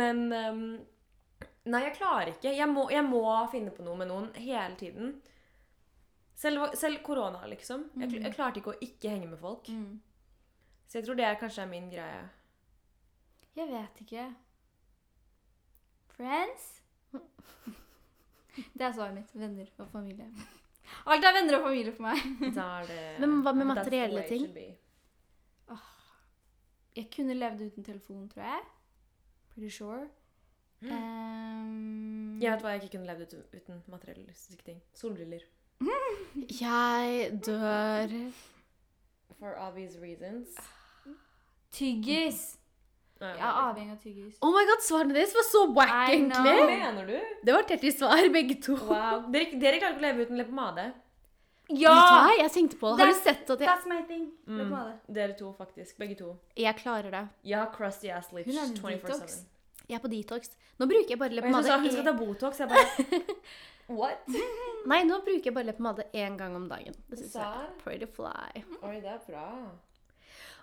Men 0.01 0.25
um, 0.33 0.65
Nei, 1.65 1.81
jeg 1.87 1.95
klarer 1.95 2.29
ikke. 2.29 2.51
Jeg 2.53 2.67
må, 2.69 2.83
jeg 2.93 3.01
må 3.07 3.23
finne 3.49 3.71
på 3.73 3.81
noe 3.85 3.97
med 3.97 4.09
noen 4.11 4.27
hele 4.37 4.75
tiden. 4.77 5.15
Selv, 6.37 6.67
selv 6.77 6.99
korona, 7.01 7.39
liksom. 7.49 7.87
Jeg, 7.97 8.19
jeg 8.19 8.33
klarte 8.35 8.61
ikke 8.61 8.75
å 8.75 8.81
ikke 8.85 9.13
henge 9.15 9.31
med 9.31 9.39
folk. 9.41 9.71
Mm. 9.73 9.95
Så 10.85 10.99
jeg 10.99 11.07
tror 11.07 11.17
det 11.17 11.31
kanskje 11.41 11.63
er 11.63 11.71
min 11.71 11.87
greie. 11.89 12.19
Jeg 13.57 13.71
vet 13.71 14.03
ikke. 14.05 14.27
Friends? 16.15 16.69
Det 18.55 18.85
er 18.85 18.93
svaret 18.93 19.17
mitt. 19.17 19.33
Venner 19.35 19.71
og 19.81 19.89
familie. 19.91 20.29
Alt 21.09 21.25
er 21.25 21.33
venner 21.35 21.57
og 21.57 21.65
familie 21.65 21.95
for 21.95 22.05
meg. 22.05 22.21
Da 22.57 22.67
er 22.79 22.89
det 22.91 23.01
Men 23.23 23.39
hva 23.43 23.55
med 23.57 23.71
materielle 23.71 24.27
ting? 24.29 24.45
Jeg 26.95 27.09
kunne 27.11 27.35
levd 27.35 27.65
uten 27.65 27.83
telefon, 27.83 28.29
tror 28.31 28.45
jeg. 28.45 28.61
Pretty 29.55 29.71
sure. 29.71 30.03
Um, 30.85 32.39
Jeg 32.43 32.51
vet 32.51 32.61
hva 32.65 32.73
jeg 32.75 32.83
ikke 32.83 32.97
kunne 32.97 33.07
levd 33.07 33.23
uten, 33.29 33.45
uten 33.55 33.77
materialistiske 33.93 34.65
ting. 34.67 34.81
Solbriller. 34.93 35.45
Jeg 36.61 37.31
dør 37.45 38.11
For 39.39 39.55
obvious 39.59 39.95
reasons. 40.01 40.51
Tyggis! 41.71 42.57
Jeg 43.19 43.39
er 43.39 43.47
avhengig 43.47 43.93
av 43.95 43.99
tyggis. 44.03 44.35
Oh 44.43 44.51
my 44.51 44.63
god, 44.67 44.81
svarene 44.83 45.15
deres 45.15 45.31
var 45.35 45.45
så 45.47 45.61
wack, 45.71 45.91
egentlig! 46.11 46.51
Hva 46.59 46.65
mener 46.67 47.07
du? 47.07 47.15
Det 47.47 47.53
var 47.55 47.63
tett 47.67 47.83
i 47.87 47.91
svar, 47.95 48.27
begge 48.33 48.57
to. 48.63 48.75
Wow. 48.75 49.23
Dere, 49.31 49.55
dere 49.61 49.79
klarer 49.79 49.95
ikke 49.95 50.03
å 50.03 50.05
leve 50.05 50.25
uten 50.27 50.39
leppepomade? 50.39 50.85
Hva? 51.65 52.29
Jeg 52.37 52.51
tenkte 52.53 52.77
på 52.77 52.91
det. 52.93 53.01
Har 53.01 53.11
du 53.11 53.19
sett 53.23 53.49
at 53.49 53.61
jeg 53.63 53.69
That's 53.69 53.87
my 53.89 54.01
thing. 54.05 54.29
Mm. 54.47 54.69
det. 54.69 55.15
Dere 55.15 55.37
to, 55.37 55.51
faktisk. 55.57 55.97
Begge 55.97 56.15
to. 56.19 56.35
Jeg 56.57 56.75
klarer 56.77 57.11
det. 57.11 57.27
Jeg 57.43 57.59
har 57.59 57.71
crusty 57.73 58.11
ass 58.13 58.31
lips 58.33 58.49
Hun 58.49 58.57
er 58.57 58.69
en 58.69 58.99
24-7. 59.01 59.39
Jeg 59.89 59.95
er 59.97 60.01
på 60.01 60.11
detox. 60.11 60.51
Nå 60.79 60.87
bruker 60.89 61.13
jeg 61.13 61.19
bare 61.19 61.29
jeg 61.29 61.39
leppepomade 61.39 61.69
sa 61.69 61.79
hun 61.79 61.91
skal 61.91 62.05
ta 62.05 62.13
Botox. 62.17 62.59
Jeg 62.59 62.69
bare 62.69 63.21
What? 63.99 64.29
Nei, 64.89 65.03
nå 65.05 65.19
bruker 65.25 65.51
jeg 65.51 65.53
bare 65.53 65.69
leppepomade 65.69 66.07
én 66.13 66.37
gang 66.37 66.55
om 66.57 66.69
dagen. 66.69 66.95
Det 67.09 67.19
synes 67.19 67.35
jeg 67.35 67.65
er 67.65 67.67
pretty 67.83 68.09
fly. 68.15 68.63
Oi, 68.81 68.95
det 69.01 69.13
er 69.13 69.21
bra. 69.27 69.49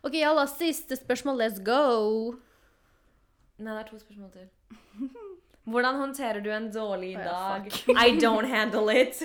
Ok, 0.03 0.19
Jalla, 0.19 0.47
siste 0.51 0.99
spørsmål. 0.99 1.39
Let's 1.45 1.63
go. 1.63 2.35
Nei, 3.63 3.71
det 3.71 3.85
er 3.85 3.91
to 3.91 3.99
spørsmål 4.03 4.33
til. 4.35 4.51
Hvordan 5.71 5.95
håndterer 5.95 6.43
du 6.43 6.51
en 6.51 6.73
dårlig 6.75 7.13
ja, 7.13 7.23
dag? 7.23 7.67
I 7.95 8.19
don't 8.19 8.51
handle 8.51 8.91
it. 8.91 9.23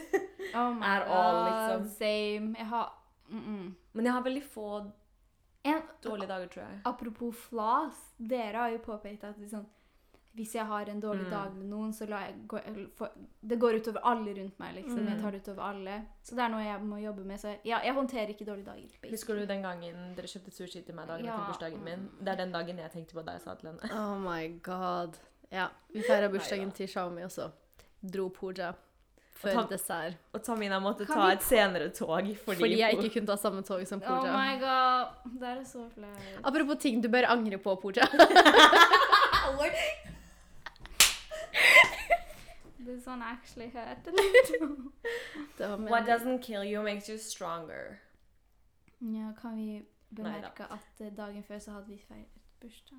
Oh 0.56 0.74
my 0.74 0.86
Er 0.86 1.02
all, 1.02 1.36
god, 1.36 1.80
liksom. 1.82 1.89
Same. 1.98 2.56
Jeg 2.58 2.68
har 2.68 2.93
mm 3.30 3.39
-mm. 3.41 3.74
Men 3.93 4.06
jeg 4.06 4.14
har 4.14 4.22
veldig 4.24 4.43
få 4.43 4.91
en, 5.64 5.82
dårlige 6.04 6.28
dager, 6.28 6.48
tror 6.48 6.62
jeg. 6.64 6.80
Apropos 6.86 7.36
flas. 7.36 8.14
Dere 8.18 8.58
har 8.58 8.70
jo 8.70 8.78
påpekt 8.78 9.24
at 9.24 9.38
liksom, 9.38 9.66
hvis 10.34 10.56
jeg 10.56 10.66
har 10.66 10.82
en 10.89 11.00
dårlig 11.02 11.24
Mm. 11.26 11.32
dag 11.32 11.54
med 11.56 11.66
noen, 11.66 11.93
så 11.93 12.06
lar 12.06 12.20
jeg 12.20 12.36
gå, 12.48 12.60
for, 12.95 13.10
Det 13.50 13.60
går 13.60 13.74
utover 13.76 14.00
alle 14.04 14.34
rundt 14.41 14.60
meg, 14.60 14.76
liksom. 14.76 15.00
Mm. 15.00 15.08
Jeg 15.10 15.22
tar 15.22 15.32
det 15.32 15.41
utover 15.41 15.62
alle. 15.64 16.06
Så 16.24 16.36
det 16.36 16.43
er 16.43 16.48
noe 16.50 16.60
jeg 16.64 16.82
må 16.82 16.95
jobbe 16.98 17.24
med. 17.26 17.38
Så 17.39 17.56
ja, 17.66 17.80
jeg 17.84 17.93
håndterer 17.93 18.28
ikke 18.28 18.45
dårlige 18.45 18.66
dager. 18.66 18.82
basically. 18.88 19.12
Husker 19.12 19.34
du 19.36 19.45
den 19.45 19.62
gangen 19.64 20.16
dere 20.16 20.28
kjøpte 20.28 20.52
sushi 20.52 20.82
til 20.86 20.95
meg 20.95 21.08
dagen 21.08 21.26
Ja. 21.26 21.34
etter 21.34 21.45
bursdagen 21.45 21.84
min? 21.84 22.10
Det 22.20 22.28
er 22.28 22.36
den 22.36 22.52
dagen 22.52 22.78
jeg 22.80 22.91
tenkte 22.91 23.14
på 23.16 23.22
da 23.26 23.32
jeg 23.32 23.41
sa 23.41 23.56
til 23.56 23.70
henne. 23.70 23.91
Oh 23.93 24.18
my 24.22 24.60
god. 24.64 25.14
Ja, 25.52 25.68
vi 25.93 26.02
feira 26.02 26.28
bursdagen 26.28 26.72
til 26.72 26.88
Xiaomi 26.88 27.22
også. 27.24 27.50
Dro 28.14 28.28
Pooja 28.30 28.74
før 29.42 29.54
ta- 29.54 29.68
dessert. 29.70 30.14
Og 30.34 30.44
Tamina 30.44 30.80
måtte 30.80 31.06
Kan 31.06 31.16
ta 31.16 31.28
vi- 31.28 31.34
et 31.34 31.44
senere 31.44 31.90
tog 31.90 32.10
fordi, 32.46 32.60
Fordi 32.60 32.80
jeg 32.80 32.94
ikke 32.98 33.14
kunne 33.14 33.28
ta 33.28 33.36
samme 33.36 33.62
tog 33.64 33.88
som 33.88 34.02
Oh 34.06 34.24
my 34.24 34.60
god. 34.60 35.06
Det 35.40 35.48
er 35.48 35.64
så 35.64 35.90
flaut. 35.94 36.18
Apropos 36.44 36.76
ting 36.82 37.04
du 37.04 37.10
bør 37.10 37.26
angre 37.28 37.58
på, 37.58 37.76
Pooja. 37.76 38.04
This 42.86 43.08
one 43.08 43.22
actually 43.24 43.70
hurt. 43.70 43.98
What 45.90 46.06
doesn't 46.06 46.40
kill 46.42 46.64
you 46.64 46.82
makes 46.84 47.10
you 47.10 47.18
stronger. 47.18 48.00
ja, 49.02 49.32
kan 49.42 49.56
vi 49.56 49.86
Neida. 50.12 50.24
bemerke 50.24 50.64
at 50.72 51.02
eh, 51.02 51.12
dagen 51.18 51.44
før 51.44 51.60
så 51.60 51.72
hadde 51.72 51.88
vi 51.88 51.98
feiret 52.08 52.26
bursdag? 52.62 52.98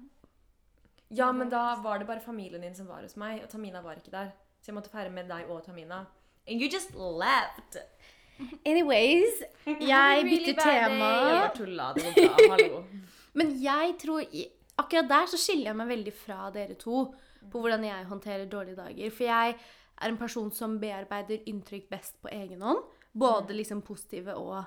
Ja, 1.11 1.33
men 1.33 1.49
da 1.51 1.75
var 1.83 1.99
det 1.99 2.07
bare 2.07 2.21
familien 2.21 2.61
din 2.63 2.75
som 2.75 2.87
var 2.89 3.01
hos 3.03 3.17
meg, 3.17 3.43
og 3.43 3.49
Tamina 3.49 3.81
var 3.81 3.95
ikke 3.97 4.11
der. 4.11 4.29
Så 4.61 4.67
jeg 4.69 4.75
måtte 4.75 4.91
feire 4.91 5.11
med 5.11 5.25
deg 5.29 5.49
og 5.51 5.65
Tamina. 5.65 6.05
And 6.49 6.61
you 6.61 6.69
just 6.69 6.95
left! 6.95 7.77
Anyways, 8.65 9.43
jeg 9.93 10.25
bytter 10.25 10.55
tema. 10.63 11.51
Men 13.39 13.53
jeg 13.63 13.95
tror 14.01 14.25
Akkurat 14.79 15.09
der 15.11 15.27
så 15.27 15.39
skiller 15.41 15.73
jeg 15.73 15.77
meg 15.81 15.89
veldig 15.91 16.13
fra 16.15 16.53
dere 16.55 16.77
to 16.79 17.09
på 17.51 17.61
hvordan 17.61 17.83
jeg 17.83 18.07
håndterer 18.07 18.47
dårlige 18.47 18.79
dager. 18.79 19.11
For 19.11 19.27
jeg 19.27 19.57
er 19.59 20.13
en 20.13 20.19
person 20.21 20.53
som 20.55 20.77
bearbeider 20.79 21.43
inntrykk 21.51 21.89
best 21.91 22.21
på 22.23 22.31
egen 22.31 22.63
hånd. 22.63 22.85
Både 23.11 23.57
liksom 23.59 23.83
positive 23.83 24.37
og, 24.39 24.63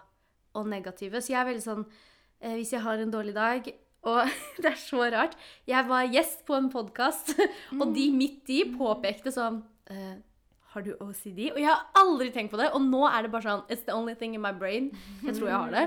og 0.54 0.68
negative. 0.68 1.22
Så 1.22 1.32
jeg 1.32 1.40
er 1.40 1.48
veldig 1.48 1.64
sånn 1.64 1.86
eh, 2.42 2.58
Hvis 2.58 2.74
jeg 2.76 2.84
har 2.84 3.00
en 3.00 3.14
dårlig 3.14 3.34
dag 3.38 3.70
Og 4.10 4.34
det 4.62 4.74
er 4.74 4.82
så 4.84 5.08
rart. 5.16 5.38
Jeg 5.70 5.88
var 5.88 6.12
gjest 6.12 6.44
på 6.46 6.60
en 6.60 6.68
podkast, 6.74 7.38
og 7.80 7.96
de 7.96 8.10
midt 8.12 8.52
i 8.52 8.66
påpekte 8.76 9.32
sånn 9.32 9.62
eh, 9.94 10.20
Har 10.72 10.86
du 10.86 10.94
OCD? 11.04 11.50
Og 11.52 11.60
jeg 11.60 11.68
har 11.68 11.88
aldri 12.00 12.30
tenkt 12.32 12.54
på 12.54 12.60
det. 12.62 12.70
Og 12.76 12.84
nå 12.86 13.04
er 13.10 13.26
det 13.26 13.32
bare 13.34 13.48
sånn 13.48 13.66
It's 13.68 13.84
the 13.88 13.96
only 13.96 14.16
thing 14.16 14.38
in 14.38 14.44
my 14.44 14.54
brain. 14.56 14.92
Jeg 15.26 15.36
tror 15.36 15.50
jeg 15.50 15.58
har 15.58 15.74
det. 15.76 15.86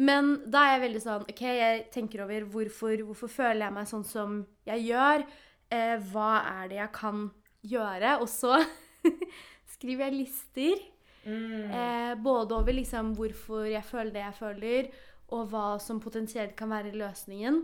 Men 0.00 0.32
da 0.50 0.64
er 0.64 0.76
jeg 0.76 0.84
veldig 0.86 1.02
sånn 1.02 1.26
OK, 1.28 1.42
jeg 1.44 1.84
tenker 1.94 2.24
over 2.24 2.46
hvorfor, 2.52 3.04
hvorfor 3.08 3.30
føler 3.30 3.66
jeg 3.66 3.76
meg 3.76 3.90
sånn 3.90 4.06
som 4.06 4.40
jeg 4.68 4.86
gjør. 4.88 5.26
Eh, 5.70 5.96
hva 6.10 6.30
er 6.50 6.70
det 6.70 6.80
jeg 6.80 6.92
kan 6.96 7.26
gjøre? 7.70 8.16
Og 8.22 8.30
så 8.30 8.58
skriver 9.74 10.08
jeg 10.08 10.18
lister. 10.18 10.86
Mm. 11.24 11.70
Eh, 11.70 12.12
både 12.22 12.56
over 12.56 12.74
liksom 12.74 13.12
hvorfor 13.18 13.68
jeg 13.68 13.84
føler 13.86 14.14
det 14.14 14.24
jeg 14.24 14.38
føler, 14.38 14.88
og 15.30 15.50
hva 15.52 15.66
som 15.82 16.00
potensielt 16.02 16.56
kan 16.58 16.72
være 16.72 16.96
løsningen. 16.96 17.60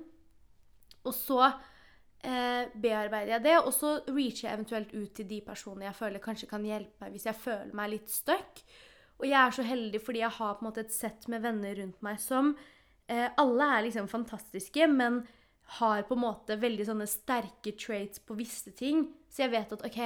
Og 1.07 1.15
så 1.15 1.41
eh, 2.27 2.73
bearbeider 2.75 3.37
jeg 3.37 3.45
det, 3.47 3.57
og 3.61 3.73
så 3.75 3.97
reacher 4.09 4.49
jeg 4.49 4.59
eventuelt 4.59 4.95
ut 4.95 5.15
til 5.17 5.29
de 5.31 5.41
personene 5.47 5.89
jeg 5.89 5.99
føler 5.99 6.25
kanskje 6.25 6.51
kan 6.51 6.67
hjelpe 6.67 7.05
meg 7.05 7.15
hvis 7.15 7.29
jeg 7.29 7.41
føler 7.43 7.75
meg 7.79 7.93
litt 7.95 8.13
stuck. 8.13 8.63
Og 9.17 9.29
jeg 9.29 9.39
er 9.41 9.55
så 9.57 9.65
heldig 9.65 10.03
fordi 10.05 10.23
jeg 10.25 10.37
har 10.39 10.57
på 10.57 10.65
en 10.65 10.69
måte 10.69 10.85
et 10.85 10.95
sett 10.95 11.29
med 11.33 11.45
venner 11.45 11.79
rundt 11.81 12.03
meg 12.05 12.19
som 12.21 12.53
eh, 13.09 13.29
Alle 13.41 13.71
er 13.77 13.87
liksom 13.87 14.11
fantastiske, 14.13 14.89
men 14.93 15.23
har 15.79 16.05
på 16.07 16.15
en 16.15 16.23
måte 16.23 16.59
veldig 16.63 16.85
sånne 16.87 17.09
sterke 17.11 17.73
traits 17.75 18.21
på 18.23 18.37
visse 18.39 18.71
ting. 18.79 19.09
Så 19.33 19.47
jeg 19.47 19.55
vet 19.57 19.73
at 19.75 19.83
OK, 19.89 20.03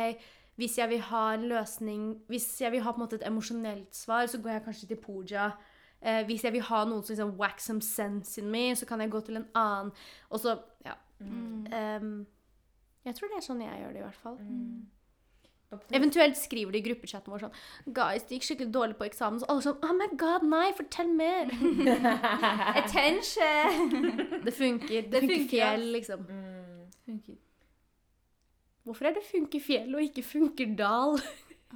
hvis 0.61 0.79
jeg 0.79 0.89
vil 0.89 1.03
ha 1.11 1.25
en 1.35 1.45
løsning 1.49 2.07
Hvis 2.29 2.49
jeg 2.61 2.73
vil 2.73 2.83
ha 2.85 2.93
på 2.93 3.01
en 3.01 3.05
måte 3.05 3.19
et 3.21 3.27
emosjonelt 3.29 3.97
svar, 3.97 4.27
så 4.27 4.41
går 4.41 4.55
jeg 4.55 4.65
kanskje 4.65 4.89
til 4.89 5.01
Pooja. 5.03 5.51
Eh, 6.01 6.25
hvis 6.25 6.45
jeg 6.45 6.53
vil 6.53 6.65
ha 6.65 6.85
noen 6.89 7.03
som 7.05 7.13
liksom 7.13 7.37
wax 7.41 7.67
some 7.69 7.83
sense 7.85 8.41
in 8.41 8.51
me, 8.51 8.71
så 8.77 8.87
kan 8.89 9.01
jeg 9.01 9.13
gå 9.13 9.21
til 9.21 9.37
en 9.37 9.49
annen. 9.55 9.93
Og 10.31 10.41
så 10.41 10.57
Mm. 11.21 11.67
ehm, 11.77 12.15
jeg 13.05 13.15
tror 13.17 13.29
det 13.29 13.37
er 13.41 13.45
sånn 13.47 13.61
jeg 13.65 13.83
gjør 13.83 13.93
det, 13.93 14.01
i 14.01 14.07
hvert 14.07 14.23
fall. 14.25 14.39
Mm. 14.41 14.89
Eventuelt 15.95 16.35
skriver 16.35 16.75
de 16.75 16.81
i 16.81 16.83
gruppechatten 16.83 17.31
vår 17.31 17.45
sånn 17.45 17.93
Guys, 17.95 18.25
det 18.27 18.35
gikk 18.35 18.47
skikkelig 18.49 18.73
dårlig 18.75 18.97
på 18.99 19.07
eksamen. 19.07 19.39
Så 19.39 19.47
alle 19.53 19.63
sånn 19.63 19.85
Oh 19.87 19.93
my 19.95 20.09
god, 20.19 20.43
nei, 20.51 20.73
fortell 20.75 21.13
mer! 21.15 21.53
Attention! 22.81 23.95
Det 24.47 24.55
funker. 24.57 25.05
Det, 25.05 25.11
Det 25.13 25.21
funker 25.21 25.37
funker, 25.37 25.53
fjell, 25.53 25.85
liksom. 25.95 26.25
Mm. 26.27 26.89
Funker. 27.07 27.37
Hvorfor 28.89 29.07
er 29.07 29.15
det 29.15 29.23
funker 29.29 29.63
fjell 29.63 29.95
og 29.95 30.03
ikke 30.09 30.27
funker 30.27 30.75
dal? 30.79 31.21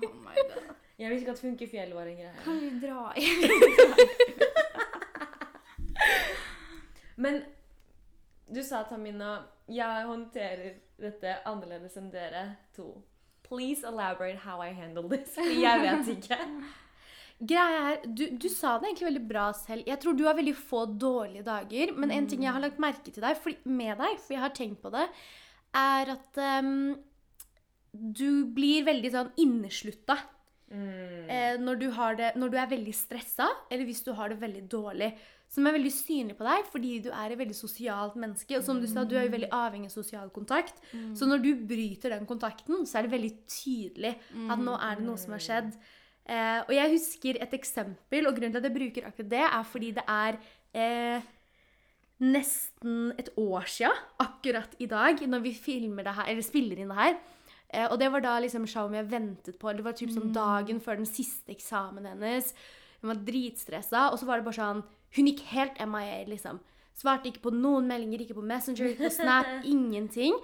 Oh 0.02 0.10
my 0.24 0.34
god. 0.34 0.72
Jeg 0.98 1.10
visste 1.10 1.22
ikke 1.22 1.32
at 1.36 1.40
funker 1.44 1.68
fjell 1.70 1.92
var 1.94 2.08
en 2.10 2.16
greie. 2.18 2.34
Kan 2.42 2.56
vi 2.58 2.70
dra 2.82 3.12
i? 3.14 3.30
Men 7.14 7.44
du 8.50 8.62
sa, 8.62 8.84
Tamina, 8.88 9.38
jeg 9.70 10.06
håndterer 10.08 10.78
dette 11.00 11.38
annerledes 11.48 11.96
enn 12.00 12.10
dere 12.12 12.46
to. 12.76 12.92
Please 13.44 13.84
elaborate 13.86 14.40
how 14.44 14.60
I 14.62 14.72
handle 14.72 15.08
this. 15.08 15.34
For 15.36 15.48
jeg 15.48 15.84
vet 15.84 16.10
ikke. 16.16 16.38
Greia 17.44 17.80
er, 17.90 18.04
du, 18.06 18.28
du 18.40 18.46
sa 18.48 18.76
det 18.78 18.88
egentlig 18.88 19.08
veldig 19.08 19.24
bra 19.28 19.48
selv. 19.56 19.88
Jeg 19.88 20.00
tror 20.00 20.14
du 20.16 20.22
har 20.28 20.36
veldig 20.38 20.54
få 20.56 20.84
dårlige 20.86 21.44
dager. 21.46 21.92
Men 21.98 22.12
en 22.14 22.28
ting 22.30 22.44
jeg 22.46 22.54
har 22.54 22.62
lagt 22.62 22.80
merke 22.82 23.10
til 23.10 23.24
deg, 23.24 23.40
fordi, 23.40 23.58
med 23.66 23.98
deg, 24.00 24.20
for 24.22 24.36
jeg 24.36 24.44
har 24.44 24.54
tenkt 24.56 24.80
på 24.84 24.92
det, 24.94 25.08
er 25.74 26.14
at 26.14 26.40
um, 26.62 26.94
du 27.92 28.46
blir 28.54 28.86
veldig 28.86 29.12
sånn 29.16 29.34
inneslutta. 29.40 30.18
Mm. 30.74 31.28
eh, 31.30 31.56
når, 31.60 31.76
du 31.78 31.84
har 31.94 32.16
det, 32.18 32.32
når 32.40 32.50
du 32.50 32.56
er 32.58 32.70
veldig 32.70 32.94
stressa, 32.96 33.46
eller 33.70 33.86
hvis 33.86 34.00
du 34.06 34.14
har 34.16 34.32
det 34.32 34.40
veldig 34.40 34.64
dårlig. 34.70 35.12
Som 35.54 35.68
er 35.70 35.76
veldig 35.76 35.92
synlig 35.94 36.34
på 36.38 36.46
deg, 36.46 36.68
fordi 36.72 36.92
du 37.04 37.10
er 37.14 37.30
et 37.30 37.38
veldig 37.38 37.54
sosialt 37.54 38.16
menneske. 38.18 38.56
Og 38.58 38.64
som 38.66 38.80
du 38.82 38.88
sa, 38.90 39.04
du 39.06 39.14
er 39.14 39.28
jo 39.28 39.34
veldig 39.36 39.52
avhengig 39.54 39.92
av 39.92 39.94
sosial 39.94 40.32
kontakt. 40.34 40.80
Så 41.14 41.28
når 41.30 41.44
du 41.44 41.52
bryter 41.68 42.10
den 42.16 42.26
kontakten, 42.26 42.82
så 42.90 42.98
er 42.98 43.06
det 43.06 43.14
veldig 43.14 43.34
tydelig 43.46 44.16
at 44.50 44.64
nå 44.64 44.74
er 44.74 44.98
det 44.98 45.06
noe 45.06 45.20
som 45.20 45.36
har 45.36 45.44
skjedd. 45.44 45.76
Eh, 46.24 46.60
og 46.64 46.72
jeg 46.72 46.92
husker 46.94 47.38
et 47.44 47.54
eksempel, 47.58 48.26
og 48.26 48.36
grunnen 48.36 48.54
til 48.54 48.62
at 48.62 48.68
jeg 48.70 48.76
bruker 48.78 49.08
akkurat 49.10 49.30
det, 49.30 49.44
er 49.44 49.64
fordi 49.68 49.90
det 49.98 50.04
er 50.08 50.38
eh, 50.72 51.26
nesten 52.24 53.12
et 53.20 53.28
år 53.36 53.68
siden, 53.68 54.04
akkurat 54.24 54.76
i 54.80 54.88
dag, 54.88 55.20
når 55.28 55.44
vi 55.44 55.52
filmer 55.54 56.06
det 56.06 56.14
her, 56.16 56.30
eller 56.32 56.46
spiller 56.46 56.80
inn 56.80 56.92
det 56.94 57.00
her. 57.00 57.18
Eh, 57.74 57.86
og 57.90 57.98
det 58.00 58.08
var 58.14 58.24
da 58.24 58.38
liksom 58.40 58.64
Xiaomi 58.70 59.00
jeg 59.02 59.10
ventet 59.10 59.60
på. 59.60 59.72
Det 59.72 59.84
var 59.84 59.98
typ 59.98 60.14
sånn 60.14 60.32
dagen 60.34 60.80
før 60.80 61.02
den 61.02 61.10
siste 61.10 61.52
eksamen 61.52 62.08
hennes. 62.08 62.54
Hun 63.02 63.12
var 63.12 63.24
dritstressa, 63.26 64.08
og 64.10 64.20
så 64.20 64.28
var 64.28 64.40
det 64.40 64.48
bare 64.48 64.60
sånn 64.60 64.84
Hun 65.16 65.28
gikk 65.30 65.42
helt 65.52 65.78
MIA, 65.86 66.24
liksom. 66.30 66.60
Svarte 66.94 67.30
ikke 67.30 67.42
på 67.48 67.52
noen 67.54 67.88
meldinger, 67.90 68.22
ikke 68.22 68.36
på 68.38 68.44
Messenger, 68.46 68.92
ikke 68.92 69.08
på 69.08 69.14
Snap, 69.16 69.48
ingenting. 69.74 70.36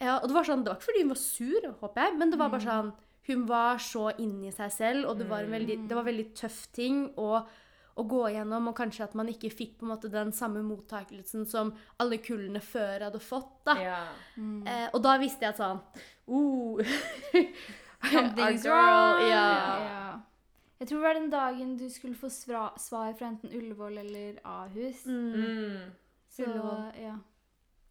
Ja, 0.00 0.16
og 0.18 0.28
det 0.30 0.34
var 0.34 0.46
sånn, 0.48 0.62
det 0.64 0.72
var 0.72 0.78
ikke 0.80 0.88
fordi 0.90 1.02
hun 1.04 1.12
var 1.12 1.20
sur, 1.20 1.66
håper 1.82 2.06
jeg, 2.06 2.14
men 2.18 2.30
det 2.32 2.38
var 2.40 2.50
bare 2.54 2.64
sånn 2.66 2.92
Hun 3.28 3.44
var 3.46 3.78
så 3.78 4.08
inni 4.18 4.50
seg 4.50 4.72
selv, 4.74 5.04
og 5.06 5.20
det 5.20 5.28
var 5.30 5.44
en 5.44 5.52
veldig, 5.54 5.76
det 5.86 5.94
var 5.94 6.02
veldig 6.08 6.24
tøff 6.34 6.56
ting 6.74 7.04
å, 7.22 7.28
å 7.94 8.04
gå 8.10 8.22
igjennom, 8.32 8.66
og 8.72 8.74
kanskje 8.74 9.04
at 9.04 9.14
man 9.14 9.28
ikke 9.30 9.50
fikk 9.54 9.76
på 9.78 9.86
en 9.86 9.92
måte 9.92 10.10
den 10.10 10.32
samme 10.34 10.58
mottakelsen 10.66 11.46
som 11.46 11.70
alle 12.02 12.18
kullene 12.18 12.58
før 12.58 13.04
hadde 13.06 13.20
fått. 13.22 13.52
da. 13.68 13.76
Ja. 13.78 14.00
Eh, 14.34 14.88
og 14.90 14.98
da 15.06 15.14
visste 15.22 15.46
jeg 15.46 15.54
at 15.54 15.62
sånn 15.62 15.78
oh. 16.34 16.82
Our 18.02 18.10
Something's 18.10 18.64
girl, 18.66 18.74
wrong. 18.74 19.28
ja. 19.30 19.46
Ja. 19.86 20.20
Jeg 20.82 20.88
tror 20.90 20.98
det 20.98 21.06
var 21.06 21.14
den 21.14 21.30
dagen 21.30 21.74
du 21.78 21.84
skulle 21.94 22.18
få 22.18 22.28
svar, 22.34 22.72
svar 22.82 23.12
fra 23.14 23.28
enten 23.30 23.52
Ullevål 23.54 23.98
eller 24.00 24.40
Ahus. 24.42 25.04
Mm. 25.06 25.34
Mm. 25.34 25.92
Så, 26.26 26.48
ja. 26.98 27.12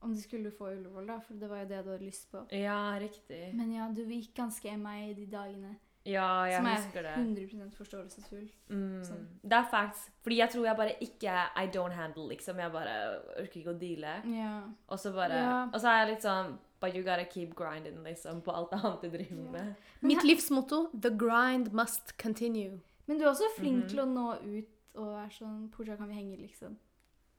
Om 0.02 0.16
du 0.16 0.20
skulle 0.20 0.52
få 0.52 0.74
Ullevål, 0.74 1.08
da, 1.08 1.16
for 1.24 1.40
det 1.40 1.48
var 1.50 1.62
jo 1.62 1.70
det 1.70 1.78
du 1.86 1.92
hadde 1.94 2.04
lyst 2.04 2.28
på. 2.32 2.42
ja, 2.52 2.98
riktig. 3.00 3.54
Men 3.56 3.72
ja, 3.72 3.88
du 3.96 4.02
gikk 4.04 4.34
ganske 4.36 4.74
MI 4.78 5.14
de 5.14 5.26
dagene. 5.32 5.78
Ja, 6.04 6.44
jeg 6.50 6.58
som 6.58 6.68
er 6.68 6.82
husker 6.82 7.06
det. 7.06 7.14
100 7.16 7.72
forståelsesfull. 7.78 8.50
Mm. 8.74 9.04
Sånn. 9.08 9.24
Det 9.44 9.56
er 9.60 9.70
facts. 9.72 10.10
Fordi 10.26 10.42
jeg 10.42 10.50
tror 10.50 10.66
jeg 10.66 10.80
bare 10.82 10.96
ikke 11.06 11.36
I 11.64 11.68
don't 11.72 11.96
handle, 11.96 12.28
liksom. 12.34 12.60
Jeg 12.60 12.74
bare 12.74 12.98
orker 13.38 13.62
ikke 13.62 13.76
å 13.76 13.80
deale. 13.80 14.18
Ja. 14.36 14.56
Og 14.88 15.00
så 15.00 15.14
bare 15.16 15.40
Ja. 15.40 15.56
Og 15.70 15.80
så 15.80 15.94
er 15.94 16.02
jeg 16.02 16.12
litt 16.16 16.28
sånn 16.28 16.58
But 16.82 16.96
you 16.96 17.04
gotta 17.04 17.26
keep 17.30 17.54
grinding, 17.56 18.04
liksom, 18.04 18.42
på 18.42 18.52
alt 18.52 18.72
annet 18.74 19.02
du 19.02 19.10
driver 19.10 19.52
med. 19.52 19.76
Mitt 20.02 20.24
livsmotto 20.24 20.90
The 21.02 21.10
grind 21.18 21.72
must 21.74 22.18
continue. 22.18 22.80
Men 23.06 23.18
du 23.20 23.24
er 23.26 23.30
også 23.30 23.44
flink 23.58 23.84
Mhm. 23.84 23.90
til 23.90 24.00
å 24.00 24.06
nå 24.06 24.34
ut 24.42 24.66
og 24.96 25.06
være 25.16 25.30
sånn 25.32 25.70
Pooja, 25.72 25.96
kan 25.96 26.08
vi 26.08 26.14
henge, 26.14 26.38
liksom? 26.42 26.78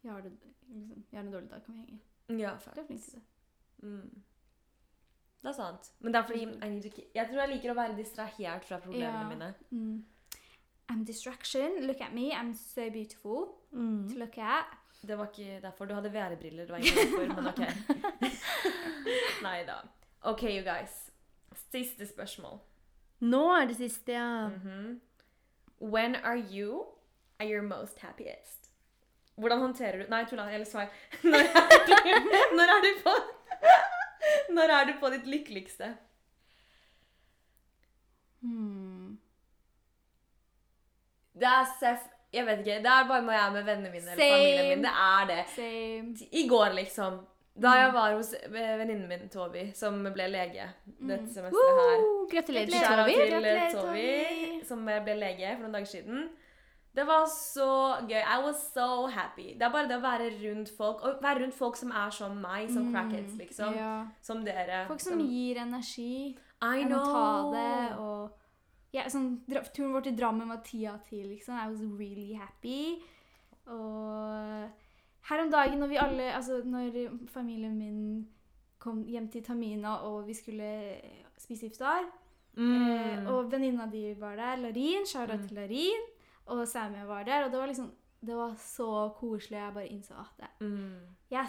Jeg 0.04 0.12
har, 0.12 0.20
det, 0.20 0.32
liksom. 0.32 1.04
jeg 1.12 1.18
har 1.18 1.24
en 1.26 1.32
dårlig 1.32 1.50
dag, 1.50 1.64
kan 1.64 1.74
vi 1.74 1.80
henge? 1.80 1.98
Ja, 2.40 2.56
faktisk. 2.56 2.74
Du 2.76 2.80
er 2.80 2.86
flink 2.86 3.02
til 3.02 3.12
det. 3.12 3.22
Mm. 3.82 4.22
Det 5.42 5.48
er 5.48 5.52
sant. 5.52 5.90
Men 6.00 6.12
det 6.12 6.18
er 6.20 6.26
fordi 6.26 6.42
I 6.42 6.68
need 6.68 6.82
to 6.82 6.88
keep, 6.88 7.06
Jeg 7.14 7.26
tror 7.28 7.40
jeg 7.40 7.48
liker 7.56 7.70
å 7.72 7.74
være 7.74 7.96
distrahert 7.96 8.64
fra 8.64 8.78
problemene 8.78 9.20
Ja. 9.20 9.28
mine. 9.28 9.54
Mm. 9.70 10.04
I'm 10.92 11.04
distraction. 11.04 11.86
Look 11.86 12.00
at 12.00 12.12
me. 12.14 12.30
I'm 12.32 12.54
so 12.54 12.90
beautiful 12.90 13.48
Mm. 13.72 14.08
to 14.08 14.18
look 14.18 14.38
at. 14.38 14.66
Det 15.06 15.18
var 15.18 15.26
ikke 15.26 15.60
derfor 15.62 15.84
du 15.84 15.94
hadde 15.94 16.12
VR-briller. 16.12 16.64
Det 16.64 16.72
var 16.72 16.78
ikke 16.78 16.96
derfor, 17.00 17.34
men 17.34 17.46
OK. 17.50 17.62
Nei 19.46 19.62
da. 19.66 19.80
OK, 20.22 20.42
you 20.42 20.62
guys. 20.62 21.10
Siste 21.72 22.06
spørsmål. 22.06 22.58
Nå 23.20 23.40
er 23.56 23.66
det 23.66 23.76
siste, 23.76 24.12
ja. 24.12 24.48
Mhm. 24.48 25.00
When 25.80 26.14
are 26.16 26.38
you 26.38 26.84
at 27.38 27.48
your 27.50 27.62
most 27.62 27.98
happiest? 27.98 28.70
Hvordan 29.34 29.58
håndterer 29.58 30.02
du 30.04 30.10
Nei, 30.10 30.24
tulla. 30.24 30.50
Eller 30.54 30.66
svar. 30.66 30.86
Når 31.22 31.38
er 31.38 31.86
du, 31.86 31.94
når 32.56 32.72
er 32.76 32.80
du 32.84 33.02
på 33.02 33.14
Når 34.52 34.62
er 34.76 34.84
du 34.84 34.92
på 35.00 35.10
ditt 35.10 35.26
lykkeligste? 35.26 35.96
Hmm. 38.40 39.18
Det 41.34 41.48
er 41.48 41.66
seff 41.80 42.06
Jeg 42.32 42.46
vet 42.46 42.62
ikke. 42.64 42.78
Det 42.84 42.92
er 42.92 43.08
bare 43.08 43.22
når 43.26 43.32
jeg 43.36 43.46
er 43.46 43.52
med 43.52 43.64
vennene 43.68 43.90
mine 43.92 44.14
eller 44.14 44.34
familien 44.36 44.68
min. 44.68 44.84
Det 44.86 44.92
er 45.04 45.26
det. 45.32 45.42
Same. 45.56 46.28
I 46.32 46.48
går, 46.48 46.68
liksom. 46.78 47.20
Da 47.62 47.72
jeg 47.76 47.90
var 47.92 48.14
hos 48.16 48.30
eh, 48.32 48.78
venninnen 48.80 49.08
min 49.08 49.26
Tovi, 49.28 49.66
som 49.76 49.98
ble 50.14 50.28
lege 50.32 50.70
dette 50.86 51.28
semesteret 51.34 51.80
her. 51.82 51.98
Woo! 52.00 52.22
Gratulerer 52.30 52.70
Gratulerer 52.72 53.10
til 53.10 53.18
Gratulerer, 53.18 53.58
eh, 53.66 53.74
Tovi, 53.74 54.06
Tovi. 54.30 54.60
som 54.70 54.88
eh, 54.88 55.02
ble 55.04 55.18
lege 55.20 55.50
for 55.50 55.66
noen 55.66 55.76
dager 55.76 55.90
siden. 55.90 56.22
Det 56.96 57.04
var 57.08 57.26
så 57.28 57.68
gøy. 58.08 58.20
I 58.20 58.38
was 58.44 58.64
so 58.72 59.06
happy. 59.12 59.52
Det 59.60 59.68
er 59.68 59.72
bare 59.72 59.88
det 59.88 59.96
å 59.96 60.04
være 60.04 60.30
rundt 60.42 60.72
folk, 60.76 61.04
og 61.04 61.20
være 61.24 61.44
rundt 61.44 61.56
folk 61.56 61.76
som 61.76 61.92
er 61.92 62.10
som 62.12 62.40
meg, 62.40 62.72
som 62.72 62.88
crackheads, 62.92 63.36
liksom. 63.40 63.76
Ja. 63.76 63.92
Som 64.24 64.44
dere. 64.44 64.86
Folk 64.88 65.00
som 65.04 65.20
gir 65.20 65.60
energi. 65.60 66.36
I 66.62 66.84
know. 66.88 67.04
ta 67.04 67.52
det, 67.52 67.98
og 67.98 68.41
ja, 68.92 69.06
sånn, 69.08 69.40
Turen 69.74 69.92
vår 69.94 70.02
til 70.04 70.16
Drammen 70.18 70.48
var 70.48 70.60
ti 70.64 70.84
av 70.86 70.98
ti, 71.08 71.22
liksom. 71.24 71.54
I 71.56 71.68
was 71.70 71.80
really 71.98 72.32
happy. 72.34 73.00
Og 73.66 74.70
her 75.28 75.42
om 75.44 75.50
dagen 75.52 75.78
når 75.78 75.88
vi 75.92 75.96
alle 76.02 76.32
Altså 76.34 76.62
når 76.66 77.28
familien 77.30 77.76
min 77.78 78.28
kom 78.82 79.04
hjem 79.06 79.28
til 79.30 79.44
Tamina, 79.46 79.96
og 80.02 80.26
vi 80.26 80.34
skulle 80.34 80.72
spise 81.38 81.66
iftar 81.70 82.04
Mm. 82.54 82.82
eh, 82.90 83.26
Og 83.32 83.50
venninna 83.50 83.86
di 83.90 84.12
var 84.20 84.36
der, 84.36 84.56
Larin. 84.56 85.06
Shout-out 85.06 85.40
Mm. 85.40 85.48
til 85.48 85.56
Larin. 85.56 86.02
Og 86.46 86.68
Samia 86.68 87.04
var 87.06 87.22
der. 87.24 87.44
Og 87.44 87.50
det 87.52 87.58
var 87.60 87.66
liksom 87.66 87.90
Det 88.24 88.36
var 88.36 88.52
så 88.58 88.88
koselig. 89.18 89.58
Jeg 89.58 89.74
bare 89.74 89.88
innså 89.88 90.14
at 90.20 90.36
det, 90.38 90.48
Mm. 90.60 91.00
jeg, 91.30 91.48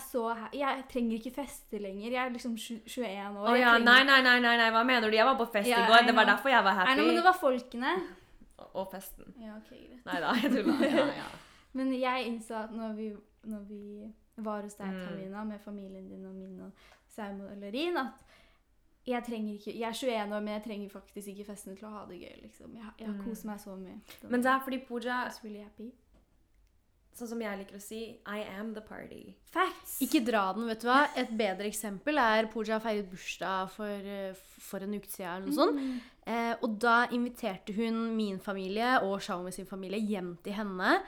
jeg 0.53 0.83
trenger 0.89 1.17
ikke 1.19 1.33
feste 1.35 1.77
lenger. 1.79 2.11
Jeg 2.11 2.25
er 2.25 2.29
liksom 2.33 2.55
21 2.57 3.37
år. 3.37 3.47
Oh, 3.51 3.59
ja, 3.59 3.73
trenger- 3.77 3.85
nei, 3.85 4.03
nei, 4.03 4.21
nei, 4.23 4.39
nei, 4.39 4.57
nei, 4.57 4.69
hva 4.71 4.83
mener 4.85 5.09
du? 5.09 5.15
Jeg 5.15 5.25
var 5.25 5.35
på 5.37 5.51
fest 5.53 5.67
Ja, 5.69 5.83
i 5.85 5.87
går. 5.91 6.07
Det 6.07 6.15
var 6.15 6.25
derfor 6.25 6.49
jeg 6.49 6.63
var 6.63 6.73
happy. 6.73 6.95
nei, 6.95 7.05
men 7.05 7.15
det 7.15 7.23
var 7.23 7.33
folkene. 7.41 7.93
Og- 8.57 8.75
Og 8.75 8.91
festen. 8.91 9.33
Ja, 9.39 9.55
ok, 9.57 9.69
greit. 9.69 10.05
Nei 10.05 10.19
da, 10.19 10.33
jeg 10.33 10.51
tuller. 10.51 10.79
Ja, 10.97 11.05
ja. 11.05 11.29
Men 11.73 11.93
jeg 11.93 12.25
innså 12.27 12.55
at 12.63 12.71
når 12.71 12.93
vi, 12.95 13.15
når 13.43 13.59
vi 13.67 14.13
var 14.37 14.61
hos 14.61 14.73
deg, 14.75 14.87
Mm. 14.87 15.07
Tamina, 15.07 15.43
med 15.43 15.59
familien 15.61 16.09
din 16.09 16.25
og 16.25 16.33
min 16.35 16.59
og 16.61 16.71
Saum 17.07 17.41
og 17.41 17.57
Lorin, 17.57 17.97
at 17.97 18.13
jeg 19.05 19.23
ikke 19.25 19.77
Jeg 19.79 19.89
er 19.89 19.93
21 19.93 20.31
år, 20.35 20.39
men 20.39 20.47
jeg 20.53 20.63
trenger 20.63 20.89
faktisk 20.89 21.27
ikke 21.27 21.45
festen 21.45 21.75
til 21.77 21.87
å 21.87 21.91
ha 21.91 22.05
det 22.05 22.19
gøy, 22.21 22.41
liksom. 22.43 22.73
Jeg, 22.75 22.85
jeg 22.99 23.07
har 23.07 23.13
Mm. 23.15 23.25
kost 23.29 23.45
meg 23.45 23.59
så 23.59 23.75
mye. 23.77 23.99
Så 24.21 24.29
Men 24.29 24.41
det 24.41 24.45
er 24.51 24.59
fordi 24.59 24.79
Pooja, 24.87 25.29
really. 25.43 25.91
Sånn 27.17 27.29
som 27.29 27.41
jeg 27.43 27.59
liker 27.59 27.77
å 27.77 27.81
si, 27.81 28.01
I 28.25 28.43
am 28.57 28.73
the 28.75 28.81
party. 28.81 29.35
Facts! 29.53 29.99
Ikke 30.01 30.23
dra 30.25 30.47
den, 30.55 30.67
vet 30.69 30.81
du 30.81 30.87
hva. 30.89 31.03
Et 31.19 31.29
bedre 31.29 31.69
eksempel 31.69 32.17
er 32.21 32.49
Pooja 32.53 32.79
feiret 32.83 33.09
bursdag 33.11 33.69
for, 33.75 33.87
eh, 33.87 34.33
for 34.59 34.85
en 34.85 34.95
uke 34.97 35.09
siden. 35.09 35.43
eller 35.43 35.47
noe 35.47 35.57
sånt. 35.59 35.75
Mm. 35.79 35.99
Eh, 36.25 36.55
og 36.61 36.79
da 36.79 37.07
inviterte 37.11 37.75
hun 37.75 38.15
min 38.15 38.39
familie 38.39 39.01
og 39.03 39.19
Xiaomi 39.21 39.51
sin 39.53 39.65
familie 39.69 39.99
hjem 39.99 40.37
til 40.43 40.53
henne. 40.53 41.01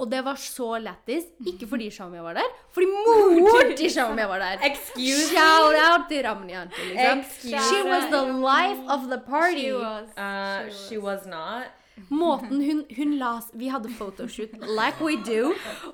Og 0.00 0.08
det 0.08 0.22
var 0.24 0.38
så 0.40 0.78
lættis. 0.80 1.26
Ikke 1.44 1.66
fordi 1.68 1.90
Xiaomi 1.92 2.22
var 2.24 2.38
der, 2.38 2.54
fordi 2.72 2.86
moren 2.86 3.74
til 3.76 3.90
Xiaomi 3.90 4.24
var 4.30 4.38
der. 4.40 4.62
Excuse 4.64 5.28
Shout 5.28 5.76
out 5.76 6.08
til 6.08 6.24
Ramni 6.24 6.54
liksom. 6.54 7.20
Excuse 7.20 7.68
She 7.68 7.82
was 7.84 8.08
the 8.08 8.24
life 8.24 8.80
of 8.88 9.10
the 9.10 9.20
party. 9.26 9.68
She 9.68 9.74
was. 9.74 10.08
Uh, 10.16 10.70
she 10.88 10.98
was 10.98 11.26
not. 11.26 11.68
Måten 12.08 12.60
hun, 12.64 12.84
hun 12.96 13.12
la 13.18 13.32
Vi 13.52 13.68
hadde 13.68 13.90
photoshoot 13.98 14.54
like 14.66 15.00
we 15.04 15.16
do. 15.26 15.52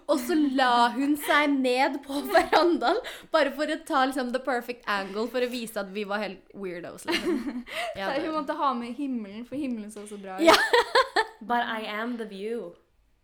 Og 0.08 0.20
så 0.22 0.36
la 0.56 0.88
hun 0.94 1.16
seg 1.16 1.50
ned 1.58 1.98
på 2.06 2.20
verandaen 2.34 3.00
bare 3.32 3.52
for 3.56 3.66
å 3.74 3.78
ta 3.88 4.04
liksom 4.06 4.32
the 4.32 4.40
perfect 4.40 4.86
angle 4.86 5.26
for 5.32 5.42
å 5.44 5.50
vise 5.50 5.80
at 5.80 5.90
vi 5.92 6.04
var 6.04 6.22
helt 6.24 6.44
weirdos. 6.54 7.04
Liksom. 7.10 7.64
Ja, 7.96 8.10
Hun 8.20 8.32
måtte 8.34 8.52
ha 8.56 8.72
med 8.74 8.94
himmelen, 8.94 9.44
for 9.48 9.56
himmelen 9.56 9.90
så 9.92 10.06
så 10.06 10.16
bra 10.20 10.36
ut. 10.38 10.44
Ja. 10.46 10.54
But 11.40 11.64
I 11.68 11.86
am 11.86 12.16
the 12.18 12.24
view. 12.28 12.72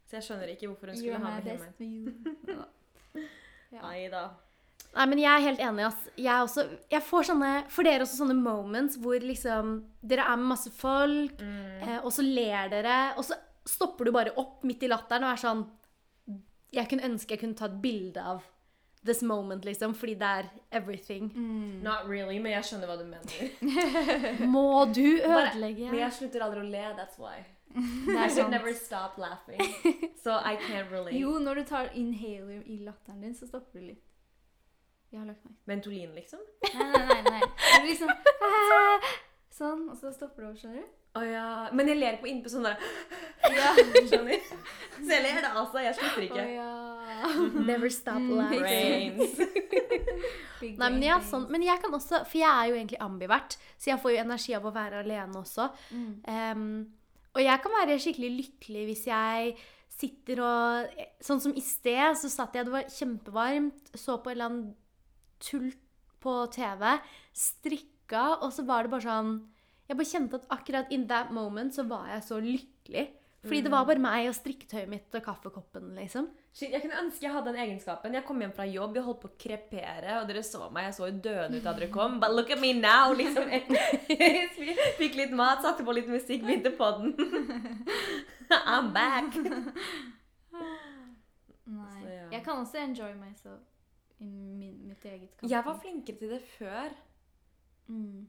Så 0.08 0.16
jeg 0.18 0.26
skjønner 0.26 0.50
ikke 0.52 0.68
hvorfor 0.68 0.92
hun 0.92 0.96
skulle 0.96 1.18
ha 1.18 1.36
med 1.40 1.48
himmelen. 1.48 1.74
view. 1.78 2.56
Ja. 3.72 3.80
Nei 3.86 4.08
da. 4.12 4.26
Nei, 4.92 5.06
men 5.08 5.20
jeg 5.22 5.30
er 5.32 5.44
helt 5.46 5.60
enig, 5.64 5.84
ass. 5.88 6.00
Jeg, 6.18 6.28
er 6.28 6.42
også, 6.44 6.66
jeg 6.92 7.02
får 7.06 7.28
sånne 7.30 7.50
For 7.72 7.86
dere 7.86 8.04
også 8.04 8.18
sånne 8.20 8.36
moments 8.36 8.98
hvor 9.00 9.22
liksom 9.24 9.70
Dere 10.04 10.26
er 10.28 10.36
med 10.40 10.50
masse 10.52 10.72
folk, 10.76 11.40
eh, 11.40 11.98
og 12.02 12.10
så 12.12 12.24
ler 12.26 12.68
dere, 12.72 12.98
og 13.16 13.24
så 13.24 13.38
stopper 13.64 14.04
du 14.04 14.12
bare 14.12 14.34
opp 14.36 14.64
midt 14.68 14.82
i 14.84 14.90
latteren 14.90 15.24
og 15.24 15.32
er 15.32 15.40
sånn 15.40 15.62
Jeg 16.76 16.90
kunne 16.90 17.06
ønske 17.08 17.36
jeg 17.36 17.40
kunne 17.44 17.56
ta 17.56 17.70
et 17.70 17.78
bilde 17.84 18.20
av 18.20 18.42
this 19.04 19.18
moment, 19.26 19.64
liksom, 19.66 19.96
fordi 19.98 20.12
det 20.14 20.28
er 20.28 20.50
everything. 20.78 21.24
Mm. 21.34 21.80
Not 21.82 22.04
really, 22.06 22.36
men 22.38 22.52
jeg 22.52 22.68
skjønner 22.68 22.86
hva 22.86 22.94
du 23.00 23.08
mener. 23.10 24.46
Må 24.54 24.84
du 24.94 25.18
Bare- 25.24 25.48
ødelegge 25.50 25.88
Men 25.90 25.98
jeg 26.04 26.14
slutter 26.20 26.44
aldri 26.46 26.62
å 26.62 26.68
le, 26.70 26.84
that's 27.00 27.18
why. 27.18 27.40
I 27.74 28.28
should 28.28 28.50
never 28.52 28.72
stop 28.74 29.16
laughing. 29.18 29.58
So 30.22 30.36
I 30.36 30.54
can't 30.68 30.90
relate. 30.92 31.16
Jo, 31.18 31.38
når 31.42 31.54
du 31.54 31.64
tar 31.72 31.90
inhaler 31.98 32.62
i 32.68 32.78
latteren 32.84 33.22
din, 33.24 33.34
så 33.34 33.48
stopper 33.48 33.80
du 33.80 33.86
litt. 33.88 34.04
Jeg 35.12 35.20
har 35.20 35.26
lagt 35.28 35.44
meg. 35.44 35.54
Ventolin, 35.68 36.14
liksom? 36.16 36.40
Nei, 36.72 36.88
nei, 36.88 37.06
nei. 37.06 37.22
nei. 37.28 37.40
Det 37.44 37.82
blir 37.82 37.92
liksom 37.92 38.10
Sånn, 39.52 39.82
og 39.92 39.96
så 40.00 40.08
stopper 40.16 40.40
det 40.40 40.48
over, 40.48 40.56
skjønner 40.62 40.80
du? 40.80 40.98
Å 41.12 41.22
ja. 41.28 41.48
Men 41.76 41.90
jeg 41.90 41.98
ler 42.00 42.14
på 42.22 42.28
innpå 42.30 42.48
sånn 42.48 42.64
der 42.64 42.78
Ja. 43.58 43.74
Skjønner? 44.08 44.38
Så 44.96 45.10
jeg 45.12 45.24
ler 45.26 45.42
da, 45.44 45.50
altså. 45.60 45.82
Jeg 45.84 45.98
slutter 45.98 46.22
Å 46.22 46.24
ikke. 46.24 46.46
ja. 46.54 46.70
Never 47.68 47.92
stop 47.92 48.16
Mm, 48.16 48.30
laughing. 48.38 48.64
Brains. 48.64 49.36
Nei, 50.62 50.88
men, 50.88 51.02
ja, 51.04 51.18
sånn, 51.26 51.44
men 51.52 51.64
jeg 51.66 51.80
kan 51.82 51.92
også 51.96 52.22
For 52.30 52.38
jeg 52.40 52.48
er 52.48 52.70
jo 52.70 52.76
egentlig 52.78 53.00
ambivert, 53.04 53.56
så 53.76 53.92
jeg 53.92 54.00
får 54.02 54.14
jo 54.14 54.22
energi 54.24 54.54
av 54.56 54.66
å 54.68 54.72
være 54.74 55.02
alene 55.04 55.40
også. 55.42 55.68
Mm. 55.92 56.10
Um, 56.32 56.66
og 57.36 57.40
jeg 57.44 57.62
kan 57.64 57.74
være 57.76 58.00
skikkelig 58.00 58.30
lykkelig 58.38 58.84
hvis 58.90 59.04
jeg 59.10 59.54
sitter 59.92 60.40
og 60.44 61.00
Sånn 61.24 61.40
som 61.44 61.54
i 61.58 61.62
sted, 61.64 62.16
så 62.20 62.30
satt 62.32 62.56
jeg, 62.56 62.66
det 62.68 62.72
var 62.74 62.88
kjempevarmt, 62.92 63.92
så 63.98 64.16
på 64.24 64.32
en 64.32 64.36
eller 64.38 64.48
annen 64.48 64.70
tull 65.42 65.72
på 66.22 66.36
TV, 66.54 66.86
strikka, 67.34 68.26
og 68.42 68.52
så 68.54 68.66
var 68.68 68.86
det 68.86 68.94
bare 68.94 69.06
sånn 69.06 69.32
Jeg 69.88 69.98
bare 69.98 70.08
kjente 70.12 70.38
at 70.38 70.54
akkurat 70.54 70.92
in 70.94 71.08
that 71.10 71.32
moment 71.34 71.74
så 71.74 71.84
var 71.88 72.06
jeg 72.12 72.22
så 72.28 72.38
lykkelig. 72.40 73.08
Fordi 73.42 73.58
det 73.64 73.72
var 73.72 73.86
bare 73.88 73.98
meg 73.98 74.28
og 74.30 74.36
strikketøyet 74.36 74.86
mitt 74.86 75.16
og 75.18 75.24
kaffekoppen, 75.26 75.88
liksom. 75.98 76.28
Shit, 76.54 76.70
jeg 76.70 76.78
kunne 76.84 77.00
ønske 77.00 77.26
jeg 77.26 77.32
hadde 77.34 77.50
den 77.50 77.58
egenskapen. 77.64 78.14
Jeg 78.14 78.22
kom 78.28 78.38
hjem 78.38 78.52
fra 78.54 78.66
jobb, 78.70 78.94
jeg 78.94 79.02
holdt 79.08 79.20
på 79.24 79.30
å 79.32 79.34
krepere, 79.44 80.20
og 80.20 80.28
dere 80.28 80.44
så 80.46 80.68
meg. 80.70 80.86
Jeg 80.86 80.94
så 80.94 81.08
jo 81.08 81.16
døende 81.24 81.58
ut 81.58 81.66
da 81.66 81.72
dere 81.74 81.90
kom. 81.90 82.20
But 82.22 82.36
look 82.36 82.52
at 82.54 82.62
me 82.62 82.70
now! 82.78 83.10
liksom. 83.18 83.50
Fikk 85.00 85.18
litt 85.18 85.34
mat, 85.34 85.64
satte 85.66 85.82
på 85.82 85.96
litt 85.98 86.06
musikk, 86.12 86.46
begynte 86.46 86.70
på 86.78 86.92
den. 87.00 87.16
I'm 88.76 88.92
back! 88.94 89.34
Nei. 91.66 91.98
Så, 91.98 92.08
ja. 92.14 92.24
Jeg 92.36 92.44
kan 92.46 92.62
også 92.62 92.78
enjoy 92.84 93.10
myself 93.18 93.71
i 94.20 94.28
min, 94.28 94.76
mitt 94.88 95.04
eget 95.04 95.32
kamp. 95.36 95.50
Jeg 95.50 95.64
var 95.66 95.80
flinkere 95.80 96.20
til 96.20 96.30
det 96.34 96.42
før. 96.58 96.94
Mm. 97.88 98.28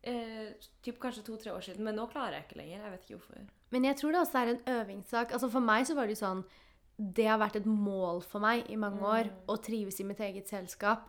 Eh, 0.00 0.52
typ 0.80 0.96
kanskje 1.00 1.26
to-tre 1.26 1.52
år 1.52 1.64
siden, 1.64 1.84
men 1.84 1.98
nå 1.98 2.06
klarer 2.08 2.38
jeg 2.38 2.48
ikke 2.48 2.60
lenger. 2.62 2.82
Jeg 2.82 2.92
vet 2.92 3.06
ikke 3.06 3.18
hvorfor. 3.18 3.46
Men 3.70 3.84
jeg 3.84 3.96
tror 4.00 4.12
det 4.14 4.20
også 4.20 4.38
er 4.38 4.52
en 4.54 4.62
øvingssak. 4.74 5.32
Altså 5.32 5.48
For 5.52 5.60
meg 5.60 5.86
så 5.86 5.94
var 5.94 6.08
det 6.08 6.16
jo 6.16 6.24
sånn 6.24 6.44
Det 6.96 7.26
har 7.28 7.38
vært 7.40 7.56
et 7.56 7.66
mål 7.66 8.20
for 8.28 8.44
meg 8.44 8.66
i 8.68 8.76
mange 8.76 9.00
år 9.00 9.30
å 9.48 9.56
trives 9.56 10.00
i 10.00 10.04
mitt 10.04 10.20
eget 10.20 10.48
selskap. 10.48 11.08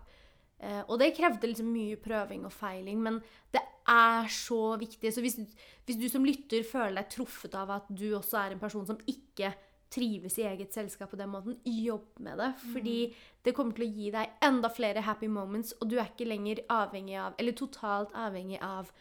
Eh, 0.62 0.84
og 0.88 1.00
det 1.02 1.16
krevde 1.18 1.50
liksom 1.50 1.72
mye 1.74 1.98
prøving 2.00 2.46
og 2.46 2.54
feiling, 2.54 3.02
men 3.02 3.18
det 3.52 3.64
er 3.90 4.30
så 4.32 4.78
viktig. 4.80 5.12
Så 5.12 5.24
hvis, 5.24 5.40
hvis 5.88 6.00
du 6.00 6.08
som 6.12 6.26
lytter 6.26 6.64
føler 6.68 7.02
deg 7.02 7.10
truffet 7.12 7.58
av 7.58 7.74
at 7.76 7.90
du 7.90 8.12
også 8.16 8.40
er 8.40 8.56
en 8.56 8.62
person 8.62 8.86
som 8.88 9.00
ikke 9.10 9.52
trives 9.92 10.38
i 10.40 10.46
eget 10.48 10.74
selskap 10.74 11.12
på 11.12 11.20
den 11.20 11.32
måten, 11.34 11.58
jobb 11.68 12.20
med 12.24 12.40
det. 12.40 12.52
Fordi 12.72 12.98
det 13.44 13.54
kommer 13.58 13.76
til 13.76 13.88
å 13.88 13.92
gi 13.92 14.12
deg 14.14 14.38
enda 14.48 14.72
flere 14.72 15.04
happy 15.04 15.28
moments, 15.32 15.76
og 15.80 15.92
du 15.92 15.98
er 16.00 16.08
ikke 16.12 16.30
lenger 16.30 16.64
avhengig 16.72 17.18
av, 17.20 17.36
eller 17.42 17.58
totalt 17.58 18.14
avhengig 18.16 18.62
av 18.64 18.92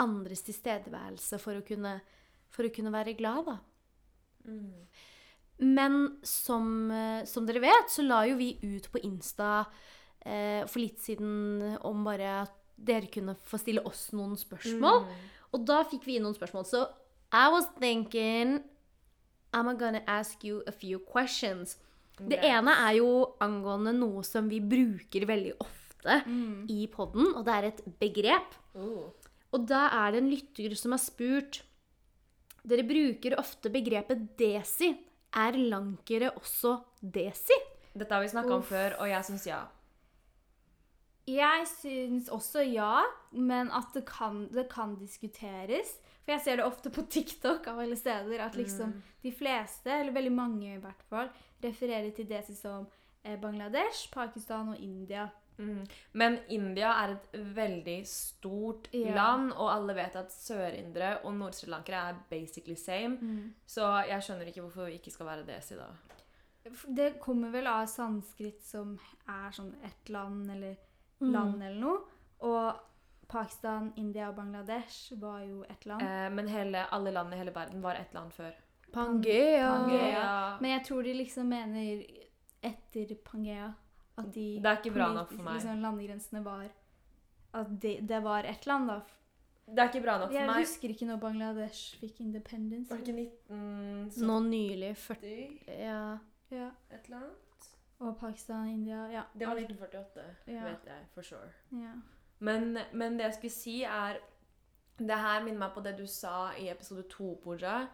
andres 0.00 0.42
tilstedeværelse 0.46 1.38
for 1.42 1.60
å 1.60 1.64
kunne, 1.66 1.98
for 2.50 2.66
å 2.66 2.72
kunne 2.74 2.92
være 2.94 3.16
glad, 3.18 3.46
da. 3.46 3.56
Men 5.60 6.18
som, 6.24 6.90
eh, 6.90 7.24
som 7.28 7.46
dere 7.46 7.60
vet, 7.60 7.90
så 7.92 8.02
la 8.02 8.24
jo 8.26 8.38
vi 8.40 8.54
ut 8.62 8.88
på 8.90 9.02
Insta 9.04 9.66
eh, 10.24 10.64
for 10.66 10.80
litt 10.80 10.98
siden 11.04 11.76
om 11.84 12.04
bare 12.04 12.30
at 12.46 12.56
dere 12.80 13.10
kunne 13.12 13.36
få 13.44 13.60
stille 13.60 13.84
oss 13.84 14.08
noen 14.16 14.38
spørsmål. 14.40 15.04
Og 15.52 15.66
da 15.68 15.82
fikk 15.84 16.06
vi 16.08 16.16
inn 16.16 16.24
noen 16.24 16.36
spørsmål. 16.36 16.64
Så 16.64 16.86
I 17.36 17.50
was 17.52 17.68
thinking 17.78 18.62
I'm 19.52 19.76
gonna 19.78 20.02
ask 20.06 20.44
you 20.44 20.62
a 20.66 20.72
few 20.72 20.98
questions. 21.12 21.76
Det 22.20 22.38
ene 22.44 22.70
er 22.86 22.98
jo 22.98 23.34
angående 23.40 23.92
noe 23.96 24.22
som 24.22 24.48
vi 24.48 24.60
bruker 24.60 25.24
veldig 25.26 25.54
ofte 25.60 26.22
Mm. 26.26 26.66
i 26.70 26.86
podden, 26.88 27.34
og 27.36 27.44
det 27.44 27.54
er 27.54 27.64
et 27.68 27.80
begrep. 28.00 28.54
Oh. 28.74 29.10
Og 29.52 29.66
da 29.68 29.88
er 30.06 30.12
det 30.12 30.22
en 30.22 30.30
lytter 30.30 30.74
som 30.76 30.92
har 30.92 30.98
spurt 30.98 31.62
Dere 32.66 32.82
bruker 32.84 33.38
ofte 33.38 33.70
begrepet 33.72 34.36
desi. 34.36 34.90
Er 35.34 35.52
lankere 35.52 36.30
også 36.36 36.74
desi? 37.00 37.56
Dette 37.96 38.12
har 38.12 38.20
vi 38.20 38.28
snakka 38.28 38.52
om 38.52 38.62
før, 38.62 38.98
og 39.00 39.08
jeg 39.08 39.24
syns 39.24 39.46
ja. 39.46 39.62
Jeg 41.30 41.66
syns 41.68 42.28
også 42.32 42.62
ja, 42.72 43.02
men 43.32 43.70
at 43.70 43.92
det 43.94 44.04
kan, 44.08 44.48
det 44.52 44.68
kan 44.72 44.96
diskuteres. 44.98 45.98
For 46.30 46.36
jeg 46.36 46.44
ser 46.44 46.60
det 46.60 46.64
ofte 46.68 46.90
på 46.94 47.02
TikTok 47.10 47.64
av 47.72 47.80
alle 47.82 47.96
steder 47.98 48.38
at 48.44 48.54
liksom 48.54 48.92
de 49.24 49.32
fleste, 49.34 49.90
eller 49.90 50.14
veldig 50.14 50.30
mange 50.30 50.68
i 50.76 50.78
hvert 50.78 51.02
fall, 51.10 51.30
refererer 51.58 52.12
til 52.14 52.28
det 52.30 52.44
som 52.54 52.84
eh, 53.24 53.34
Bangladesh, 53.40 54.04
Pakistan 54.14 54.68
og 54.70 54.78
India. 54.78 55.24
Mm. 55.58 55.80
Men 56.12 56.38
India 56.48 56.92
er 57.02 57.16
et 57.16 57.34
veldig 57.56 57.96
stort 58.06 58.86
yeah. 58.94 59.10
land, 59.16 59.50
og 59.56 59.72
alle 59.72 59.96
vet 59.98 60.14
at 60.22 60.30
sørindere 60.32 61.16
og 61.24 61.34
nord-srilankere 61.34 62.04
er 62.12 62.22
basically 62.30 62.78
same. 62.78 63.18
Så 63.66 63.90
jeg 64.08 64.22
skjønner 64.22 64.52
ikke 64.52 64.62
hvorfor 64.68 64.86
vi 64.86 65.00
ikke 65.00 65.10
skal 65.10 65.26
være 65.32 65.48
desi, 65.50 65.74
da. 65.76 65.90
Det 66.86 67.16
kommer 67.18 67.50
vel 67.50 67.66
av 67.66 67.88
sanskrit 67.90 68.62
som 68.62 68.94
er 69.26 69.50
sånn 69.58 69.74
ett 69.82 70.14
land 70.14 70.46
eller 70.54 70.78
Mm. 71.20 71.32
land 71.32 71.62
eller 71.62 71.80
noe. 71.80 71.98
Og 72.48 72.80
Pakistan, 73.30 73.92
India 73.96 74.28
og 74.28 74.36
Bangladesh 74.36 75.12
var 75.20 75.40
jo 75.46 75.62
ett 75.70 75.86
land. 75.86 76.02
Eh, 76.02 76.30
men 76.34 76.48
hele, 76.48 76.84
alle 76.92 77.10
land 77.14 77.34
i 77.34 77.36
hele 77.36 77.54
verden 77.54 77.82
var 77.82 77.94
ett 77.94 78.14
land 78.14 78.32
før. 78.32 78.50
Pangea. 78.92 79.68
Pangea. 79.76 80.58
Men 80.60 80.70
jeg 80.70 80.84
tror 80.88 81.02
de 81.06 81.14
liksom 81.14 81.46
mener 81.48 82.02
etter 82.62 83.14
Pangea 83.24 83.72
at 84.18 84.32
de 84.34 84.58
Det 84.60 84.66
er 84.66 84.76
ikke 84.82 84.94
bra 84.94 85.12
nok 85.14 85.30
for 85.32 85.42
meg. 85.46 85.54
Liksom, 85.60 85.80
landegrensene 85.80 86.42
var 86.44 86.68
At 87.54 87.70
det, 87.82 87.96
det 88.08 88.20
var 88.22 88.44
ett 88.44 88.66
land, 88.66 88.88
da. 88.88 89.00
Det 89.70 89.78
er 89.78 89.88
ikke 89.88 90.02
bra 90.02 90.18
nok 90.18 90.28
for 90.30 90.34
Jeg 90.38 90.46
meg. 90.46 90.56
husker 90.64 90.88
ikke 90.90 91.06
når 91.06 91.16
Bangladesh 91.22 91.96
fikk 92.00 92.20
independence. 92.20 92.90
Var 92.90 92.98
det 92.98 93.08
ikke 93.08 93.30
1970 93.46 94.26
Nå 94.26 94.40
nylig. 94.40 94.96
40 94.96 95.60
Ja. 95.68 96.18
Ja. 96.50 96.70
et 96.90 97.04
eller 97.06 97.16
annet? 97.16 97.68
Og 98.00 98.16
Pakistan, 98.18 98.68
India 98.68 99.06
Ja. 99.12 99.22
Det 99.38 99.46
var 99.46 99.54
1948, 99.54 100.24
Ja. 100.46 100.64
vet 100.64 100.84
jeg 100.86 101.06
for 101.14 101.22
sure. 101.22 101.50
ja. 101.72 101.94
Men, 102.40 102.78
men 102.92 103.18
det 103.18 103.24
jeg 103.24 103.34
skulle 103.34 103.52
si, 103.52 103.82
er 103.82 104.16
Det 104.98 105.16
her 105.16 105.42
minner 105.44 105.58
meg 105.58 105.72
på 105.74 105.80
det 105.84 105.94
du 105.98 106.06
sa 106.06 106.50
i 106.60 106.66
episode 106.68 107.02
to, 107.08 107.34
Pooja. 107.44 107.86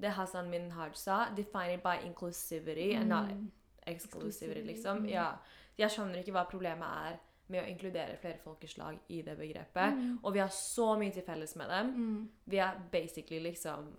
Det 0.00 0.10
Hassan 0.16 0.48
Minhaj 0.50 0.94
sa. 0.96 1.18
Defined 1.36 1.82
by 1.84 1.98
inclusivity 2.06 2.92
and 2.96 3.08
not 3.08 3.30
Mm. 3.32 3.50
exclusivity, 3.86 4.62
liksom. 4.66 5.04
Ja. 5.08 5.32
Jeg 5.78 5.90
skjønner 5.90 6.18
ikke 6.22 6.32
hva 6.32 6.44
problemet 6.48 6.88
er 6.88 7.18
med 7.48 7.60
å 7.62 7.66
inkludere 7.68 8.16
flere 8.20 8.38
folkeslag 8.44 8.98
i 9.08 9.20
det 9.22 9.36
begrepet. 9.38 9.94
Mm. 9.96 10.18
Og 10.22 10.32
vi 10.34 10.38
har 10.38 10.48
så 10.48 10.96
mye 10.98 11.12
til 11.12 11.22
felles 11.22 11.56
med 11.56 11.68
dem. 11.68 11.86
Mm. 11.96 12.30
Vi 12.46 12.56
er 12.56 12.80
basically 12.92 13.40
liksom 13.42 13.96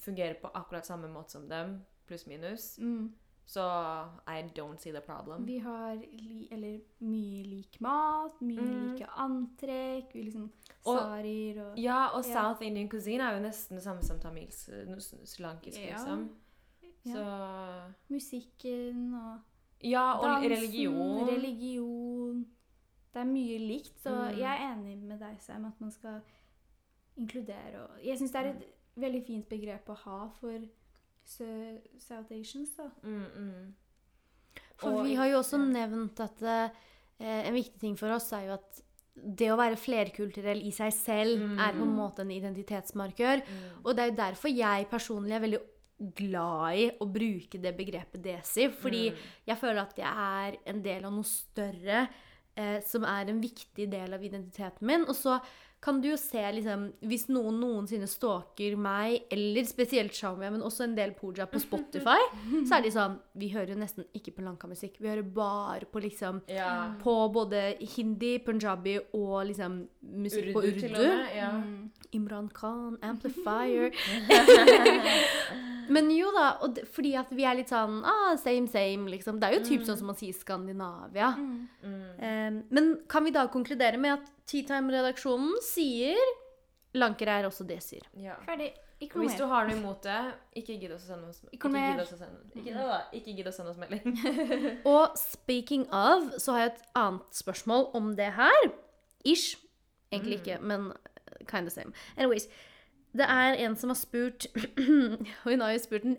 Fungerer 0.00 0.34
på 0.42 0.50
akkurat 0.54 0.86
samme 0.86 1.06
måte 1.08 1.30
som 1.30 1.48
dem, 1.48 1.84
pluss 2.06 2.26
minus. 2.26 2.78
Mm. 2.78 3.12
Så 3.46 3.60
I 4.26 4.42
don't 4.56 4.78
see 4.80 4.90
the 4.92 5.00
problem. 5.00 5.44
Vi 5.46 5.58
har 5.58 5.94
li, 5.96 6.48
eller 6.50 6.78
mye 7.00 7.42
lik 7.44 7.80
mat, 7.80 8.40
mye 8.40 8.60
Mm. 8.60 8.92
like 8.92 9.06
antrekk, 9.16 10.14
vi 10.14 10.22
liksom 10.22 10.50
sarier 10.84 11.60
og 11.72 11.78
Ja, 11.78 12.06
og 12.14 12.24
Ja. 12.24 12.32
South 12.32 12.62
Indian 12.66 12.88
cuisine 12.88 13.20
er 13.22 13.34
jo 13.36 13.42
nesten 13.48 13.76
det 13.76 13.82
samme 13.84 14.02
som 14.02 14.18
tamilsk, 14.20 14.70
slankisk, 15.24 15.78
Ja. 15.78 15.90
liksom. 15.96 16.28
Ja. 17.04 17.90
Musikken 18.10 19.14
og 19.14 19.38
Ja, 19.82 20.12
og 20.18 20.24
dansen, 20.24 20.50
religion. 20.50 21.28
religion. 21.28 22.46
Det 23.12 23.20
er 23.20 23.24
mye 23.24 23.58
likt, 23.58 23.98
så 24.02 24.10
Mm. 24.10 24.38
jeg 24.38 24.60
er 24.60 24.72
enig 24.74 25.02
med 25.02 25.18
deg, 25.20 25.36
Sam, 25.40 25.64
at 25.66 25.80
man 25.80 25.90
skal 25.90 26.20
inkludere. 27.16 27.82
Og 27.82 28.04
jeg 28.04 28.18
syns 28.18 28.32
det 28.32 28.40
er 28.46 28.50
et 28.50 28.64
veldig 28.96 29.26
fint 29.26 29.48
begrep 29.48 29.86
å 29.88 29.94
ha 29.96 30.28
for 30.40 30.58
South 31.26 32.30
Asians, 32.32 32.74
da. 32.76 32.90
Mm, 33.02 33.26
mm. 33.36 33.74
For 34.76 34.92
Og- 34.92 35.04
vi 35.06 35.14
har 35.14 35.28
jo 35.30 35.38
også 35.38 35.58
ja. 35.58 35.64
nevnt 35.86 36.20
at 36.20 36.42
eh, 36.42 37.46
en 37.48 37.54
viktig 37.54 37.80
ting 37.80 37.96
for 37.98 38.10
oss 38.10 38.32
er 38.32 38.46
jo 38.48 38.52
at 38.58 38.80
det 39.14 39.46
å 39.52 39.56
være 39.56 39.76
flerkulturell 39.78 40.60
i 40.66 40.72
seg 40.74 40.92
selv 40.92 41.38
Mm. 41.40 41.58
er 41.60 41.72
på 41.72 41.82
en 41.86 41.96
måte 41.96 42.20
en 42.20 42.30
identitetsmarkør. 42.30 43.42
Mm. 43.46 43.84
Og 43.84 43.94
det 43.96 44.02
er 44.02 44.10
jo 44.10 44.16
derfor 44.16 44.48
jeg 44.56 44.88
personlig 44.90 45.32
er 45.32 45.40
veldig 45.40 45.60
glad 46.16 46.74
i 46.76 46.90
å 47.00 47.06
bruke 47.06 47.60
det 47.62 47.76
begrepet 47.76 48.20
desi. 48.22 48.68
Fordi 48.68 49.10
Mm. 49.12 49.16
jeg 49.46 49.56
føler 49.58 49.80
at 49.82 49.94
jeg 49.96 50.06
er 50.06 50.56
en 50.66 50.82
del 50.82 51.04
av 51.04 51.12
noe 51.12 51.22
større 51.22 52.08
eh, 52.56 52.80
som 52.82 53.04
er 53.04 53.28
en 53.30 53.40
viktig 53.40 53.88
del 53.90 54.12
av 54.14 54.20
identiteten 54.22 54.82
min. 54.82 55.02
Og 55.02 55.14
så 55.14 55.40
kan 55.84 55.98
du 56.00 56.08
jo 56.08 56.16
se 56.16 56.40
liksom 56.56 56.86
Hvis 57.04 57.26
noen 57.28 57.58
noensinne 57.60 58.06
stalker 58.08 58.76
meg, 58.80 59.26
eller 59.34 59.66
spesielt 59.68 60.16
Shamia, 60.16 60.48
men 60.54 60.64
også 60.64 60.86
en 60.86 60.94
del 60.96 61.12
Pooja 61.18 61.44
på 61.50 61.60
Spotify, 61.60 62.16
så 62.68 62.78
er 62.78 62.86
de 62.86 62.92
sånn 62.94 63.18
Vi 63.40 63.50
hører 63.52 63.74
jo 63.74 63.78
nesten 63.82 64.06
ikke 64.16 64.32
på 64.38 64.46
lanka-musikk. 64.46 64.96
Vi 65.02 65.10
hører 65.12 65.26
bare 65.36 65.84
på 65.90 66.00
liksom 66.04 66.40
Ja. 66.48 66.94
På 67.02 67.28
både 67.34 67.74
hindi, 67.96 68.38
punjabi 68.44 68.96
og 69.12 69.44
liksom 69.50 69.82
musikk 70.14 70.52
på 70.54 70.64
Urdu, 70.64 70.72
og 70.72 70.88
urdu. 70.88 70.98
med. 70.98 71.36
Ja. 71.36 71.52
Imran 72.16 72.48
Khan, 72.54 72.96
Amplifier 73.02 73.90
Men 75.92 76.10
jo 76.14 76.30
da, 76.34 76.46
og 76.64 76.76
det, 76.76 76.86
fordi 76.94 77.14
at 77.18 77.32
vi 77.34 77.46
er 77.48 77.58
litt 77.58 77.72
sånn 77.72 78.00
ah, 78.06 78.34
same, 78.40 78.70
same, 78.70 79.10
liksom. 79.12 79.40
Det 79.40 79.48
er 79.48 79.58
jo 79.58 79.64
typ 79.66 79.84
sånn 79.86 79.98
som 80.00 80.08
man 80.10 80.18
sier 80.18 80.36
Skandinavia. 80.36 81.32
Mm. 81.36 81.58
Mm. 81.82 82.06
Um, 82.20 82.62
men 82.76 82.94
kan 83.10 83.26
vi 83.26 83.34
da 83.34 83.46
konkludere 83.52 84.00
med 84.00 84.18
at 84.18 84.32
Teatime-redaksjonen 84.50 85.60
sier 85.64 86.18
Lanker 86.94 87.26
er 87.26 87.46
også 87.48 87.66
desier? 87.66 88.04
ja. 88.22 88.36
Ferdig. 88.46 88.70
Ikke 89.02 89.18
noe 89.18 89.26
hvis 89.26 89.38
du 89.38 89.44
har 89.50 89.66
noe 89.66 89.74
imot 89.74 90.04
det, 90.06 90.20
ikke 90.60 90.76
gidd 90.78 90.92
å 90.94 90.98
sende 91.02 91.26
oss 91.28 91.40
Ikke 91.50 91.66
Ikke 91.66 91.80
gidd 91.82 92.02
å 92.02 92.18
sende 92.20 93.00
Ikke, 93.18 93.32
gidd 93.34 93.48
å 93.50 93.52
sende 93.52 93.72
oss 93.72 93.80
melding. 93.80 94.14
Og 94.92 95.18
speaking 95.18 95.88
of, 95.90 96.30
så 96.38 96.54
har 96.54 96.62
jeg 96.62 96.72
et 96.72 96.84
annet 97.00 97.40
spørsmål 97.42 97.88
om 97.98 98.12
det 98.18 98.30
her. 98.38 98.68
Ish. 99.26 99.58
Egentlig 100.14 100.38
ikke, 100.40 100.60
men 100.62 100.92
kind 101.50 101.66
of 101.66 101.74
same. 101.74 101.92
Anyways. 102.16 102.46
Det 103.14 103.26
er 103.30 103.58
en 103.62 103.76
som 103.78 103.92
har 103.92 103.98
spurt 103.98 104.46
Og 105.44 105.50
Hun 105.50 105.60
har 105.62 105.74
jo 105.74 105.82
spurt 105.84 106.02
den 106.02 106.16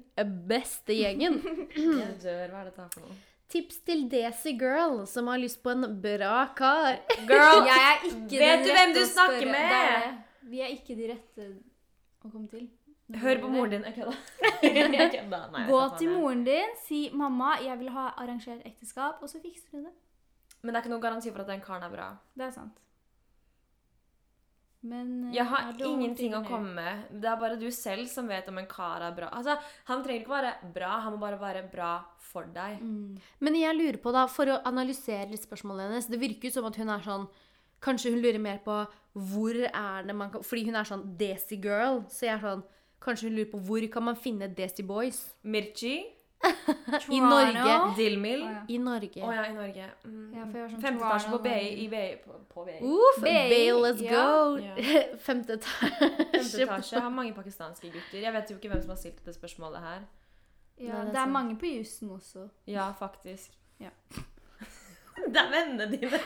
beste 0.47 0.95
gjengen. 0.95 1.41
Jeg 1.75 2.13
dør. 2.23 2.45
Hva 2.53 2.61
er 2.61 2.69
dette 2.69 2.87
for 2.93 3.03
noe? 3.03 3.17
Tips 3.51 3.77
til 3.85 4.07
Desi 4.09 4.55
Girl 4.57 5.03
som 5.07 5.27
har 5.29 5.37
lyst 5.37 5.61
på 5.63 5.73
en 5.75 5.85
bra 6.01 6.47
kar. 6.57 7.01
Girl! 7.29 7.67
Jeg 7.67 7.83
er 7.83 8.05
ikke 8.09 8.39
Vet 8.41 8.65
du 8.65 8.71
hvem 8.73 8.95
du 8.95 9.03
snakker 9.11 9.51
med? 9.51 10.23
Vi 10.49 10.63
er 10.63 10.73
ikke 10.73 10.95
de 10.97 11.11
rette 11.11 11.51
å 12.25 12.31
komme 12.31 12.47
til. 12.49 12.65
Hør 13.21 13.37
på 13.43 13.49
moren 13.53 13.75
din. 13.75 13.83
Jeg 13.85 13.99
kødda. 13.99 15.41
Gå 15.67 15.81
til 15.99 16.09
moren 16.15 16.41
din, 16.47 16.71
si 16.87 17.09
'mamma, 17.13 17.51
jeg 17.61 17.77
vil 17.79 17.91
ha 17.93 18.07
arrangert 18.17 18.65
ekteskap', 18.65 19.21
og 19.21 19.29
så 19.29 19.37
fikser 19.43 19.77
du 19.77 19.83
det. 19.83 19.93
Men 20.63 20.73
det 20.73 20.79
er 20.79 20.83
ikke 20.83 20.93
noen 20.95 21.03
garanti 21.03 21.29
for 21.29 21.43
at 21.43 21.51
den 21.51 21.61
karen 21.61 21.83
er 21.85 21.91
bra. 21.93 22.07
Det 22.33 22.47
er 22.47 22.55
sant. 22.55 22.81
Men 24.85 25.29
eh, 25.29 25.35
Jeg 25.37 25.47
har 25.49 25.71
ingenting 25.87 26.35
å 26.37 26.43
komme 26.45 26.73
med. 26.77 27.07
Det 27.09 27.29
er 27.31 27.39
bare 27.41 27.57
du 27.59 27.67
selv 27.73 28.09
som 28.11 28.29
vet 28.29 28.47
om 28.51 28.59
en 28.61 28.69
kar 28.69 29.05
er 29.05 29.15
bra. 29.17 29.31
Altså, 29.33 29.57
Han 29.89 30.03
trenger 30.05 30.23
ikke 30.23 30.35
være 30.35 30.53
bra, 30.75 30.99
han 31.05 31.15
må 31.15 31.21
bare 31.21 31.39
være 31.41 31.65
bra 31.71 31.95
for 32.21 32.47
deg. 32.53 32.81
Mm. 32.83 33.17
Men 33.45 33.57
jeg 33.59 33.77
lurer 33.79 33.99
på, 34.03 34.13
da, 34.15 34.25
for 34.31 34.51
å 34.51 34.61
analysere 34.67 35.31
litt 35.31 35.45
spørsmålet 35.45 35.89
hennes 35.89 36.09
Det 36.11 36.21
virker 36.21 36.53
som 36.53 36.67
at 36.69 36.79
hun 36.79 36.91
er 36.93 37.03
sånn 37.05 37.27
Kanskje 37.85 38.13
hun 38.13 38.21
lurer 38.23 38.41
mer 38.41 38.61
på 38.65 38.77
hvor 39.15 39.55
er 39.55 40.07
det 40.07 40.15
man 40.17 40.31
kan 40.33 40.43
Fordi 40.43 40.65
hun 40.67 40.77
er 40.79 40.87
sånn 40.87 41.05
Desi 41.19 41.59
girl. 41.61 42.03
Så 42.11 42.27
jeg 42.27 42.35
er 42.37 42.43
sånn 42.43 42.65
Kanskje 43.05 43.29
hun 43.29 43.37
lurer 43.37 43.51
på 43.51 43.61
hvor 43.67 43.87
kan 43.93 44.07
man 44.07 44.19
finne 44.19 44.49
Desi 44.57 44.85
boys? 44.85 45.21
Mirchi, 45.43 45.99
I 47.09 47.19
Norge. 47.19 47.95
Dillmill. 47.97 48.41
Oh, 48.43 48.51
ja. 48.51 48.61
I 48.67 48.77
Norge. 48.77 49.21
Å 49.23 49.31
ja, 49.33 49.45
i 49.49 49.53
Norge. 49.55 49.87
Mm. 50.05 50.33
Ja, 50.35 50.45
for 50.45 50.59
jeg 50.59 50.65
var 50.65 50.73
sånn 50.73 50.83
Femte 50.85 51.05
etasje 51.07 51.31
på 51.33 51.39
BI. 51.45 51.63
I 51.83 51.87
BI 51.93 52.03
på, 52.25 52.37
på 52.53 52.65
BI. 52.67 52.75
Uff, 52.81 53.17
let's 53.23 54.03
go! 54.03 54.57
Ja. 54.61 54.75
Femte 55.17 55.17
Femte 55.25 55.57
etasje. 55.57 56.61
etasje 56.67 57.01
har 57.05 57.09
mange 57.13 57.33
pakistanske 57.37 57.89
gutter. 57.93 58.21
Jeg 58.23 58.33
vet 58.37 58.51
jo 58.53 58.59
ikke 58.59 58.71
hvem 58.73 58.83
som 58.85 58.93
har 58.95 59.01
stilt 59.01 59.25
det 59.25 59.35
spørsmålet 59.37 59.83
her. 59.85 60.05
Ja, 60.77 60.91
Nei, 60.91 61.05
det 61.05 61.07
er 61.07 61.11
det 61.13 61.21
er 61.23 61.31
mange 61.31 61.57
på 61.59 61.69
jussen 61.71 62.11
også. 62.11 62.47
Ja, 62.67 62.89
faktisk. 62.99 63.53
Ja. 63.79 63.91
det 65.33 65.39
er 65.39 65.51
vennene 65.53 65.87
dine. 65.93 66.19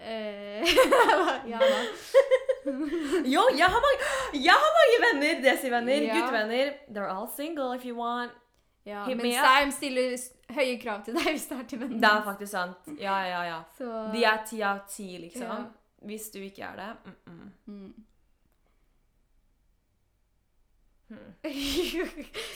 Eh, 0.00 0.62
ja 1.52 1.58
da. 1.60 1.80
Jo, 3.26 3.42
jeg 3.56 3.66
har 3.66 3.80
mange, 3.84 4.06
jeg 4.36 4.54
har 4.62 4.70
mange 4.78 5.00
venner. 5.06 5.42
Desi-venner, 5.44 6.06
Ja. 6.06 6.14
guttevenner. 6.20 6.72
They're 6.88 7.10
all 7.10 7.28
single 7.36 7.74
if 7.76 7.84
you 7.84 7.96
want. 7.98 8.30
Ja, 8.84 9.06
men 9.06 9.18
me. 9.18 9.32
Sam 9.34 9.72
stiller 9.74 10.14
høye 10.54 10.76
krav 10.80 11.02
til 11.04 11.16
deg 11.18 11.26
hvis 11.34 11.48
det 11.50 11.58
er 11.58 11.66
til 11.68 11.82
vennene. 11.82 12.00
Det 12.02 12.12
er 12.12 12.22
faktisk 12.26 12.52
sant. 12.52 12.92
Ja, 13.00 13.16
ja, 13.28 13.42
ja. 13.48 13.58
Så, 13.76 13.88
De 14.14 14.24
er 14.24 14.44
ti 14.48 14.62
av 14.66 14.84
ti, 14.90 15.10
liksom. 15.26 15.48
Ja. 15.48 15.58
Hvis 16.08 16.30
du 16.32 16.38
ikke 16.40 16.64
er 16.64 16.76
det 16.76 16.96
mm 17.04 17.16
-mm. 17.26 17.50
mm. 17.66 17.92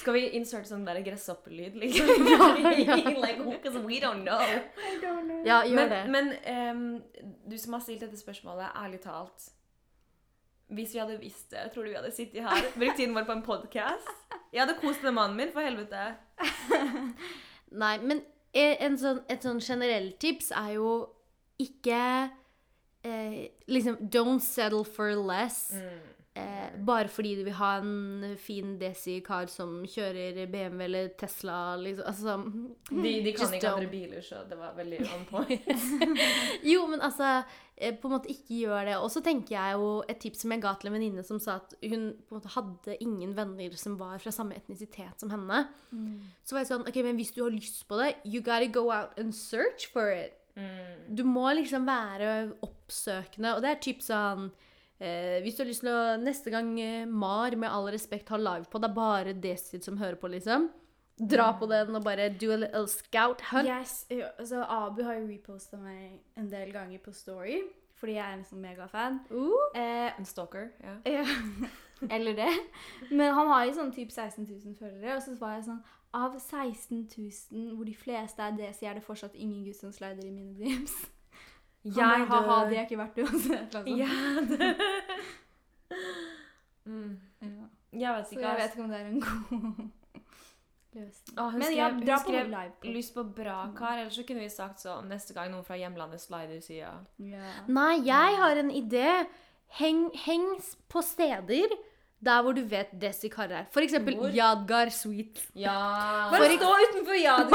Skal 0.01 0.15
vi 0.15 0.29
inserte 0.31 0.69
sånn 0.69 0.85
der 0.85 1.03
gresshoppelyd, 1.03 1.75
liksom? 1.75 2.07
like, 3.25 3.71
we 3.87 4.01
don't 4.01 4.23
know. 4.23 4.41
I 4.41 4.99
don't 5.03 5.25
know. 5.25 5.45
Ja, 5.47 5.65
gjør 5.65 5.77
Men, 5.77 5.91
det. 5.91 6.09
men 6.09 6.27
um, 6.77 7.03
du 7.51 7.59
som 7.59 7.73
har 7.73 7.81
stilt 7.81 8.01
dette 8.01 8.17
spørsmålet, 8.17 8.71
ærlig 8.77 9.01
talt 9.01 9.51
Hvis 10.75 10.95
vi 10.95 10.99
hadde 10.99 11.19
visst 11.21 11.51
det, 11.55 11.69
tror 11.75 11.85
du 11.87 11.91
vi 11.93 11.97
hadde 11.99 12.11
sittet 12.15 12.43
her 12.43 12.65
brukt 12.75 12.97
tiden 12.99 13.15
vår 13.15 13.27
på 13.29 13.33
en 13.37 13.43
podkast? 13.47 14.09
Jeg 14.53 14.65
hadde 14.65 14.77
kost 14.81 15.03
med 15.07 15.15
mannen 15.17 15.37
min, 15.39 15.53
for 15.55 15.63
helvete. 15.63 16.15
Nei, 17.85 17.97
men 18.03 18.23
e- 18.55 18.77
en 18.87 18.97
sånn, 18.99 19.21
et 19.31 19.43
sånn 19.47 19.61
generelt 19.63 20.19
tips 20.23 20.51
er 20.55 20.73
jo 20.77 20.89
ikke 21.63 22.01
eh, 23.07 23.37
Liksom 23.71 23.99
Don't 24.11 24.43
settle 24.43 24.85
for 24.87 25.15
less. 25.19 25.69
Eh, 26.35 26.79
bare 26.83 27.07
fordi 27.07 27.37
du 27.39 27.45
vil 27.47 27.55
ha 27.55 27.77
en 27.79 28.33
fin 28.43 28.73
desi-kar 28.81 29.47
som 29.47 29.77
kjører 29.87 30.41
BMW 30.51 30.83
eller 30.89 31.13
Tesla, 31.15 31.77
liksom. 31.79 32.09
Altså 32.11 32.35
De, 32.91 33.13
de 33.23 33.35
kan 33.37 33.53
ikke 33.55 33.71
andre 33.71 33.91
biler, 33.93 34.25
så 34.25 34.41
det 34.51 34.59
var 34.59 34.75
veldig 34.75 34.99
on 35.15 35.23
point. 35.29 35.69
Jo, 36.73 36.89
men 36.91 37.05
altså 37.07 37.45
eh, 37.77 37.95
På 37.95 38.11
en 38.11 38.17
måte 38.17 38.33
ikke 38.35 38.65
gjør 38.65 38.91
det. 38.91 38.99
Og 38.99 39.13
så 39.15 39.23
tenker 39.23 39.55
jeg 39.55 39.79
jo 39.79 39.93
et 40.11 40.21
tips 40.27 40.43
som 40.43 40.57
jeg 40.57 40.65
ga 40.67 40.75
til 40.75 40.91
en 40.91 40.97
venninne 40.99 41.27
som 41.31 41.39
sa 41.39 41.61
at 41.63 41.79
hun 41.85 42.11
på 42.27 42.35
en 42.35 42.41
måte 42.41 42.55
hadde 42.57 42.99
ingen 42.99 43.39
venner 43.39 43.79
som 43.79 43.95
var 44.03 44.19
fra 44.19 44.35
samme 44.35 44.59
etnisitet 44.59 45.23
som 45.23 45.31
henne. 45.31 45.63
Så 46.43 46.59
var 46.59 46.65
jeg 46.65 46.73
sånn 46.73 46.87
OK, 46.91 46.99
men 47.07 47.23
hvis 47.23 47.31
du 47.39 47.45
har 47.45 47.55
lyst 47.55 47.85
på 47.87 48.03
det, 48.03 48.17
you 48.27 48.43
gotta 48.43 48.67
go 48.67 48.89
out 48.91 49.15
and 49.23 49.31
search 49.39 49.87
for 49.95 50.11
it. 50.11 50.35
Mm. 50.59 51.15
Du 51.15 51.23
må 51.27 51.47
liksom 51.55 51.87
være 51.87 52.57
oppsøkende, 52.67 53.55
og 53.55 53.63
det 53.63 53.71
er 53.71 53.83
typ 53.87 54.03
sånn 54.03 54.51
eh, 54.99 55.41
Hvis 55.43 55.57
du 55.57 55.65
har 55.65 55.69
lyst 55.71 55.85
til 55.85 55.93
å 55.93 56.17
neste 56.21 56.53
gang 56.55 56.73
eh, 56.81 57.05
Mar 57.07 57.57
med 57.57 57.71
all 57.71 57.91
respekt 57.95 58.29
har 58.33 58.43
live 58.43 58.69
på, 58.71 58.81
det 58.83 58.91
er 58.91 58.97
bare 58.97 59.35
Desid 59.35 59.85
som 59.87 59.99
hører 60.01 60.19
på, 60.21 60.31
liksom. 60.33 60.71
Dra 61.15 61.53
på 61.55 61.67
den 61.71 61.95
og 61.95 62.03
bare 62.03 62.29
do 62.35 62.51
a 62.51 62.57
little 62.59 62.89
scout 62.91 63.41
hunt. 63.53 63.69
Yes, 63.71 64.07
ja, 64.11 64.33
altså 64.39 64.65
Abu 64.67 65.05
har 65.07 65.21
jo 65.21 65.29
reposta 65.29 65.79
meg 65.79 66.19
en 66.37 66.49
del 66.51 66.73
ganger 66.75 66.99
på 67.05 67.13
Story, 67.15 67.61
fordi 68.01 68.17
jeg 68.17 68.25
er 68.25 68.35
en 68.35 68.47
sånn 68.49 68.65
megafan. 68.65 69.21
Uh. 69.31 69.55
Eh, 69.79 70.11
En 70.19 70.27
stalker, 70.27 70.73
ja. 70.83 70.97
ja, 71.07 71.23
eller 72.15 72.35
det. 72.35 72.51
Men 73.13 73.31
han 73.37 73.47
har 73.53 73.69
jo 73.69 73.77
sånn 73.79 73.95
typ 73.95 74.11
16 74.11 74.43
000 74.49 74.75
følgere, 74.81 75.15
og 75.15 75.23
så 75.23 75.37
var 75.39 75.59
jeg 75.59 75.69
sånn 75.71 75.85
Av 76.15 76.35
16 76.39 77.09
000, 77.11 77.71
hvor 77.75 77.87
de 77.87 77.95
fleste 77.99 78.43
er 78.43 78.53
det, 78.55 78.69
så 78.77 78.87
er 78.87 78.99
det 78.99 79.07
fortsatt 79.07 79.35
ingen 79.35 79.65
gutt 79.67 79.81
som 79.81 79.91
slider 79.95 80.23
i 80.27 80.31
mine 80.31 80.55
DMs. 80.55 80.95
Han 81.85 81.93
bare, 81.95 82.19
Jeg 82.19 82.29
ha-ha, 82.33 82.59
det 82.71 82.79
er 82.79 82.85
ikke 82.87 82.99
verdt 82.99 83.17
det 83.17 83.25
uansett. 83.29 83.75
Liksom. 83.75 83.99
Jeg 83.99 84.49
dør. 84.49 84.75
Mm. 86.85 87.17
Ja. 87.41 87.49
Jeg 87.97 88.15
vet 88.17 88.27
Så 88.29 88.35
ikke. 88.35 88.45
jeg 88.49 88.57
vet 88.59 88.75
ikke 88.75 88.83
om 88.85 88.91
det 88.91 88.99
er 89.01 89.07
en 89.07 89.21
god 89.21 89.77
løsning. 90.95 91.39
Å, 91.39 91.45
hun 91.51 91.59
Men 91.59 91.65
skrev, 91.65 91.79
ja, 91.79 91.87
hun 91.89 92.25
skrev 92.25 92.51
på. 92.83 92.91
lyst 92.93 93.15
på 93.17 93.25
bra 93.39 93.55
kar, 93.79 93.99
ellers 94.03 94.19
så 94.19 94.25
kunne 94.29 94.43
vi 94.45 94.51
sagt 94.53 94.83
sånn 94.83 95.09
neste 95.09 95.33
gang 95.37 95.49
noen 95.55 95.65
fra 95.67 95.79
hjemlandet 95.81 96.21
slider 96.23 96.61
sida. 96.65 96.91
Ja. 97.25 97.55
Nei, 97.73 97.95
jeg 98.07 98.37
har 98.43 98.61
en 98.61 98.71
idé. 98.75 99.09
Heng, 99.79 100.05
hengs 100.27 100.75
på 100.93 101.01
steder 101.03 101.73
der 102.25 102.43
hvor 102.45 102.55
du 102.57 102.63
vet 102.69 102.91
Desi 103.01 103.29
Kar 103.33 103.51
er. 103.53 103.67
For 103.75 103.85
eksempel 103.85 104.17
Hvor? 104.19 104.33
Yadgar 104.33 104.91
Sweet. 104.95 105.43
Ja 105.59 105.75
Bare 106.33 106.49
stå 106.55 106.71
utenfor 106.85 107.19
Yadgar. 107.21 107.51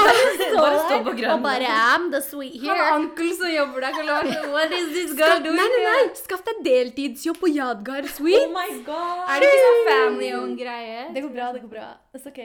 Bare 0.56 0.80
stå 0.86 1.00
på 1.08 1.14
grønn. 1.18 1.32
og 1.34 1.44
bare 1.44 1.72
am 1.96 2.10
the 2.14 2.22
sweet 2.22 2.62
Han 2.64 2.84
er 2.84 2.94
onkel 2.96 3.32
som 3.40 3.54
jobber 3.54 3.86
der, 3.86 3.98
kan 3.98 4.08
What 4.56 4.76
is 4.78 4.88
this 4.96 5.14
girl 5.18 5.36
nei, 5.38 5.44
doing 5.48 5.60
nei, 5.60 5.68
nei. 5.76 5.98
here? 6.00 6.16
Skaff 6.22 6.46
deg 6.48 6.64
deltidsjobb 6.70 7.42
på 7.44 7.52
Yadgar 7.56 8.10
Oh 8.10 8.50
my 8.56 8.70
god! 8.86 9.26
Er 9.26 9.44
det 9.44 9.52
ikke 9.52 9.68
sånn 9.68 9.84
family 9.90 10.32
own 10.38 10.56
greie? 10.60 11.06
Det 11.16 11.26
går 11.26 11.36
bra, 11.36 11.52
det 11.56 11.64
går 11.66 11.74
bra. 11.78 11.88
It's 12.16 12.28
ok. 12.30 12.42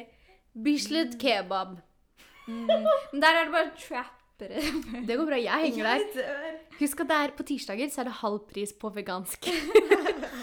Bislett 0.65 1.17
kebab. 1.21 1.79
Mm. 2.47 2.69
Men 2.69 3.23
der 3.23 3.41
er 3.41 3.49
det 3.49 3.55
bare 3.55 3.73
trappere. 3.81 4.65
Det 5.07 5.17
går 5.17 5.27
bra, 5.29 5.39
jeg 5.41 5.71
henger 5.71 5.85
der. 5.91 6.59
Husk 6.81 7.05
at 7.05 7.11
det 7.11 7.19
er 7.23 7.35
på 7.39 7.47
tirsdager 7.49 7.91
så 7.93 8.03
er 8.03 8.11
det 8.11 8.17
halv 8.21 8.41
pris 8.51 8.73
på 8.81 8.91
vegansk. 8.95 9.49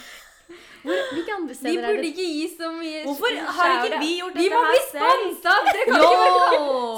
Hvor, 0.82 0.98
hvilke 1.14 1.30
andre 1.36 1.54
De 1.54 1.58
steder 1.60 1.84
er 1.86 1.92
burde 1.94 2.08
ikke 2.10 2.26
gi 2.26 2.46
så 2.58 2.68
mye 2.74 3.04
Hvorfor 3.06 3.30
har 3.58 3.70
ikke 3.86 4.00
vi 4.02 4.12
gjort 4.18 4.34
dette 4.34 4.42
her? 4.42 4.42
Vi 4.42 4.48
må 4.56 4.62
bli 4.72 4.80
sponsa! 4.88 5.54
Dere 5.68 5.84
kan 5.86 5.94
ikke 6.08 6.22
bare! 6.24 6.42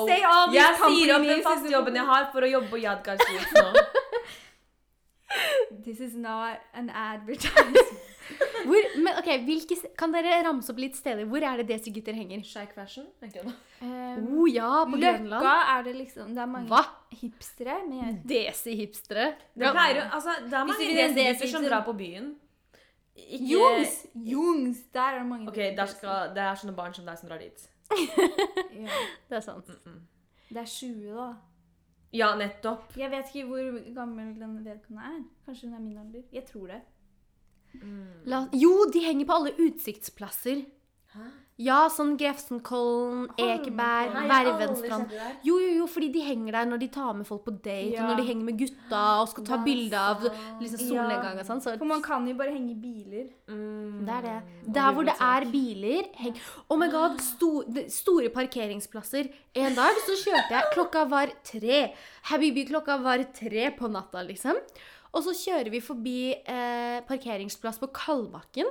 Say 0.08 0.22
all 0.30 0.48
Jeg 0.56 0.70
sier 0.84 1.12
opp 1.18 1.26
den 1.32 1.42
faste 1.50 1.68
jobben 1.74 1.96
jeg 2.00 2.08
har 2.14 2.24
for 2.32 2.42
å 2.48 2.50
jobbe 2.54 2.68
på 2.72 2.80
Yadgar 2.86 3.18
Sweets 3.26 3.52
nå. 3.60 3.68
This 5.84 6.00
is 6.00 6.16
not 6.16 6.60
an 6.74 6.90
advertisement. 6.90 7.78
Hvor, 8.64 8.80
men 9.04 9.18
ok, 9.20 9.28
hvilke, 9.44 9.76
Kan 10.00 10.14
dere 10.16 10.38
ramse 10.46 10.72
opp 10.72 10.78
litt 10.80 10.96
steder? 10.96 11.26
Hvor 11.28 11.44
er 11.44 11.60
det 11.60 11.66
Desi-gutter 11.74 12.16
henger? 12.16 12.40
Shake 12.48 12.72
fashion? 12.78 13.10
da. 13.20 13.28
Um, 13.82 14.40
Oh 14.40 14.48
ja, 14.48 14.86
på 14.88 14.96
Grønland. 14.96 15.28
Løkka 15.34 15.56
er 15.74 15.84
det 15.90 15.96
liksom 15.98 16.32
Det 16.38 16.42
er 16.46 16.50
mange 16.54 16.72
Hva? 16.72 16.86
hipstere. 17.20 17.82
Men 17.90 18.22
Desi-hipstere? 18.30 19.28
Det 19.60 19.74
pleier 19.76 20.06
altså, 20.08 20.38
det 20.46 20.56
er 20.56 20.64
mange 20.72 20.88
vi 20.88 20.96
desigutter 20.96 21.52
som 21.58 21.68
drar 21.68 21.84
på 21.88 21.94
byen. 22.00 22.32
Ikke, 23.16 23.46
Jungs! 23.46 24.06
Jungs! 24.16 24.80
Der 24.94 25.02
er 25.02 25.20
det 25.20 25.28
mange 25.30 25.48
Ok, 25.52 25.60
der 25.78 25.86
skal, 25.86 26.32
det 26.34 26.42
er 26.42 26.56
sånne 26.58 26.76
barn 26.76 26.94
som 26.94 27.06
deg 27.06 27.20
som 27.20 27.30
drar 27.30 27.42
dit. 27.44 27.70
ja. 27.94 29.02
Det 29.30 29.38
er 29.38 29.44
sant. 29.46 29.70
Det 30.50 30.58
er 30.58 30.66
20, 30.66 31.12
da. 31.14 31.28
Ja, 32.14 32.32
nettopp. 32.38 32.94
Jeg 32.98 33.10
vet 33.12 33.30
ikke 33.34 33.48
hvor 33.50 33.78
gammel 33.94 34.34
den 34.40 34.58
vedkommende 34.66 35.14
er. 35.14 35.22
Kanskje 35.46 35.70
hun 35.70 35.78
er 35.78 35.82
min 35.82 35.98
alder. 35.98 36.26
Jeg 36.34 36.46
tror 36.50 36.68
det. 36.74 36.82
La, 38.30 38.44
jo, 38.54 38.74
de 38.94 39.02
henger 39.02 39.26
på 39.26 39.38
alle 39.40 39.54
utsiktsplasser. 39.66 40.62
Hæ? 41.14 41.30
Ja, 41.62 41.84
sånn 41.94 42.16
Grefsenkollen, 42.18 43.28
Ekeberg, 43.38 44.16
Vervenstrand. 44.30 45.12
Jo, 45.46 45.60
jo, 45.62 45.68
jo, 45.84 45.88
fordi 45.92 46.08
de 46.16 46.24
henger 46.26 46.56
der 46.56 46.66
når 46.72 46.80
de 46.82 46.88
tar 46.96 47.12
med 47.14 47.28
folk 47.28 47.44
på 47.46 47.52
date, 47.62 47.92
Ja. 47.94 48.08
når 48.08 48.18
de 48.18 48.24
henger 48.26 48.44
med 48.48 48.58
gutta 48.58 49.02
og 49.22 49.30
skal 49.30 49.44
ta 49.46 49.58
bilde 49.64 49.94
av 49.94 50.24
liksom, 50.24 50.80
solnedgang 50.80 51.38
og 51.38 51.46
sånn. 51.46 51.62
Så 51.62 51.78
For 51.78 51.86
man 51.86 52.02
kan 52.02 52.26
jo 52.28 52.34
bare 52.34 52.52
henge 52.56 52.72
i 52.72 52.80
biler. 52.80 53.28
Mm. 53.48 54.06
det 54.06 54.14
er 54.16 54.22
det. 54.22 54.74
Der 54.74 54.92
hvor 54.94 55.06
det 55.06 55.16
er 55.20 55.46
biler 55.52 56.04
heng, 56.16 56.36
Oh 56.70 56.78
my 56.78 56.88
god, 56.90 57.20
sto, 57.22 57.64
store 57.88 58.30
parkeringsplasser. 58.30 59.30
En 59.56 59.76
dag 59.76 59.94
så 60.08 60.18
kjørte 60.24 60.50
jeg, 60.50 60.64
klokka 60.74 61.08
var 61.08 61.28
tre. 61.44 61.94
Habibi, 62.32 62.66
klokka 62.66 62.98
var 63.04 63.24
tre 63.32 63.70
på 63.78 63.92
natta, 63.92 64.26
liksom. 64.26 64.58
Og 65.14 65.22
så 65.22 65.30
kjører 65.38 65.70
vi 65.70 65.80
forbi 65.80 66.34
eh, 66.34 67.02
parkeringsplass 67.06 67.78
på 67.78 67.92
Kalbakken. 67.94 68.66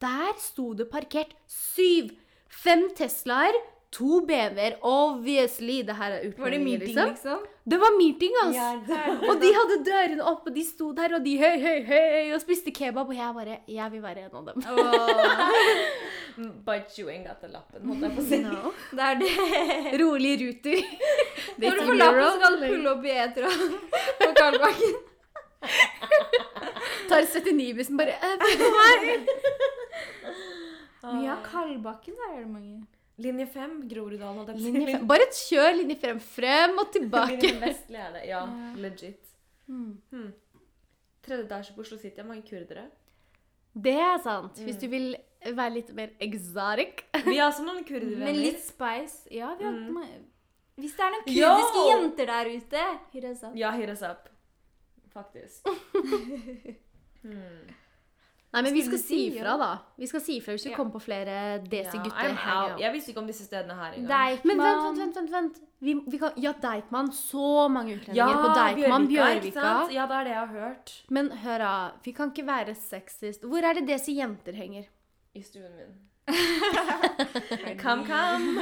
Der 0.00 0.32
sto 0.38 0.72
det 0.78 0.88
parkert 0.92 1.32
syv. 1.50 2.12
Fem 2.48 2.88
Teslaer, 2.96 3.56
to 3.92 4.20
BMW-er. 4.28 4.76
Obviously, 4.84 5.80
det 5.82 5.96
her 5.96 6.12
er 6.18 6.32
Var 6.38 6.50
det 6.54 6.60
meeting, 6.60 6.94
liksom. 6.94 7.08
liksom? 7.08 7.38
Det 7.68 7.78
var 7.80 7.92
meeting, 7.98 8.32
altså! 8.42 8.60
Ja, 8.60 8.80
det- 8.86 9.28
Og 9.30 9.40
de 9.42 9.50
hadde 9.56 9.76
dørene 9.84 10.22
opp, 10.24 10.46
og 10.46 10.54
de 10.54 10.64
sto 10.64 10.92
der, 10.92 11.14
og 11.18 11.24
de 11.24 11.34
høy, 11.38 11.56
høy, 11.60 11.82
høy, 11.88 12.32
og 12.34 12.40
spiste 12.40 12.70
kebab. 12.72 13.08
Og 13.08 13.14
jeg 13.16 13.34
bare 13.34 13.58
Jeg 13.68 13.92
vil 13.92 14.02
være 14.02 14.18
en 14.24 14.36
av 14.36 14.44
dem. 14.46 14.62
But 16.64 16.96
you 16.98 17.08
ain't 17.08 17.26
got 17.26 17.40
the 17.42 17.48
lappen, 17.48 17.82
holdt 17.88 18.02
jeg 18.06 18.12
på 18.14 18.22
å 18.22 18.28
si. 18.28 18.38
No. 18.44 18.72
Det 18.92 19.02
er 19.02 19.14
det. 19.18 20.00
Rolig 20.00 20.34
ruter. 20.44 20.78
Når 21.58 21.70
du 21.74 21.84
får 21.88 21.94
lappen, 21.98 22.24
så 22.30 22.38
kan 22.44 22.52
du 22.52 22.66
pulle 22.68 22.90
opp 22.92 23.04
i 23.04 23.14
Etra 23.18 23.48
på 24.22 24.28
Karlbakken. 24.38 24.94
Tar 27.08 27.24
79-bussen 27.26 27.96
bare 27.98 28.14
«Øh, 28.14 28.36
følg 28.38 28.58
på 28.62 28.68
meg!» 28.76 29.28
Men 31.02 31.22
ja, 31.24 31.36
Kalbakken, 31.44 32.14
der 32.18 32.34
er 32.36 32.40
det 32.44 32.50
mange. 32.52 32.86
Linje 33.18 33.46
5, 33.50 33.88
Groruddalen. 33.90 34.56
Linje 34.62 34.86
fem. 34.92 35.06
Bare 35.10 35.26
kjør 35.34 35.72
linje 35.80 35.96
5 36.02 36.20
frem 36.22 36.76
og 36.78 36.92
tilbake. 36.94 37.38
Linje 37.40 37.60
vestlig 37.62 37.98
er 38.02 38.12
det. 38.14 38.24
Ja, 38.28 38.42
Ja. 38.46 38.72
legit. 38.76 39.32
Hmm. 39.66 39.96
Hmm. 40.10 40.32
Tredje 41.26 41.44
etasje 41.48 41.74
på 41.74 41.80
Oslo 41.82 41.98
City 41.98 42.20
er 42.22 42.24
mange 42.28 42.42
kurdere. 42.46 42.84
Det 43.74 43.94
er 44.00 44.18
sant. 44.22 44.54
Hvis 44.64 44.78
du 44.80 44.86
vil 44.88 45.16
være 45.44 45.72
litt 45.74 45.90
mer 45.94 46.10
exotic. 46.24 47.02
Vi 47.26 47.36
har 47.36 47.50
også 47.50 47.62
noen 47.66 47.84
kurdervenner. 47.86 48.24
Med 48.30 48.36
litt 48.38 48.62
spice. 48.64 49.26
Ja, 49.30 49.54
vi 49.58 49.64
har 49.64 49.72
Mm. 49.72 49.98
Hvis 50.78 50.94
det 50.94 51.00
er 51.04 51.10
noen 51.10 51.26
Yo! 51.26 51.48
kurdiske 51.50 51.84
jenter 51.90 52.26
der 52.26 52.50
ute, 52.56 52.82
hit 53.12 53.24
us 53.24 53.42
up. 53.42 53.56
Ja, 53.58 53.70
hit 53.74 53.90
us 53.90 54.02
up. 54.02 54.28
Faktisk. 55.12 55.66
Hmm. 57.22 57.66
Nei, 58.58 58.62
men 58.66 58.74
vi 58.74 58.82
skal 58.82 58.98
si 58.98 59.18
ifra, 59.28 59.54
da. 59.60 59.68
Vi 59.98 60.06
skal 60.10 60.20
si 60.24 60.36
ifra 60.40 60.54
hvis 60.56 60.64
vi 60.66 60.70
Ja. 60.72 60.76
kommer 60.76 60.92
på 60.92 61.00
flere 61.04 61.34
out. 61.62 62.72
out. 62.72 62.80
Jeg 62.80 62.92
visste 62.92 63.12
ikke 63.12 63.20
om 63.22 63.26
disse 63.30 63.44
stedene 63.46 63.74
her 63.78 63.92
engang. 63.92 64.40
Men 64.44 64.58
vent, 64.58 64.82
vent, 64.84 64.98
vent. 64.98 65.16
vent, 65.16 65.30
vent. 65.32 65.60
Vi, 65.80 65.94
vi 66.10 66.18
kan, 66.18 66.32
ja, 66.36 66.52
Deichman. 66.62 67.12
Så 67.14 67.68
mange 67.70 67.94
utlendinger 67.94 68.16
Ja, 68.16 68.42
på 68.42 68.48
Deichman. 68.58 69.06
Bjørvika, 69.08 69.60
Bjørvika. 69.60 69.94
Ja, 69.94 70.06
det 70.10 70.16
er 70.18 70.24
det 70.24 70.32
jeg 70.32 70.38
har 70.40 70.52
hørt. 70.58 70.94
Men 71.08 71.30
hør, 71.44 71.58
da. 71.58 71.90
Vi 72.04 72.12
kan 72.12 72.32
ikke 72.34 72.46
være 72.46 72.74
sexist. 72.74 73.42
Hvor 73.46 73.62
er 73.62 73.72
det 73.78 73.86
desi-jenter 73.88 74.52
henger? 74.54 74.84
I 75.34 75.42
stuen 75.42 75.72
min. 75.78 75.94
Kom, 77.78 78.04
kom. 78.04 78.58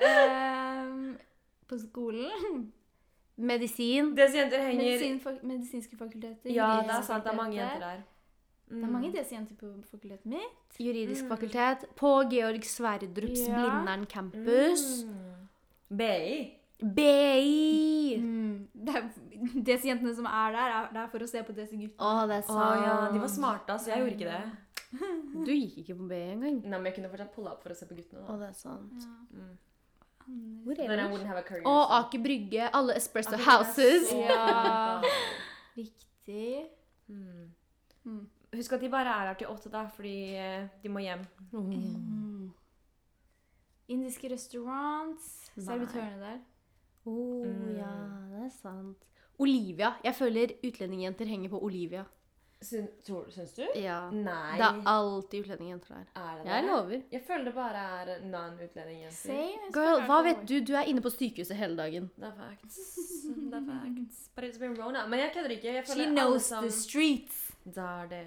um, 0.00 1.16
på 1.68 1.78
skolen. 1.78 2.72
Medisin. 3.36 4.14
Jenter 4.16 4.62
henger 4.64 4.82
Medisin, 4.82 5.20
medisinske 5.42 5.96
fakulteter. 5.96 6.50
Ja, 6.50 6.80
det 6.82 6.94
er 6.96 7.02
sant. 7.04 7.24
Det 7.24 7.32
er 7.32 7.36
mange 7.36 7.56
jenter 7.58 7.82
der. 7.84 8.04
Det 8.66 8.82
er 8.82 8.90
mange 8.90 9.12
desi-jenter 9.14 9.54
på 9.54 9.68
fakultetet 9.86 10.26
mitt. 10.26 10.78
Juridisk 10.80 11.28
fakultet. 11.30 11.84
På 11.96 12.24
Georg 12.30 12.64
Sverdrups 12.66 13.44
Ja. 13.46 13.60
Blindern 13.60 14.06
campus. 14.10 15.04
Mm. 15.06 15.96
BI. 15.98 16.56
BI! 16.96 18.16
Mm. 18.18 18.66
Det 18.74 19.02
desi-jentene 19.68 20.14
som 20.14 20.26
er 20.26 20.56
der, 20.56 20.74
er 20.80 20.88
der 20.92 21.06
for 21.12 21.22
å 21.22 21.28
se 21.30 21.44
på 21.46 21.54
desi-guttene. 21.54 22.00
Oh, 22.02 22.24
det 22.26 22.40
er 22.40 22.48
sant. 22.48 22.58
Oh, 22.58 22.82
ja, 22.82 22.96
de 23.12 23.22
var 23.22 23.30
smarte, 23.30 23.76
altså. 23.76 23.92
Jeg 23.92 24.02
gjorde 24.02 24.16
ikke 24.18 24.32
det. 24.34 24.44
Du 25.46 25.52
gikk 25.52 25.78
ikke 25.82 25.94
på 25.98 26.08
BI 26.10 26.18
engang. 26.32 26.58
Nei, 26.64 26.78
men 26.78 26.86
jeg 26.88 26.98
kunne 26.98 27.10
fortsatt 27.12 27.32
pulla 27.34 27.52
opp 27.52 27.62
for 27.62 27.74
å 27.74 27.76
se 27.76 27.86
på 27.86 27.94
guttene. 27.94 28.22
Da. 28.22 28.26
da. 28.32 28.36
det 28.42 28.48
er 28.48 28.58
sant. 28.58 29.08
Mm. 29.30 29.54
Then 30.26 30.98
I 30.98 31.06
wouldn't 31.10 31.26
have 31.26 31.38
a 31.38 31.42
career. 31.42 31.62
Å, 31.64 31.74
så- 31.86 31.92
Aker 32.00 32.18
Brygge. 32.24 32.70
Alle 32.74 32.94
Espresso 32.98 33.34
Aker 33.34 33.40
er 33.40 33.44
Houses. 33.50 34.12
Ja. 34.12 35.00
Riktig. 35.76 36.66
Mm. 37.08 37.50
Mm. 38.06 38.26
Husk 38.56 38.72
at 38.72 38.80
de 38.80 38.88
bare 38.90 39.08
er 39.12 39.26
her 39.28 39.34
til 39.38 39.46
åtte, 39.52 39.70
da, 39.70 39.84
fordi 39.94 40.16
eh, 40.34 40.66
de 40.82 40.88
må 40.88 40.98
hjem. 41.04 41.22
Mm. 41.52 42.52
Indiske 43.88 44.30
restaurants. 44.32 45.50
Servitørene 45.58 46.20
der. 46.20 46.38
Oh, 47.06 47.44
Mm. 47.46 47.76
ja, 47.78 47.92
det 48.32 48.44
er 48.46 48.50
sant. 48.50 48.96
Olivia. 49.38 49.92
Jeg 50.02 50.14
føler 50.14 50.56
utlendingjenter 50.64 51.26
henger 51.30 51.48
på 51.52 51.60
Olivia. 51.62 52.04
Syn, 52.60 52.86
tror, 53.04 53.26
syns 53.30 53.52
du? 53.52 53.62
Ja. 53.76 54.10
Nei. 54.10 54.56
Det 54.56 54.64
er 54.64 54.78
alltid 54.88 55.44
utlendingjenter 55.44 55.92
der. 55.92 56.06
Er 56.16 56.38
det 56.38 56.46
Jeg 56.48 56.62
det? 56.62 56.70
lover. 56.70 57.02
Jeg 57.12 57.22
føler 57.26 57.44
det 57.44 57.54
bare 57.54 57.82
er 58.00 58.22
non-utlendingjenter. 58.24 59.72
Girl, 59.76 60.00
hva 60.08 60.22
vet 60.24 60.40
du? 60.48 60.54
Du 60.64 60.72
er 60.72 60.88
inne 60.88 61.04
på 61.04 61.12
sykehuset 61.12 61.56
hele 61.56 61.76
dagen. 61.76 62.08
Det 62.16 62.30
er 62.30 62.32
facts. 62.38 62.78
Det 63.26 63.60
er 63.60 63.66
facts. 63.68 64.30
But 64.34 64.44
it's 64.48 64.58
been 64.58 64.76
Rona. 64.80 65.06
Men 65.06 65.20
jeg 65.20 65.32
kødder 65.34 65.50
ikke. 65.58 65.74
Jeg 65.74 65.86
She 65.86 66.06
knows 66.06 66.48
the 66.48 66.70
streets. 66.70 67.52
Det 67.64 67.76
er 67.84 68.06
det. 68.08 68.24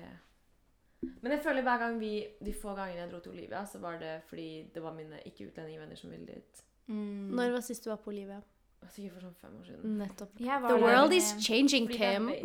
Men 1.21 1.31
jeg 1.31 1.41
føler 1.43 1.61
hver 1.65 1.77
gang 1.79 1.99
vi, 1.99 2.13
de 2.45 2.53
få 2.53 2.75
gangene 2.75 3.01
jeg 3.01 3.11
dro 3.11 3.19
til 3.23 3.31
Olivia, 3.31 3.65
så 3.65 3.79
var 3.79 3.99
det 3.99 4.21
fordi 4.27 4.69
det 4.73 4.83
var 4.83 4.93
mine 4.93 5.19
ikke-utlendingvenner 5.25 5.95
som 5.95 6.11
ville 6.11 6.25
dit. 6.25 6.63
Mm. 6.87 7.29
Når 7.35 7.51
var 7.51 7.61
sist 7.65 7.85
du 7.85 7.89
var 7.89 8.01
på 8.03 8.11
Olivia? 8.11 8.41
Sikkert 8.89 9.13
for 9.13 9.21
sånn 9.27 9.35
fem 9.37 9.57
år 9.59 9.65
siden. 9.67 9.97
Nettopp. 9.99 10.37
The 10.39 10.77
world 10.81 11.13
is 11.13 11.33
changing, 11.39 11.87
Kim. 11.87 12.31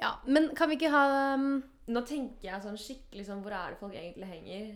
Ja, 0.00 0.14
men 0.24 0.50
kan 0.56 0.68
vi 0.70 0.76
ikke 0.78 0.88
ha 0.92 1.34
um, 1.36 1.58
Nå 1.92 2.00
tenker 2.08 2.46
jeg 2.48 2.62
sånn 2.64 2.78
skikkelig 2.80 3.26
sånn 3.28 3.42
Hvor 3.44 3.52
er 3.52 3.74
det 3.74 3.80
folk 3.82 3.92
egentlig 3.96 4.28
henger? 4.30 4.70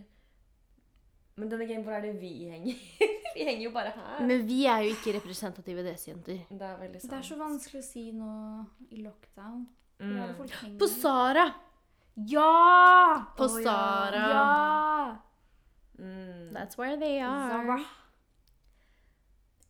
Men 1.35 1.49
denne 1.51 1.65
gangen, 1.67 1.81
hvor 1.83 1.95
er 1.97 2.03
det 2.05 2.11
vi 2.21 2.29
henger? 2.47 2.77
vi 3.35 3.43
henger 3.43 3.63
jo 3.65 3.71
bare 3.75 3.89
her. 3.91 4.21
Men 4.23 4.45
vi 4.47 4.61
er 4.71 4.85
jo 4.85 4.93
ikke 4.93 5.15
representative 5.17 5.83
DS-jenter. 5.83 6.37
det 6.47 6.63
er 6.69 6.77
veldig 6.79 7.01
sant. 7.01 7.11
Det 7.11 7.17
er 7.17 7.25
så 7.27 7.35
vanskelig 7.41 7.81
å 7.81 7.87
si 7.89 8.03
nå 8.15 8.29
i 8.95 9.01
lockdown. 9.03 9.65
Hvor 9.99 10.13
er 10.13 10.21
det 10.21 10.29
Mm. 10.29 10.37
folk 10.37 10.53
henger? 10.61 10.77
På 10.79 10.87
Sara! 10.93 11.43
Ja! 12.31 12.45
På 13.35 13.49
ja. 13.51 13.65
Sara. 13.67 14.23
Ja! 14.31 15.17
Mm. 15.99 16.53
That's 16.55 16.79
where 16.79 16.95
they 17.03 17.19
are. 17.19 17.51
Zara. 17.51 17.77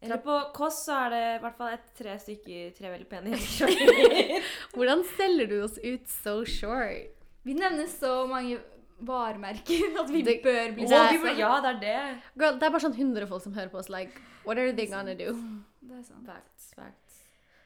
Eller 0.05 0.21
på 0.21 0.35
Kåss 0.53 0.83
så 0.85 0.93
er 1.05 1.09
det 1.15 1.23
i 1.35 1.41
hvert 1.43 1.57
fall 1.57 1.73
et 1.73 1.85
tre 1.97 2.13
stykker, 2.21 2.71
tre 2.77 2.91
veldig 2.93 3.07
pene 3.09 3.33
jenter. 3.33 4.39
Hvordan 4.75 5.01
selger 5.15 5.49
du 5.49 5.57
oss 5.65 5.77
ut 5.81 6.07
so 6.21 6.37
short? 6.45 7.11
Vi 7.45 7.53
nevner 7.57 7.89
så 7.89 8.13
mange 8.29 8.59
varemerker 9.05 9.99
at 10.01 10.09
vi 10.13 10.21
Det- 10.23 10.41
bør 10.43 10.73
bli 10.77 10.85
Det 10.85 10.93
er- 10.93 11.37
ja, 11.39 11.53
det 11.61 11.71
er 11.75 11.79
det. 11.81 12.21
Girl, 12.39 12.53
det 12.59 12.63
er 12.63 12.71
bare 12.71 12.85
sånn 12.85 12.95
100 12.97 13.27
folk 13.27 13.43
som 13.43 13.53
hører 13.53 13.69
på 13.73 13.77
oss. 13.81 13.89
Like, 13.89 14.11
what 14.45 14.57
are 14.57 14.71
they 14.71 14.87
gonna 14.87 15.13
do? 15.13 15.33
Det 15.81 15.99
er 15.99 16.03
sant. 16.03 16.25
Facts, 16.25 16.73
facts. 16.75 17.19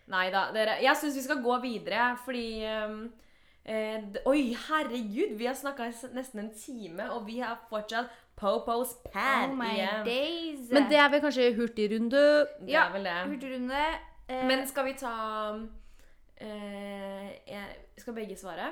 Nei 0.10 0.30
da, 0.34 0.52
dere. 0.52 0.80
Jeg 0.82 0.96
syns 0.98 1.16
vi 1.16 1.22
skal 1.22 1.44
gå 1.44 1.60
videre, 1.62 2.18
fordi 2.26 2.66
um, 2.66 3.12
eh, 3.66 4.02
d- 4.02 4.24
Oi, 4.26 4.56
herregud! 4.68 5.36
Vi 5.38 5.46
har 5.46 5.54
snakka 5.54 5.92
nesten 6.16 6.40
en 6.40 6.50
time, 6.58 7.12
og 7.14 7.28
vi 7.28 7.38
har 7.40 7.60
fortsatt 7.70 8.10
Popos 8.40 8.94
pad 9.14 9.50
Oh 9.52 9.56
my 9.60 9.66
igjen. 9.76 10.06
days. 10.06 10.70
Men 10.72 10.86
det 10.90 10.98
er 10.98 11.10
vel 11.12 11.22
kanskje 11.22 11.50
hurtigrunde? 11.58 12.22
Det 12.62 12.70
Ja, 12.72 12.86
er 12.88 12.92
vel 12.94 13.04
det. 13.10 13.18
Hurtigrunde. 13.34 13.82
Eh, 14.30 14.46
Men 14.48 14.68
skal 14.68 14.86
vi 14.86 14.94
ta 14.94 15.14
eh, 16.42 17.30
jeg, 17.48 17.66
Skal 17.98 18.14
begge 18.16 18.36
svare? 18.40 18.72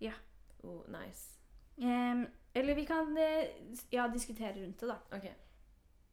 Ja. 0.00 0.12
Oh, 0.64 0.80
nice. 0.88 1.28
ehm, 1.82 2.26
eller 2.54 2.74
vi 2.74 2.84
kan 2.84 3.16
eh, 3.18 3.48
ja, 3.92 4.06
diskutere 4.12 4.52
rundt 4.62 4.80
det, 4.80 4.88
da. 4.88 4.94
Ok. 5.16 5.26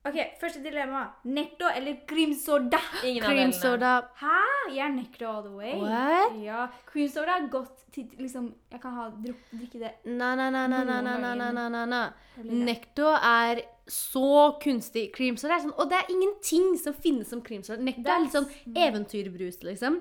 Ok, 0.07 0.15
Første 0.39 0.61
dilemma. 0.63 1.01
Nekto 1.27 1.67
eller 1.75 1.97
cream 2.07 2.31
soda? 2.33 2.79
Ingen 3.03 3.23
av 3.23 3.27
Cream 3.33 3.49
delene. 3.51 3.53
soda. 3.59 3.89
Hæ? 4.21 4.35
Jeg 4.71 4.85
er 4.85 4.93
nekto 4.95 5.25
all 5.27 5.41
the 5.43 5.51
way. 5.51 5.73
What? 5.81 6.37
Ja, 6.43 6.67
Cream 6.87 7.09
soda 7.11 7.33
er 7.35 7.49
godt 7.51 7.81
til 7.91 8.05
liksom 8.17 8.53
Jeg 8.71 8.79
kan 8.81 8.93
ha, 8.95 9.09
druk, 9.09 9.41
drikke 9.51 9.79
det 9.81 9.91
Na, 10.05 10.35
na, 10.35 10.49
na, 10.49 10.67
na, 10.67 10.83
na, 10.83 11.01
na, 11.01 11.17
na, 11.35 11.51
na, 11.51 11.67
na, 11.69 11.85
na. 11.85 11.99
Nekto 12.43 13.09
er 13.11 13.59
så 13.91 14.53
kunstig. 14.63 15.09
Cream 15.15 15.35
soda 15.37 15.57
er 15.57 15.65
sånn 15.65 15.75
Og 15.75 15.89
det 15.91 15.97
er 15.99 16.13
ingenting 16.13 16.77
som 16.79 16.93
finnes 16.95 17.27
som 17.33 17.41
cream 17.43 17.63
soda. 17.67 17.81
Nekto 17.83 18.07
er 18.07 18.23
litt 18.23 18.37
sånn 18.37 18.47
eventyrbrus, 18.77 19.59
liksom. 19.67 19.99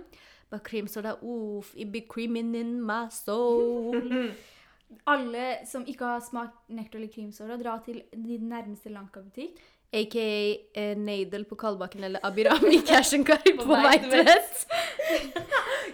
But 0.51 0.63
cream 0.65 0.87
soda, 0.87 1.17
oof, 1.23 1.75
it 1.77 1.91
be 1.93 2.01
creaming 2.07 2.55
in 2.55 2.79
my 2.81 3.09
soul. 3.11 3.99
Alle 5.13 5.59
som 5.69 5.83
ikke 5.85 6.07
har 6.15 6.23
smakt 6.25 6.71
nekto 6.73 6.97
eller 6.97 7.11
cream 7.13 7.33
soda, 7.33 7.59
dra 7.61 7.75
til 7.85 7.99
din 8.15 8.47
nærmeste 8.49 8.89
Lanka-butikk. 8.95 9.59
Aka 9.93 10.55
eh, 10.75 10.97
Nadel 10.97 11.45
på 11.49 11.55
Kalbakken 11.57 12.05
eller 12.05 12.21
Abirami 12.23 12.81
Cash 12.89 13.15
and 13.15 13.27
Carry 13.27 13.55
på 13.57 13.65
vei 13.65 13.95
til 14.03 14.11
Veitvet. 14.11 14.67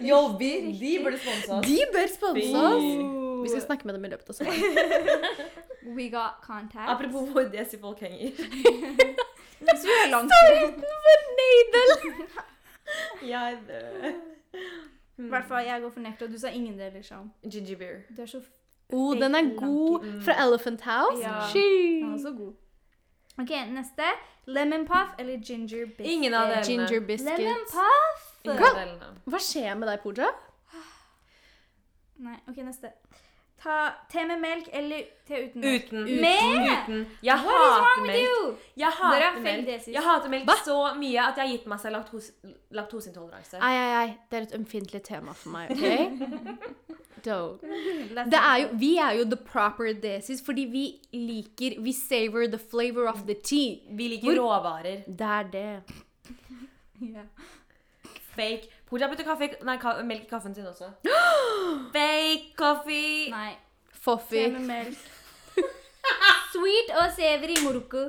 Jo, 0.03 0.17
vi, 0.39 0.49
de 0.79 0.97
burde 1.03 1.19
sponse 1.19 1.53
oss. 1.53 1.67
De 1.67 1.77
bør 1.93 2.09
sponse 2.15 2.63
oss. 2.69 2.89
Vi 3.45 3.49
skal 3.49 3.61
snakke 3.61 3.87
med 3.87 3.95
dem 3.95 4.05
i 4.05 4.11
løpet 4.11 4.29
av 4.29 4.33
sommeren. 4.33 4.59
We 5.97 6.09
got 6.09 6.41
contact. 6.41 6.89
Apropos 6.89 7.29
hvor 7.29 7.47
desi 7.53 7.79
folk 7.79 7.99
henger. 8.03 8.31
Hvis 9.65 9.85
vi 9.87 9.93
er 10.03 10.09
langt 10.11 10.31
Utenfor 10.33 11.23
Nadel! 11.39 11.93
Jeg 13.29 13.57
dør. 13.67 14.09
I 15.17 15.29
hvert 15.31 15.47
fall 15.47 15.65
jeg 15.65 15.81
går 15.81 15.89
for 15.89 15.99
necto. 16.03 16.27
Du 16.27 16.37
sa 16.39 16.51
ingen 16.51 16.75
deler, 16.79 17.01
Sham. 17.01 17.31
Gingerbeer. 17.51 18.03
Du 18.17 18.21
er 18.21 18.25
så 18.25 18.43
Oh, 18.93 19.15
den 19.17 19.35
er 19.35 19.55
god. 19.57 20.03
Fra 20.21 20.35
Elephant 20.45 20.81
House. 20.81 21.21
Ja. 21.21 21.47
She. 21.49 22.03
Han 22.03 22.13
er 22.13 22.21
så 22.21 22.31
god. 22.37 22.53
OK, 23.41 23.51
neste. 23.75 24.09
Lemon 24.45 24.85
puff 24.87 25.15
eller 25.19 25.37
ginger 25.37 25.85
biscuit? 25.85 26.07
Ingen 26.07 26.33
av 26.33 26.47
delene. 26.47 26.63
Ginger 26.67 26.99
Lemon 27.25 27.65
puff! 27.71 28.27
Ingen 28.45 28.63
av 28.63 28.75
delene. 28.79 29.13
Hva 29.25 29.39
skjer 29.41 29.75
med 29.79 29.89
deg, 29.89 30.03
Pooja? 30.03 30.29
Nei, 32.25 32.37
OK, 32.47 32.61
neste. 32.63 32.91
Ta 33.65 33.75
te 34.11 34.21
med 34.27 34.39
melk 34.43 34.67
eller 34.75 35.03
te 35.27 35.39
uten 35.47 35.63
melk? 35.63 35.85
Uten. 35.89 36.03
Med! 36.21 36.67
Uten. 36.85 37.05
Jeg 37.25 37.37
What 37.43 37.55
is 37.55 37.61
hater 37.65 37.81
wrong 37.81 38.01
with 38.01 38.11
melk. 38.11 38.21
you? 38.21 38.55
Jeg 38.77 38.87
er 38.87 38.97
hater 39.01 39.41
melk. 39.41 39.87
Jeg 39.87 40.03
hater 40.03 40.29
melk 40.29 40.49
Hva? 40.51 40.57
så 40.65 40.77
mye 40.99 41.21
at 41.25 41.39
jeg 41.39 41.47
har 41.47 41.51
gitt 41.55 41.67
meg 41.71 41.79
selv 41.81 41.97
laktose, 41.97 42.33
laktoseintoleranse. 42.71 43.59
Ai, 43.59 43.73
ai, 43.81 43.93
ai. 44.03 44.17
Det 44.31 44.37
er 44.39 44.47
et 44.49 44.55
ømfintlig 44.59 45.01
tema 45.07 45.33
for 45.33 45.49
meg, 45.55 45.71
OK? 45.71 45.85
Don't. 47.25 47.61
Det 48.31 48.39
er 48.39 48.55
jo, 48.61 48.67
vi 48.79 48.95
er 48.97 49.11
jo 49.19 49.23
the 49.25 49.37
proper 49.51 49.93
desis, 50.03 50.41
fordi 50.45 50.61
vi 50.71 50.85
liker 51.13 51.79
Vi 51.81 51.91
savor 51.93 52.47
the 52.47 52.59
flavor 52.71 53.07
of 53.07 53.19
the 53.27 53.35
tea. 53.43 53.79
Vi 53.97 54.07
liker 54.07 54.27
Hvor- 54.33 54.43
råvarer. 54.43 55.01
Det 55.07 55.21
er 55.21 55.43
det. 55.43 55.81
yeah. 57.01 57.25
Fake. 58.35 58.61
Pooja 58.89 59.07
putter 59.07 59.23
kaffe, 59.25 59.49
nei, 59.65 59.77
ka 59.81 59.95
melk 60.03 60.21
i 60.27 60.29
kaffen 60.29 60.55
sin 60.55 60.65
også. 60.69 60.89
Fake 61.95 62.53
coffee. 62.57 63.29
Nei. 63.31 63.55
Foffi. 64.05 64.43
Sweet 66.53 66.91
og 67.01 67.07
savory 67.15 67.55
morocco. 67.63 68.03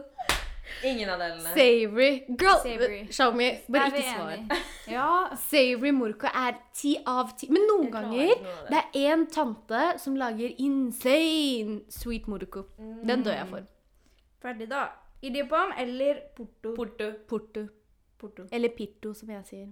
Ingen 0.84 1.08
av 1.10 1.18
delene. 1.18 1.52
Savory. 1.54 2.10
Girl, 2.28 2.58
Savory. 2.62 2.98
Xiaomi, 3.10 3.48
bare 3.72 3.86
ikke 3.86 4.02
svar. 4.02 4.60
Ja. 4.90 5.08
Savory 5.50 5.92
morko 5.96 6.28
er 6.32 6.58
ti 6.76 6.96
av 7.06 7.32
ti. 7.38 7.48
Men 7.50 7.64
noen 7.70 7.88
ganger 7.94 8.34
det. 8.34 8.52
det 8.68 8.82
er 8.82 9.14
én 9.14 9.24
tante 9.32 9.86
som 10.02 10.16
lager 10.20 10.52
insane 10.58 11.80
sweet 11.88 12.28
morocco. 12.28 12.66
Den 12.78 13.24
dør 13.24 13.38
jeg 13.40 13.48
for. 13.50 13.66
Ferdig, 14.42 14.70
da. 14.70 14.84
Idiopam 15.22 15.72
eller 15.78 16.20
porto? 16.36 16.74
Porto. 16.76 17.10
Porto. 17.28 17.66
porto. 18.18 18.46
Eller 18.52 18.68
pitto, 18.76 19.14
som 19.14 19.30
jeg 19.30 19.42
sier. 19.48 19.66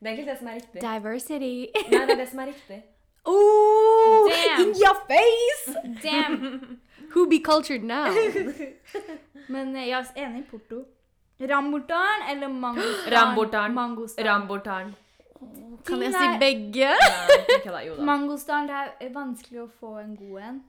Det 0.00 0.08
er 0.08 0.12
egentlig 0.12 0.26
det 0.30 0.38
som 0.38 0.48
er 0.48 0.54
riktig. 0.60 0.80
Diversity. 0.80 1.54
Nei, 1.90 2.04
det 2.06 2.14
er 2.14 2.20
det 2.22 2.28
som 2.30 2.38
er 2.44 2.46
riktig. 2.54 2.82
Oh, 3.26 4.30
Damn. 4.32 4.62
in 4.62 4.74
your 4.80 4.94
face! 5.06 5.76
Damn! 6.02 6.80
Who 7.10 7.26
be 7.26 7.38
cultured 7.38 7.84
now? 7.84 8.06
Men 9.50 9.74
eh, 9.76 9.88
jeg 9.90 10.06
er 10.14 10.26
enig 10.26 10.44
i 10.44 10.48
porto. 10.50 10.84
Rambutan 11.40 12.26
eller 12.30 12.48
mangostan? 12.52 13.12
Rambutan. 13.12 13.74
Mangostan. 13.74 14.92
Kan 15.86 16.02
jeg 16.04 16.12
si 16.12 16.26
begge? 16.40 16.90
Ja. 16.90 17.80
Jo 17.86 17.96
da. 17.96 18.04
Mangostan, 18.04 18.68
det 18.68 18.76
er 18.76 18.90
eh, 19.00 19.12
vanskelig 19.14 19.62
å 19.64 19.68
få 19.80 19.94
en 20.02 20.14
god 20.18 20.40
en. 20.48 20.60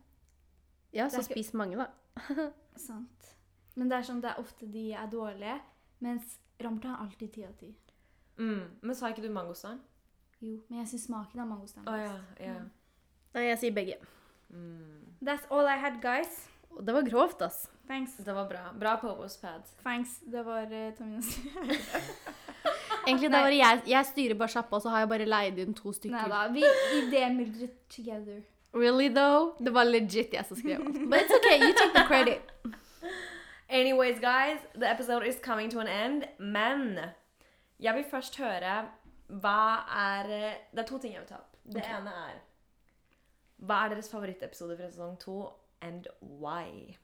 Ja, 0.95 1.09
så 1.09 1.21
ikke- 1.21 1.33
spis 1.33 1.53
mange, 1.53 1.77
da. 1.77 1.87
Sant. 2.87 3.35
Men 3.75 3.91
det 3.91 3.97
er 3.99 4.07
sånn, 4.07 4.21
det 4.23 4.31
er 4.31 4.39
ofte 4.39 4.67
de 4.67 4.91
er 4.95 5.07
dårlige, 5.11 5.57
mens 6.03 6.37
rambutan 6.61 6.95
er 6.95 7.03
alltid 7.05 7.33
ti 7.35 7.43
av 7.47 7.53
ti. 7.59 7.71
Mm. 8.39 8.63
Men 8.81 8.95
sa 8.95 9.11
ikke 9.11 9.23
du 9.23 9.29
mangostan? 9.31 9.79
Jo, 10.41 10.57
men 10.69 10.81
jeg 10.81 10.87
syns 10.93 11.03
smaken 11.05 11.43
av 11.43 11.47
mangostan 11.51 11.85
oh, 11.85 11.97
ja, 11.99 12.15
ja. 12.41 12.55
Mm. 12.57 12.69
Nei, 13.35 13.43
jeg 13.45 13.59
sier 13.61 13.75
begge. 13.75 13.97
Mm. 14.49 15.11
That's 15.21 15.45
all 15.51 15.67
I 15.69 15.77
had, 15.79 15.99
guys. 16.01 16.47
Det 16.81 16.95
var 16.95 17.05
grovt, 17.07 17.43
ass. 17.45 17.67
Thanks. 17.91 18.17
Det 18.17 18.33
var 18.33 18.45
bra. 18.45 18.59
Bra 18.79 18.97
Popos 18.97 19.37
pad. 19.37 19.61
Thanks. 19.83 20.19
Det 20.19 20.43
var 20.43 20.61
uh, 20.63 20.93
Taminas. 20.93 21.37
Egentlig, 23.07 23.31
det 23.31 23.41
var 23.41 23.49
jeg, 23.49 23.81
jeg 23.85 24.05
styrer 24.05 24.37
bare 24.39 24.53
sjappa, 24.53 24.75
og 24.77 24.81
så 24.81 24.93
har 24.93 25.03
jeg 25.03 25.09
bare 25.11 25.25
leid 25.27 25.59
inn 25.59 25.75
to 25.75 25.91
stykker. 25.97 26.15
Nei 26.15 26.29
da. 26.31 26.45
Vi 26.53 26.63
idémyldret 27.01 27.73
together. 27.91 28.37
Really 28.71 29.09
though? 29.11 29.57
Det 29.59 29.73
var 29.75 29.89
legit 29.89 30.31
jeg 30.37 30.47
som 30.47 30.61
skrev 30.61 30.79
alt. 30.79 31.01
But 31.11 31.25
it's 31.25 31.35
okay, 31.39 31.57
you 31.59 31.73
take 31.75 31.91
the 31.97 32.05
credit. 32.07 32.41
Anyways, 33.67 34.23
guys, 34.23 34.63
the 34.73 34.87
episode 34.91 35.27
is 35.27 35.35
coming 35.43 35.69
to 35.71 35.83
an 35.83 35.87
end. 35.87 36.23
Men 36.39 36.99
jeg 37.79 37.95
vil 37.95 38.07
først 38.11 38.39
høre 38.39 38.85
hva 39.27 39.83
er 39.99 40.31
Det 40.71 40.79
er 40.79 40.87
to 40.87 40.97
ting 40.97 41.19
jeg 41.19 41.25
vil 41.25 41.27
ta 41.35 41.43
opp. 41.43 41.59
Det 41.67 41.83
okay. 41.83 41.99
ene 41.99 42.15
er 42.23 42.39
Hva 43.59 43.83
er 43.83 43.97
deres 43.97 44.11
favorittepisode 44.15 44.79
fra 44.79 44.87
sesong 44.87 45.19
to, 45.19 45.49
and 45.81 46.07
why? 46.21 46.95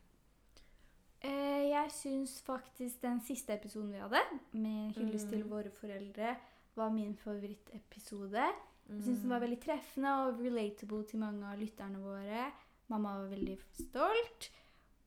Eh, 1.25 1.69
jeg 1.71 1.91
syns 1.91 2.41
faktisk 2.45 3.01
den 3.01 3.19
siste 3.25 3.53
episoden 3.55 3.91
vi 3.91 3.99
hadde, 3.99 4.19
med 4.53 4.93
hyllest 4.97 5.29
til 5.29 5.43
våre 5.49 5.71
foreldre, 5.73 6.35
var 6.77 6.89
min 6.93 7.15
favorittepisode. 7.17 8.43
Jeg 8.87 9.03
syns 9.03 9.21
den 9.23 9.29
var 9.33 9.39
veldig 9.41 9.59
treffende 9.63 10.11
og 10.27 10.39
relatable 10.39 11.03
til 11.09 11.19
mange 11.19 11.43
av 11.49 11.57
lytterne 11.59 11.99
våre. 11.99 12.51
Mamma 12.87 13.17
var 13.17 13.29
veldig 13.33 13.57
stolt. 13.73 14.49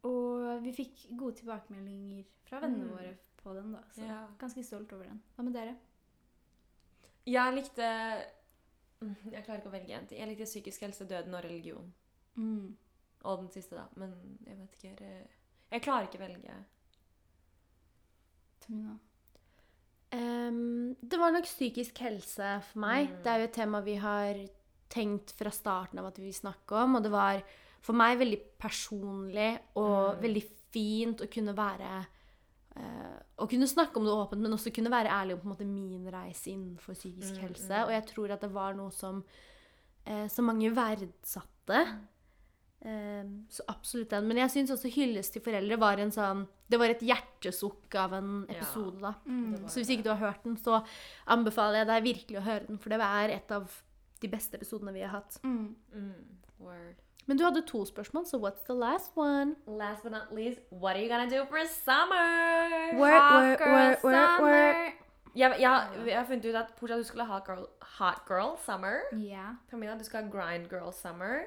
Og 0.04 0.62
vi 0.64 0.72
fikk 0.72 1.06
gode 1.16 1.36
tilbakemeldinger 1.40 2.24
fra 2.44 2.61
vennene 2.61 2.84
Mm. 2.84 2.90
våre 2.90 3.16
på 3.36 3.54
den. 3.54 3.72
da, 3.72 3.78
Så 3.94 4.02
Ja. 4.04 4.26
ganske 4.38 4.64
stolt 4.64 4.92
over 4.92 5.04
den. 5.04 5.22
Hva 5.36 5.44
med 5.44 5.52
dere? 5.54 5.76
Jeg 7.26 7.54
likte 7.54 8.24
Mm, 9.02 9.16
Jeg 9.32 9.44
klarer 9.46 9.61
ikke 9.62 9.68
å 9.70 9.72
velge 9.72 9.94
en 9.98 10.06
ting. 10.06 10.18
Jeg 10.18 10.28
likte 10.28 10.44
psykisk 10.44 10.80
helse, 10.80 11.06
døden 11.08 11.32
og 11.34 11.42
religion. 11.44 11.94
Mm. 12.36 12.76
Og 13.24 13.38
den 13.38 13.48
siste, 13.48 13.74
da. 13.76 13.84
Men 13.96 14.38
jeg 14.46 14.58
vet 14.58 14.72
ikke 14.84 15.26
Jeg 15.71 15.83
klarer 15.85 16.09
ikke 16.09 16.18
velge. 16.23 16.55
Tamina. 18.64 18.97
Um, 20.12 20.97
det 21.07 21.18
var 21.21 21.31
nok 21.35 21.47
psykisk 21.47 22.01
helse 22.03 22.57
for 22.73 22.83
meg. 22.83 23.11
Mm. 23.12 23.18
Det 23.23 23.31
er 23.33 23.43
jo 23.45 23.49
et 23.51 23.55
tema 23.55 23.81
vi 23.87 23.95
har 24.03 24.41
tenkt 24.91 25.31
fra 25.39 25.53
starten 25.55 26.01
av 26.03 26.09
at 26.11 26.16
vi 26.18 26.27
vil 26.27 26.35
snakke 26.35 26.75
om, 26.83 26.97
og 26.99 27.05
det 27.07 27.12
var 27.14 27.43
for 27.81 27.95
meg 27.97 28.18
veldig 28.21 28.41
personlig 28.61 29.53
og 29.79 30.16
Mm. 30.16 30.23
veldig 30.25 30.43
fint 30.75 31.21
å 31.23 31.29
kunne 31.31 31.55
være 31.57 32.07
uh, 32.77 33.18
Å 33.41 33.47
kunne 33.49 33.66
snakke 33.71 33.97
om 33.97 34.05
det 34.05 34.12
åpent, 34.12 34.43
men 34.43 34.53
også 34.53 34.71
kunne 34.75 34.91
være 34.93 35.09
ærlig 35.11 35.35
om 35.35 35.41
på 35.41 35.47
en 35.49 35.55
måte 35.55 35.66
min 35.66 36.05
reise 36.12 36.51
innenfor 36.51 36.95
psykisk 36.95 37.35
Mm, 37.37 37.41
helse. 37.47 37.68
mm. 37.73 37.85
Og 37.87 37.91
jeg 37.93 38.07
tror 38.07 38.31
at 38.35 38.41
det 38.41 38.51
var 38.53 38.75
noe 38.75 38.91
som 38.91 39.25
uh, 40.07 40.27
så 40.29 40.43
mange 40.43 40.71
verdsatte. 40.75 41.81
Eh, 42.83 43.24
så 43.53 43.64
absolutt 43.68 44.09
den. 44.11 44.26
Men 44.28 44.39
jeg 44.39 44.51
syns 44.51 44.70
også 44.72 44.89
'Hyllest 44.89 45.33
til 45.35 45.43
foreldre' 45.43 45.78
var 45.78 45.99
en 46.01 46.11
sånn 46.11 46.47
Det 46.70 46.78
var 46.78 46.87
et 46.89 47.01
hjertesukk 47.01 47.95
av 47.95 48.12
en 48.14 48.47
Ja. 48.49 48.55
episode, 48.55 49.01
da. 49.01 49.14
Mm. 49.26 49.68
Så 49.68 49.81
hvis 49.81 49.91
ikke 49.91 50.05
du 50.05 50.14
har 50.14 50.33
hørt 50.33 50.43
den, 50.45 50.57
så 50.57 50.85
anbefaler 51.26 51.85
jeg 51.85 51.87
deg 51.87 52.03
virkelig 52.05 52.39
å 52.39 52.45
høre 52.45 52.66
den, 52.68 52.78
for 52.78 52.89
det 52.91 53.01
er 53.01 53.28
et 53.37 53.51
av 53.51 53.83
de 54.20 54.28
beste 54.28 54.55
episodene 54.55 54.93
vi 54.93 55.01
har 55.01 55.09
hatt. 55.09 55.39
Mm. 55.43 55.74
Mm, 55.93 56.14
word. 56.61 56.95
Men 57.26 57.37
du 57.37 57.45
hadde 57.45 57.66
to 57.66 57.85
spørsmål, 57.85 58.24
så 58.24 58.39
what's 58.39 58.64
the 58.66 58.72
last 58.72 59.16
one? 59.16 59.57
Last 59.66 60.03
but 60.05 60.12
not 60.12 60.33
least, 60.33 60.61
what 60.70 60.97
are 60.97 61.03
you 61.03 61.09
gonna 61.09 61.28
do 61.28 61.45
for 61.47 61.59
summer? 61.66 62.99
Work, 62.99 63.20
Hot 63.20 63.43
work, 63.43 63.59
girl 63.59 64.12
work, 64.12 64.41
work, 64.41 64.95
jeg 65.37 66.16
har 66.16 66.24
funnet 66.24 66.45
ut 66.45 66.55
at 66.55 66.76
Portia, 66.76 66.97
du 66.97 67.05
skulle 67.05 67.24
ha 67.24 67.35
hot 67.35 67.47
girl, 67.47 67.66
hot 67.83 68.26
girl 68.26 68.57
summer. 68.59 69.03
Yeah. 69.12 69.55
Camilla, 69.70 69.99
du 69.99 70.05
skal 70.05 70.24
ha 70.24 70.31
grind 70.31 70.68
girl 70.70 70.91
summer. 70.93 71.45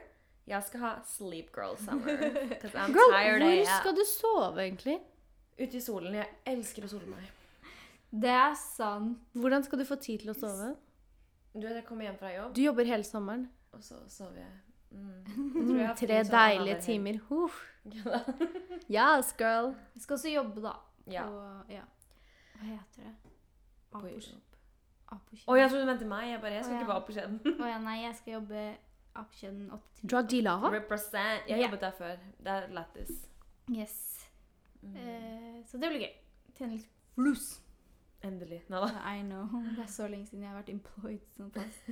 Jeg 0.48 0.64
skal 0.68 0.80
ha 0.84 0.91
sleep 1.08 1.54
girl 1.56 1.78
summer. 1.80 2.18
I'm 2.76 2.91
Girl, 2.91 3.14
tired 3.14 3.44
hvor 3.46 3.70
skal 3.80 3.96
du 3.96 4.04
sove, 4.08 4.60
egentlig? 4.66 4.98
Ute 5.60 5.78
i 5.78 5.82
solen. 5.82 6.18
Jeg 6.20 6.28
elsker 6.52 6.88
å 6.88 6.91
sole 6.91 7.08
meg. 7.08 7.30
Det 8.12 8.30
er 8.30 8.54
sant. 8.60 9.22
Hvordan 9.34 9.64
skal 9.64 9.80
du 9.80 9.86
få 9.88 9.96
tid 10.04 10.26
til 10.26 10.34
å 10.34 10.38
sove? 10.38 10.74
Du 11.54 11.62
vet, 11.62 11.78
jeg 11.80 11.86
kommer 11.88 12.10
hjem 12.10 12.18
fra 12.20 12.32
jobb, 12.34 12.54
Du 12.58 12.62
jobber 12.62 12.89
hele 12.89 13.06
sommeren. 13.08 13.48
og 13.74 13.84
så 13.84 13.98
sover 14.10 14.41
jeg. 14.44 14.54
Mm. 14.94 15.24
Jeg 15.80 15.80
jeg 15.80 15.96
Tre 15.98 16.18
deilige 16.30 16.82
timer. 16.82 17.18
Huff. 17.30 17.62
Yes, 18.89 19.34
girl. 19.38 19.74
Jeg 19.96 20.02
skal 20.04 20.14
også 20.14 20.30
jobbe, 20.30 20.62
da. 20.62 20.74
Ja. 21.10 21.24
På, 21.30 21.39
ja. 21.72 21.82
Hva 22.60 22.68
heter 22.68 23.08
det? 23.08 23.14
På 23.91 23.98
Apo- 23.98 24.12
jobb. 24.12 24.58
Apokjeden. 25.14 25.48
Å, 25.48 25.56
jeg 25.58 25.70
trodde 25.72 25.86
du 25.86 25.89
mente 25.89 26.10
meg. 26.10 26.28
Jeg 26.30 26.41
bare, 26.41 26.54
jeg 26.60 26.66
skal 26.66 26.76
ikke 26.78 26.86
ja. 26.86 26.91
være 26.91 27.02
apokjeden. 27.02 27.39
oh, 27.56 27.68
ja, 27.70 27.80
nei, 27.82 27.98
jeg 28.04 28.16
skal 28.20 28.34
jobbe 28.38 28.66
Apokjeden 29.16 29.72
8 29.72 29.84
til 29.99 30.09
Drug 30.11 30.30
dealer? 30.32 30.72
Represent. 30.74 31.47
Jeg 31.47 31.55
har 31.55 31.64
jobbet 31.68 31.82
der 31.82 31.91
før. 31.97 32.16
Det 32.39 32.53
er 32.55 32.68
lættis. 32.74 33.11
Yes. 33.70 33.97
Mm. 34.82 34.95
Eh, 34.95 35.66
så 35.68 35.78
det 35.78 35.89
blir 35.89 35.99
gøy. 36.05 36.14
Tjene 36.57 36.78
litt 36.78 36.89
flus. 37.16 37.45
Endelig. 38.24 38.64
Nå 38.72 38.80
da. 38.80 38.88
I 39.14 39.22
know. 39.22 39.47
Det 39.76 39.84
er 39.84 39.91
så 39.91 40.07
lenge 40.07 40.28
siden 40.28 40.43
jeg 40.43 40.51
har 40.51 40.57
vært 40.61 40.74
employed. 40.74 41.24
Sånn 41.38 41.51
pass. 41.53 41.76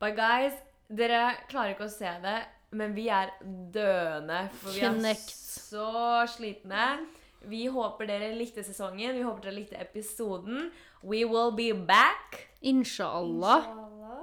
But 0.00 0.12
guys, 0.16 0.56
dere 0.92 1.34
klarer 1.48 1.72
ikke 1.72 1.86
å 1.88 1.92
se 1.92 2.10
det, 2.20 2.36
men 2.76 2.92
vi 2.96 3.06
er 3.08 3.32
døende. 3.72 4.42
For 4.60 4.76
vi 4.76 4.84
er 4.84 5.16
så 5.16 6.26
slitne. 6.28 6.98
Vi 7.46 7.66
håper 7.70 8.08
dere 8.10 8.34
likte 8.36 8.64
sesongen. 8.66 9.14
Vi 9.16 9.24
håper 9.24 9.48
dere 9.48 9.56
likte 9.56 9.80
episoden. 9.80 10.70
We 11.02 11.24
will 11.24 11.52
be 11.56 11.72
back. 11.72 12.50
Inshallah. 12.66 13.60
Inshallah. 13.62 14.22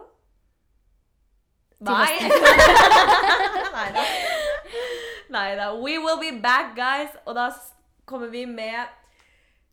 Bye. 1.79 2.19
Neida. 3.75 4.03
Neida. 5.31 5.65
We 5.83 5.97
will 5.97 6.19
be 6.19 6.31
back, 6.31 6.75
guys. 6.75 7.09
Og 7.25 7.35
da 7.35 7.51
kommer 8.05 8.27
vi 8.27 8.45
med 8.45 8.83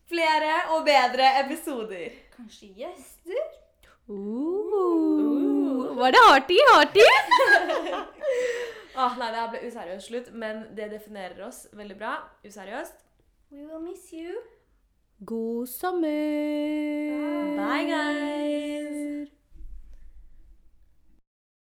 flere 0.07 0.53
og 0.75 0.85
bedre 0.85 1.27
episoder. 1.45 2.09
Kanskje 2.35 2.67
gjester? 2.79 3.43
Ooh. 4.09 5.97
Var 5.97 6.11
det 6.11 6.23
harty? 6.27 6.57
Harty? 6.71 7.05
ah, 8.99 9.19
nei, 9.19 9.29
det 9.35 9.45
ble 9.51 9.67
useriøst 9.67 10.07
slutt, 10.07 10.31
men 10.33 10.65
det 10.75 10.91
definerer 10.95 11.43
oss 11.47 11.65
veldig 11.73 11.99
bra. 11.99 12.15
Useriøst. 12.47 12.97
We 13.51 13.67
will 13.67 13.83
miss 13.83 14.11
you. 14.15 14.39
God 15.23 15.69
sommer! 15.69 16.07
Bye, 17.55 17.85
guys! 17.85 19.40